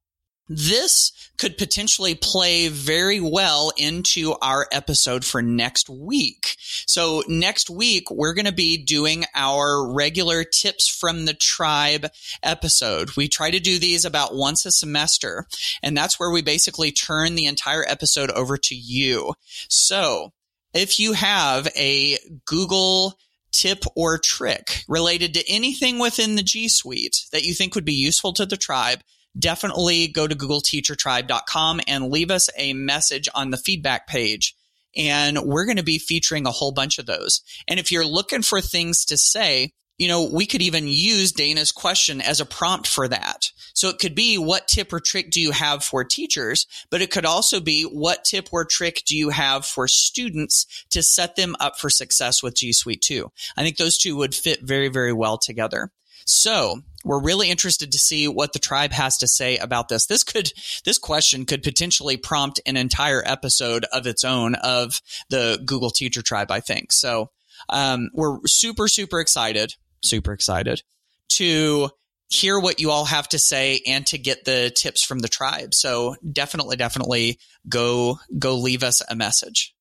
this 0.51 1.13
could 1.39 1.57
potentially 1.57 2.17
play 2.17 2.67
very 2.67 3.21
well 3.21 3.71
into 3.77 4.35
our 4.43 4.67
episode 4.73 5.25
for 5.25 5.41
next 5.41 5.89
week. 5.89 6.57
So 6.87 7.23
next 7.29 7.71
week, 7.71 8.11
we're 8.11 8.35
going 8.35 8.47
to 8.47 8.53
be 8.53 8.77
doing 8.77 9.25
our 9.33 9.91
regular 9.91 10.43
tips 10.43 10.89
from 10.89 11.25
the 11.25 11.35
tribe 11.35 12.09
episode. 12.43 13.17
We 13.17 13.29
try 13.29 13.53
to 13.53 13.61
do 13.61 13.79
these 13.79 14.05
about 14.05 14.35
once 14.35 14.67
a 14.67 14.73
semester, 14.73 15.47
and 15.85 15.97
that's 15.97 16.19
where 16.19 16.33
we 16.33 16.43
basically 16.43 16.91
turn 16.91 17.37
the 17.37 17.47
entire 17.47 17.85
episode 17.87 18.33
over 18.33 18.59
to 18.59 18.75
you. 18.75 19.35
So 19.69 20.33
if 20.75 20.99
you 20.99 21.13
have 21.13 21.69
a 21.77 22.19
Google 22.45 23.17
tip 23.53 23.85
or 23.95 24.19
trick 24.19 24.83
related 24.89 25.35
to 25.35 25.49
anything 25.49 26.01
within 26.01 26.35
the 26.35 26.43
G 26.43 26.69
Suite 26.69 27.27
that 27.33 27.45
you 27.45 27.55
think 27.55 27.77
would 27.77 27.85
be 27.85 27.93
useful 27.93 28.33
to 28.33 28.47
the 28.47 28.57
tribe, 28.57 29.01
definitely 29.39 30.09
go 30.09 30.27
to 30.27 30.35
googleteachertribe.com 30.35 31.81
and 31.87 32.11
leave 32.11 32.31
us 32.31 32.49
a 32.57 32.73
message 32.73 33.29
on 33.35 33.51
the 33.51 33.57
feedback 33.57 34.07
page. 34.07 34.55
And 34.97 35.39
we're 35.43 35.67
going 35.67 35.77
to 35.77 35.85
be 35.85 35.99
featuring 35.99 36.47
a 36.47 36.51
whole 36.51 36.73
bunch 36.73 36.99
of 36.99 37.07
those. 37.07 37.43
And 37.69 37.79
if 37.79 37.93
you're 37.93 38.05
looking 38.05 38.43
for 38.43 38.61
things 38.61 39.05
to 39.07 39.17
say, 39.17 39.73
you 39.99 40.09
know, 40.09 40.25
we 40.25 40.47
could 40.47 40.63
even 40.63 40.89
use 40.89 41.31
Dana's 41.31 41.73
question 41.73 42.23
as 42.23 42.41
a 42.41 42.47
prompt 42.47 42.89
for 42.89 43.07
that. 43.07 43.51
So 43.75 43.91
it 43.91 43.99
could 43.99 44.15
be, 44.15 44.39
what 44.39 44.67
tip 44.67 44.95
or 44.95 44.99
trick 44.99 45.31
do 45.31 45.43
you 45.43 45.51
have 45.51 45.85
for 45.85 46.05
teachers? 46.05 46.67
But 46.91 47.03
it 47.03 47.11
could 47.11 47.27
also 47.27 47.61
be, 47.61 47.83
what 47.83 48.25
tip 48.25 48.49
or 48.51 48.65
trick 48.65 49.03
do 49.07 49.15
you 49.15 49.29
have 49.29 49.67
for 49.67 49.87
students 49.87 50.65
to 50.91 51.03
set 51.03 51.37
them 51.37 51.55
up 51.61 51.79
for 51.79 51.91
success 51.91 52.43
with 52.43 52.57
G 52.57 52.73
Suite 52.73 53.03
2? 53.03 53.31
I 53.59 53.63
think 53.63 53.77
those 53.77 53.99
two 53.99 54.17
would 54.17 54.35
fit 54.35 54.63
very, 54.63 54.89
very 54.89 55.13
well 55.13 55.37
together. 55.37 55.93
So 56.25 56.81
we're 57.05 57.23
really 57.23 57.51
interested 57.51 57.93
to 57.93 57.99
see 57.99 58.29
what 58.29 58.53
the 58.53 58.59
tribe 58.59 58.93
has 58.93 59.19
to 59.19 59.29
say 59.29 59.57
about 59.59 59.89
this. 59.89 60.07
This 60.07 60.23
could, 60.23 60.53
this 60.85 60.99
question 60.99 61.47
could 61.47 61.63
potentially 61.63 62.17
prompt 62.17 62.61
an 62.67 62.77
entire 62.77 63.23
episode 63.25 63.87
of 63.93 64.07
its 64.07 64.25
own 64.25 64.55
of 64.57 65.01
the 65.31 65.61
Google 65.65 65.91
Teacher 65.91 66.23
Tribe, 66.23 66.51
I 66.51 66.61
think. 66.61 66.93
So, 66.93 67.31
um, 67.69 68.11
we're 68.15 68.39
super, 68.47 68.89
super 68.89 69.21
excited, 69.21 69.75
super 70.03 70.33
excited 70.33 70.83
to 71.31 71.91
hear 72.29 72.59
what 72.59 72.81
you 72.81 72.91
all 72.91 73.05
have 73.05 73.29
to 73.29 73.39
say 73.39 73.81
and 73.87 74.07
to 74.07 74.19
get 74.19 74.45
the 74.45 74.73
tips 74.75 75.05
from 75.05 75.19
the 75.19 75.29
tribe. 75.29 75.75
So 75.75 76.17
definitely, 76.33 76.77
definitely 76.77 77.39
go, 77.69 78.19
go 78.39 78.57
leave 78.57 78.83
us 78.83 79.03
a 79.09 79.17
message. 79.17 79.75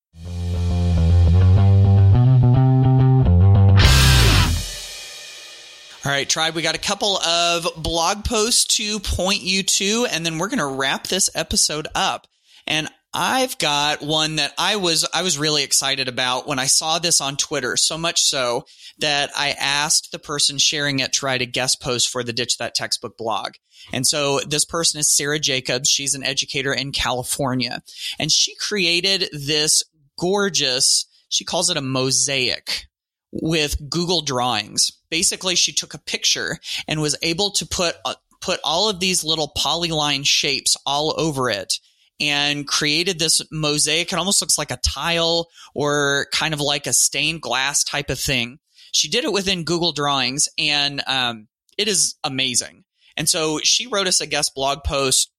All 6.02 6.10
right, 6.10 6.26
tribe, 6.26 6.54
we 6.54 6.62
got 6.62 6.74
a 6.74 6.78
couple 6.78 7.18
of 7.18 7.66
blog 7.76 8.24
posts 8.24 8.76
to 8.76 9.00
point 9.00 9.42
you 9.42 9.62
to, 9.62 10.06
and 10.10 10.24
then 10.24 10.38
we're 10.38 10.48
going 10.48 10.58
to 10.58 10.64
wrap 10.66 11.06
this 11.06 11.28
episode 11.34 11.88
up. 11.94 12.26
And 12.66 12.88
I've 13.12 13.58
got 13.58 14.00
one 14.00 14.36
that 14.36 14.54
I 14.56 14.76
was 14.76 15.06
I 15.12 15.20
was 15.20 15.36
really 15.36 15.62
excited 15.62 16.08
about 16.08 16.46
when 16.46 16.58
I 16.58 16.66
saw 16.66 16.98
this 16.98 17.20
on 17.20 17.36
Twitter, 17.36 17.76
so 17.76 17.98
much 17.98 18.22
so 18.22 18.64
that 19.00 19.30
I 19.36 19.50
asked 19.50 20.10
the 20.10 20.18
person 20.18 20.56
sharing 20.56 21.00
it 21.00 21.12
to 21.14 21.26
write 21.26 21.42
a 21.42 21.46
guest 21.46 21.82
post 21.82 22.08
for 22.08 22.24
the 22.24 22.32
Ditch 22.32 22.56
That 22.56 22.74
Textbook 22.74 23.18
blog. 23.18 23.52
And 23.92 24.06
so 24.06 24.40
this 24.40 24.64
person 24.64 25.00
is 25.00 25.14
Sarah 25.14 25.38
Jacobs. 25.38 25.90
She's 25.90 26.14
an 26.14 26.24
educator 26.24 26.72
in 26.72 26.92
California, 26.92 27.82
and 28.18 28.32
she 28.32 28.54
created 28.56 29.28
this 29.32 29.82
gorgeous, 30.18 31.04
she 31.28 31.44
calls 31.44 31.68
it 31.68 31.76
a 31.76 31.82
mosaic 31.82 32.86
with 33.32 33.88
Google 33.88 34.22
Drawings. 34.22 34.92
Basically, 35.10 35.54
she 35.54 35.72
took 35.72 35.94
a 35.94 35.98
picture 35.98 36.58
and 36.88 37.00
was 37.00 37.16
able 37.22 37.50
to 37.52 37.66
put 37.66 37.96
uh, 38.04 38.14
put 38.40 38.60
all 38.64 38.88
of 38.88 39.00
these 39.00 39.22
little 39.24 39.52
polyline 39.56 40.26
shapes 40.26 40.76
all 40.86 41.14
over 41.18 41.50
it 41.50 41.74
and 42.20 42.66
created 42.66 43.18
this 43.18 43.40
mosaic. 43.50 44.12
It 44.12 44.18
almost 44.18 44.40
looks 44.40 44.58
like 44.58 44.70
a 44.70 44.78
tile 44.78 45.48
or 45.74 46.26
kind 46.32 46.54
of 46.54 46.60
like 46.60 46.86
a 46.86 46.92
stained 46.92 47.42
glass 47.42 47.84
type 47.84 48.10
of 48.10 48.18
thing. 48.18 48.58
She 48.92 49.08
did 49.08 49.24
it 49.24 49.32
within 49.32 49.64
Google 49.64 49.92
Drawings 49.92 50.48
and 50.58 51.02
um, 51.06 51.48
it 51.78 51.88
is 51.88 52.16
amazing. 52.24 52.84
And 53.16 53.28
so 53.28 53.60
she 53.62 53.86
wrote 53.86 54.06
us 54.06 54.20
a 54.20 54.26
guest 54.26 54.54
blog 54.54 54.84
post 54.84 55.30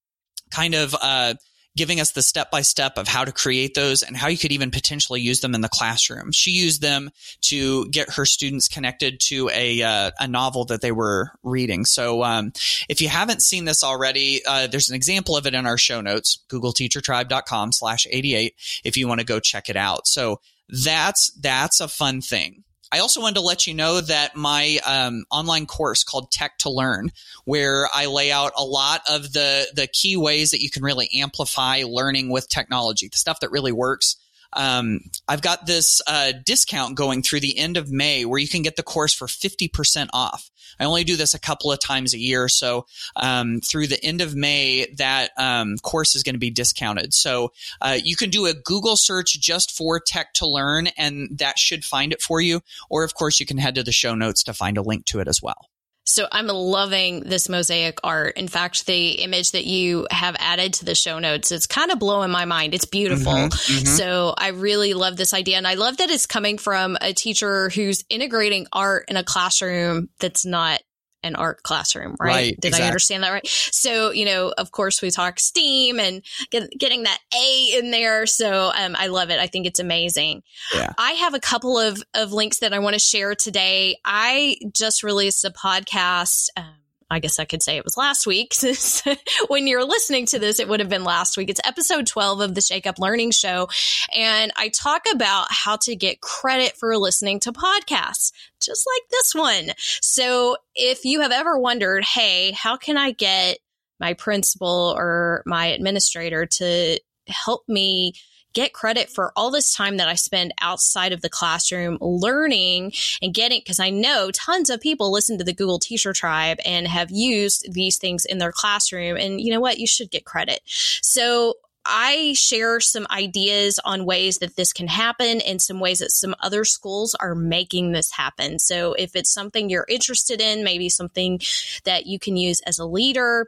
kind 0.51 0.75
of 0.75 0.95
uh, 1.01 1.35
giving 1.75 1.99
us 1.99 2.11
the 2.11 2.21
step 2.21 2.51
by 2.51 2.61
step 2.61 2.97
of 2.97 3.07
how 3.07 3.23
to 3.23 3.31
create 3.31 3.75
those 3.75 4.03
and 4.03 4.17
how 4.17 4.27
you 4.27 4.37
could 4.37 4.51
even 4.51 4.71
potentially 4.71 5.21
use 5.21 5.39
them 5.39 5.55
in 5.55 5.61
the 5.61 5.69
classroom. 5.69 6.31
She 6.31 6.51
used 6.51 6.81
them 6.81 7.11
to 7.41 7.87
get 7.89 8.11
her 8.11 8.25
students 8.25 8.67
connected 8.67 9.19
to 9.27 9.49
a 9.53 9.81
uh, 9.81 10.11
a 10.19 10.27
novel 10.27 10.65
that 10.65 10.81
they 10.81 10.91
were 10.91 11.31
reading. 11.43 11.85
So 11.85 12.23
um, 12.23 12.51
if 12.89 13.01
you 13.01 13.07
haven't 13.07 13.41
seen 13.41 13.65
this 13.65 13.83
already, 13.83 14.41
uh, 14.45 14.67
there's 14.67 14.89
an 14.89 14.95
example 14.95 15.37
of 15.37 15.45
it 15.47 15.53
in 15.53 15.65
our 15.65 15.77
show 15.77 16.01
notes, 16.01 16.39
googleteachertribe.com 16.49 17.71
slash 17.71 18.07
88 18.09 18.55
if 18.83 18.97
you 18.97 19.07
want 19.07 19.19
to 19.19 19.25
go 19.25 19.39
check 19.39 19.69
it 19.69 19.77
out. 19.77 20.07
So 20.07 20.41
that's 20.69 21.31
that's 21.39 21.79
a 21.79 21.87
fun 21.87 22.21
thing. 22.21 22.63
I 22.91 22.99
also 22.99 23.21
wanted 23.21 23.35
to 23.35 23.41
let 23.41 23.67
you 23.67 23.73
know 23.73 24.01
that 24.01 24.35
my 24.35 24.79
um, 24.85 25.23
online 25.31 25.65
course 25.65 26.03
called 26.03 26.31
Tech 26.31 26.57
to 26.59 26.69
Learn, 26.69 27.11
where 27.45 27.87
I 27.93 28.07
lay 28.07 28.31
out 28.31 28.51
a 28.57 28.65
lot 28.65 29.01
of 29.09 29.33
the 29.33 29.67
the 29.73 29.87
key 29.87 30.17
ways 30.17 30.51
that 30.51 30.61
you 30.61 30.69
can 30.69 30.83
really 30.83 31.09
amplify 31.13 31.83
learning 31.87 32.29
with 32.29 32.49
technology, 32.49 33.07
the 33.07 33.17
stuff 33.17 33.39
that 33.39 33.51
really 33.51 33.71
works. 33.71 34.17
Um, 34.53 35.01
I've 35.27 35.41
got 35.41 35.65
this 35.65 36.01
uh, 36.07 36.33
discount 36.45 36.95
going 36.95 37.21
through 37.21 37.39
the 37.41 37.57
end 37.57 37.77
of 37.77 37.91
May 37.91 38.25
where 38.25 38.39
you 38.39 38.47
can 38.47 38.61
get 38.61 38.75
the 38.75 38.83
course 38.83 39.13
for 39.13 39.27
50% 39.27 40.09
off. 40.13 40.49
I 40.79 40.85
only 40.85 41.03
do 41.03 41.15
this 41.15 41.33
a 41.33 41.39
couple 41.39 41.71
of 41.71 41.79
times 41.79 42.13
a 42.13 42.19
year. 42.19 42.47
So 42.47 42.85
um, 43.15 43.59
through 43.61 43.87
the 43.87 44.03
end 44.03 44.21
of 44.21 44.35
May, 44.35 44.87
that 44.97 45.31
um, 45.37 45.77
course 45.77 46.15
is 46.15 46.23
going 46.23 46.35
to 46.35 46.39
be 46.39 46.49
discounted. 46.49 47.13
So 47.13 47.51
uh, 47.81 47.97
you 48.01 48.15
can 48.15 48.29
do 48.29 48.45
a 48.45 48.53
Google 48.53 48.95
search 48.97 49.39
just 49.39 49.71
for 49.71 49.99
Tech 49.99 50.33
to 50.35 50.47
Learn, 50.47 50.87
and 50.97 51.29
that 51.37 51.59
should 51.59 51.83
find 51.83 52.13
it 52.13 52.21
for 52.21 52.41
you. 52.41 52.61
Or, 52.89 53.03
of 53.03 53.13
course, 53.13 53.39
you 53.39 53.45
can 53.45 53.57
head 53.57 53.75
to 53.75 53.83
the 53.83 53.91
show 53.91 54.15
notes 54.15 54.43
to 54.43 54.53
find 54.53 54.77
a 54.77 54.81
link 54.81 55.05
to 55.05 55.19
it 55.19 55.27
as 55.27 55.41
well. 55.41 55.67
So 56.03 56.27
I'm 56.31 56.47
loving 56.47 57.21
this 57.21 57.47
mosaic 57.47 57.99
art. 58.03 58.37
In 58.37 58.47
fact, 58.47 58.85
the 58.85 59.11
image 59.21 59.51
that 59.51 59.65
you 59.65 60.07
have 60.09 60.35
added 60.39 60.73
to 60.75 60.85
the 60.85 60.95
show 60.95 61.19
notes, 61.19 61.51
it's 61.51 61.67
kind 61.67 61.91
of 61.91 61.99
blowing 61.99 62.31
my 62.31 62.45
mind. 62.45 62.73
It's 62.73 62.85
beautiful. 62.85 63.33
Mm-hmm, 63.33 63.73
mm-hmm. 63.73 63.85
So 63.85 64.33
I 64.37 64.49
really 64.49 64.93
love 64.93 65.15
this 65.15 65.33
idea. 65.33 65.57
And 65.57 65.67
I 65.67 65.75
love 65.75 65.97
that 65.97 66.09
it's 66.09 66.25
coming 66.25 66.57
from 66.57 66.97
a 67.01 67.13
teacher 67.13 67.69
who's 67.69 68.03
integrating 68.09 68.67
art 68.73 69.05
in 69.09 69.17
a 69.17 69.23
classroom 69.23 70.09
that's 70.19 70.45
not 70.45 70.81
an 71.23 71.35
art 71.35 71.63
classroom, 71.63 72.15
right? 72.19 72.27
right 72.27 72.59
Did 72.59 72.69
exactly. 72.69 72.85
I 72.85 72.87
understand 72.87 73.23
that 73.23 73.31
right? 73.31 73.47
So, 73.47 74.11
you 74.11 74.25
know, 74.25 74.53
of 74.57 74.71
course, 74.71 75.01
we 75.01 75.11
talk 75.11 75.39
STEAM 75.39 75.99
and 75.99 76.23
get, 76.49 76.69
getting 76.77 77.03
that 77.03 77.19
A 77.35 77.77
in 77.77 77.91
there. 77.91 78.25
So, 78.25 78.71
um, 78.75 78.95
I 78.97 79.07
love 79.07 79.29
it. 79.29 79.39
I 79.39 79.47
think 79.47 79.65
it's 79.67 79.79
amazing. 79.79 80.43
Yeah. 80.73 80.93
I 80.97 81.11
have 81.11 81.33
a 81.33 81.39
couple 81.39 81.77
of, 81.77 82.01
of 82.13 82.33
links 82.33 82.59
that 82.59 82.73
I 82.73 82.79
want 82.79 82.93
to 82.93 82.99
share 82.99 83.35
today. 83.35 83.97
I 84.03 84.57
just 84.73 85.03
released 85.03 85.45
a 85.45 85.51
podcast. 85.51 86.49
Um, 86.57 86.65
I 87.11 87.19
guess 87.19 87.39
I 87.39 87.45
could 87.45 87.61
say 87.61 87.75
it 87.75 87.83
was 87.83 87.97
last 87.97 88.25
week. 88.25 88.53
Since 88.53 89.03
when 89.49 89.67
you're 89.67 89.83
listening 89.83 90.25
to 90.27 90.39
this, 90.39 90.59
it 90.59 90.69
would 90.69 90.79
have 90.79 90.87
been 90.87 91.03
last 91.03 91.35
week. 91.35 91.49
It's 91.49 91.59
episode 91.65 92.07
12 92.07 92.39
of 92.39 92.55
the 92.55 92.61
Shake 92.61 92.87
Up 92.87 92.99
Learning 92.99 93.31
Show. 93.31 93.67
And 94.15 94.53
I 94.55 94.69
talk 94.69 95.03
about 95.13 95.47
how 95.49 95.75
to 95.81 95.95
get 95.95 96.21
credit 96.21 96.77
for 96.77 96.97
listening 96.97 97.41
to 97.41 97.51
podcasts, 97.51 98.31
just 98.61 98.87
like 98.95 99.09
this 99.09 99.35
one. 99.35 99.71
So 99.77 100.57
if 100.75 101.05
you 101.05 101.21
have 101.21 101.31
ever 101.31 101.57
wondered, 101.57 102.03
hey, 102.03 102.51
how 102.51 102.77
can 102.77 102.97
I 102.97 103.11
get 103.11 103.57
my 103.99 104.13
principal 104.13 104.93
or 104.97 105.43
my 105.45 105.67
administrator 105.67 106.45
to 106.45 106.99
help 107.27 107.63
me 107.67 108.13
get 108.53 108.73
credit 108.73 109.09
for 109.09 109.31
all 109.37 109.49
this 109.49 109.73
time 109.73 109.95
that 109.95 110.09
I 110.09 110.15
spend 110.15 110.53
outside 110.59 111.13
of 111.13 111.21
the 111.21 111.29
classroom 111.29 111.97
learning 112.01 112.91
and 113.21 113.33
getting, 113.33 113.59
because 113.59 113.79
I 113.79 113.91
know 113.91 114.29
tons 114.31 114.69
of 114.69 114.81
people 114.81 115.09
listen 115.09 115.37
to 115.37 115.43
the 115.45 115.53
Google 115.53 115.79
Teacher 115.79 116.11
Tribe 116.11 116.57
and 116.65 116.85
have 116.87 117.11
used 117.11 117.71
these 117.71 117.97
things 117.97 118.25
in 118.25 118.39
their 118.39 118.51
classroom. 118.51 119.15
And 119.15 119.39
you 119.39 119.53
know 119.53 119.61
what? 119.61 119.79
You 119.79 119.87
should 119.87 120.11
get 120.11 120.25
credit. 120.25 120.59
So 120.65 121.53
I 121.85 122.33
share 122.35 122.79
some 122.79 123.07
ideas 123.09 123.79
on 123.83 124.05
ways 124.05 124.37
that 124.37 124.55
this 124.55 124.71
can 124.73 124.87
happen 124.87 125.41
and 125.41 125.61
some 125.61 125.79
ways 125.79 125.99
that 125.99 126.11
some 126.11 126.35
other 126.39 126.63
schools 126.63 127.15
are 127.19 127.35
making 127.35 127.91
this 127.91 128.11
happen. 128.11 128.59
So 128.59 128.93
if 128.93 129.15
it's 129.15 129.33
something 129.33 129.69
you're 129.69 129.85
interested 129.89 130.41
in, 130.41 130.63
maybe 130.63 130.89
something 130.89 131.39
that 131.85 132.05
you 132.05 132.19
can 132.19 132.37
use 132.37 132.61
as 132.67 132.77
a 132.77 132.85
leader, 132.85 133.47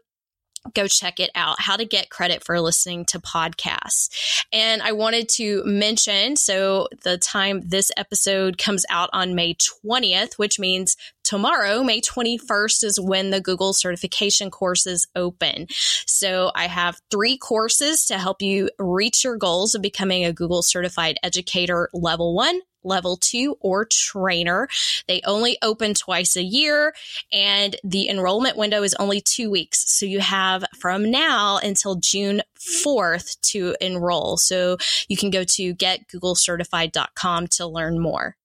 go 0.73 0.87
check 0.87 1.19
it 1.19 1.29
out 1.35 1.59
how 1.59 1.75
to 1.75 1.85
get 1.85 2.09
credit 2.09 2.43
for 2.43 2.59
listening 2.59 3.05
to 3.05 3.19
podcasts. 3.19 4.09
And 4.51 4.81
i 4.81 4.91
wanted 4.91 5.29
to 5.29 5.63
mention 5.65 6.35
so 6.35 6.87
the 7.03 7.17
time 7.17 7.61
this 7.65 7.91
episode 7.97 8.57
comes 8.57 8.85
out 8.89 9.09
on 9.13 9.35
may 9.35 9.55
20th 9.55 10.33
which 10.33 10.59
means 10.59 10.95
tomorrow 11.23 11.83
may 11.83 12.01
21st 12.01 12.83
is 12.83 12.99
when 12.99 13.29
the 13.29 13.41
google 13.41 13.73
certification 13.73 14.49
courses 14.49 15.07
open. 15.15 15.67
So 16.05 16.51
i 16.55 16.67
have 16.67 16.99
three 17.11 17.37
courses 17.37 18.05
to 18.05 18.17
help 18.17 18.41
you 18.41 18.69
reach 18.79 19.23
your 19.23 19.37
goals 19.37 19.75
of 19.75 19.81
becoming 19.81 20.25
a 20.25 20.33
google 20.33 20.61
certified 20.61 21.17
educator 21.23 21.89
level 21.93 22.35
one 22.35 22.61
level 22.83 23.17
two, 23.17 23.57
or 23.59 23.85
trainer. 23.85 24.67
They 25.07 25.21
only 25.25 25.57
open 25.61 25.93
twice 25.93 26.35
a 26.35 26.43
year 26.43 26.93
and 27.31 27.75
the 27.83 28.09
enrollment 28.09 28.57
window 28.57 28.83
is 28.83 28.95
only 28.95 29.21
two 29.21 29.49
weeks. 29.49 29.83
So 29.91 30.05
you 30.05 30.19
have 30.19 30.63
from 30.79 31.09
now 31.09 31.57
until 31.57 31.95
June 31.95 32.41
4th 32.59 33.39
to 33.51 33.75
enroll. 33.81 34.37
So 34.37 34.77
you 35.07 35.17
can 35.17 35.29
go 35.29 35.43
to 35.43 35.75
getgooglecertified.com 35.75 37.47
to 37.47 37.67
learn 37.67 37.99
more. 37.99 38.35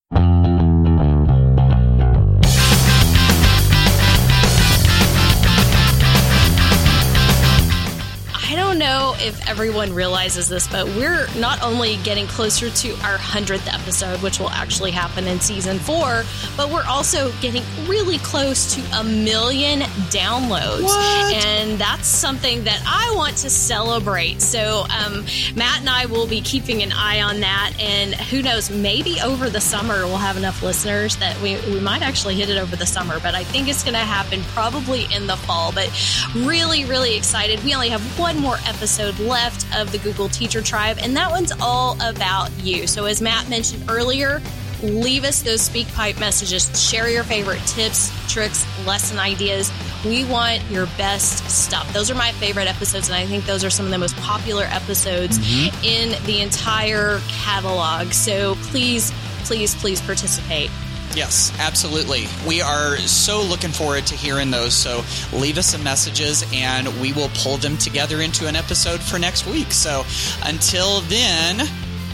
Don't 8.78 8.88
know 8.88 9.14
if 9.18 9.48
everyone 9.48 9.92
realizes 9.92 10.48
this, 10.48 10.68
but 10.68 10.86
we're 10.86 11.26
not 11.36 11.62
only 11.62 11.96
getting 11.98 12.26
closer 12.26 12.70
to 12.70 12.90
our 13.04 13.16
100th 13.16 13.72
episode, 13.72 14.22
which 14.22 14.38
will 14.38 14.50
actually 14.50 14.90
happen 14.90 15.26
in 15.26 15.40
season 15.40 15.78
four, 15.78 16.24
but 16.56 16.70
we're 16.70 16.86
also 16.86 17.32
getting 17.40 17.62
really 17.86 18.18
close 18.18 18.74
to 18.74 18.98
a 18.98 19.04
million 19.04 19.80
downloads. 20.10 20.82
What? 20.82 21.34
And 21.34 21.78
that's 21.78 22.06
something 22.06 22.64
that 22.64 22.80
I 22.86 23.14
want 23.16 23.36
to 23.38 23.50
celebrate. 23.50 24.40
So, 24.40 24.86
um, 24.90 25.24
Matt 25.56 25.80
and 25.80 25.88
I 25.88 26.06
will 26.06 26.26
be 26.26 26.40
keeping 26.40 26.82
an 26.82 26.92
eye 26.92 27.20
on 27.22 27.40
that. 27.40 27.72
And 27.80 28.14
who 28.14 28.42
knows, 28.42 28.70
maybe 28.70 29.20
over 29.20 29.50
the 29.50 29.60
summer 29.60 30.06
we'll 30.06 30.16
have 30.18 30.36
enough 30.36 30.62
listeners 30.62 31.16
that 31.16 31.40
we, 31.40 31.56
we 31.72 31.80
might 31.80 32.02
actually 32.02 32.34
hit 32.34 32.48
it 32.48 32.58
over 32.58 32.76
the 32.76 32.86
summer, 32.86 33.18
but 33.20 33.34
I 33.34 33.44
think 33.44 33.68
it's 33.68 33.82
going 33.82 33.94
to 33.94 34.00
happen 34.00 34.40
probably 34.54 35.06
in 35.14 35.26
the 35.26 35.36
fall. 35.36 35.72
But 35.72 35.90
really, 36.36 36.84
really 36.84 37.16
excited. 37.16 37.62
We 37.64 37.74
only 37.74 37.88
have 37.88 38.02
one 38.18 38.38
more 38.38 38.58
episode 38.68 39.18
left 39.18 39.66
of 39.76 39.90
the 39.90 39.98
Google 39.98 40.28
Teacher 40.28 40.62
Tribe, 40.62 40.98
and 41.02 41.16
that 41.16 41.30
one's 41.30 41.52
all 41.60 41.96
about 42.02 42.50
you. 42.62 42.86
So, 42.86 43.06
as 43.06 43.22
Matt 43.22 43.48
mentioned 43.48 43.84
earlier, 43.88 44.40
leave 44.82 45.24
us 45.24 45.42
those 45.42 45.68
SpeakPipe 45.68 46.20
messages. 46.20 46.70
Share 46.80 47.08
your 47.08 47.24
favorite 47.24 47.60
tips, 47.66 48.12
tricks, 48.32 48.66
lesson 48.86 49.18
ideas. 49.18 49.72
We 50.04 50.24
want 50.24 50.62
your 50.70 50.86
best 50.96 51.48
stuff. 51.50 51.92
Those 51.92 52.10
are 52.10 52.14
my 52.14 52.32
favorite 52.32 52.68
episodes, 52.68 53.08
and 53.08 53.16
I 53.16 53.26
think 53.26 53.44
those 53.46 53.64
are 53.64 53.70
some 53.70 53.86
of 53.86 53.90
the 53.90 53.98
most 53.98 54.16
popular 54.16 54.64
episodes 54.64 55.38
mm-hmm. 55.38 55.84
in 55.84 56.24
the 56.24 56.40
entire 56.40 57.20
catalog. 57.28 58.12
So 58.12 58.54
please, 58.70 59.12
please, 59.44 59.74
please 59.74 60.00
participate. 60.00 60.70
Yes, 61.18 61.52
absolutely. 61.58 62.28
We 62.46 62.62
are 62.62 62.96
so 62.98 63.42
looking 63.42 63.70
forward 63.70 64.06
to 64.06 64.14
hearing 64.14 64.52
those. 64.52 64.72
So 64.72 65.02
leave 65.32 65.58
us 65.58 65.66
some 65.66 65.82
messages 65.82 66.44
and 66.52 66.86
we 67.00 67.12
will 67.12 67.28
pull 67.34 67.56
them 67.56 67.76
together 67.76 68.20
into 68.20 68.46
an 68.46 68.54
episode 68.54 69.00
for 69.00 69.18
next 69.18 69.44
week. 69.44 69.72
So 69.72 70.04
until 70.44 71.00
then, 71.00 71.66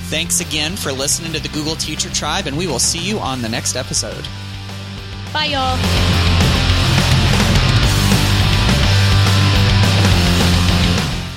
thanks 0.05 0.41
again 0.41 0.75
for 0.75 0.91
listening 0.91 1.35
to 1.35 1.39
the 1.39 1.51
Google 1.51 1.77
Teacher 1.77 2.09
Tribe, 2.09 2.47
and 2.47 2.57
we 2.57 2.67
will 2.67 2.79
see 2.79 2.99
you 2.99 3.19
on 3.19 3.43
the 3.43 3.49
next 3.51 3.77
episode. 3.77 4.27
Bye, 5.35 5.49
y'all. 5.53 6.34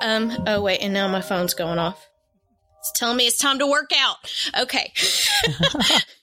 Um, 0.00 0.44
oh 0.46 0.62
wait, 0.62 0.80
and 0.80 0.94
now 0.94 1.08
my 1.08 1.20
phone's 1.20 1.54
going 1.54 1.78
off. 1.78 2.08
It's 2.80 2.92
telling 2.92 3.16
me 3.18 3.26
it's 3.26 3.38
time 3.38 3.58
to 3.58 3.66
work 3.66 3.90
out. 3.96 4.16
Okay. 4.58 4.92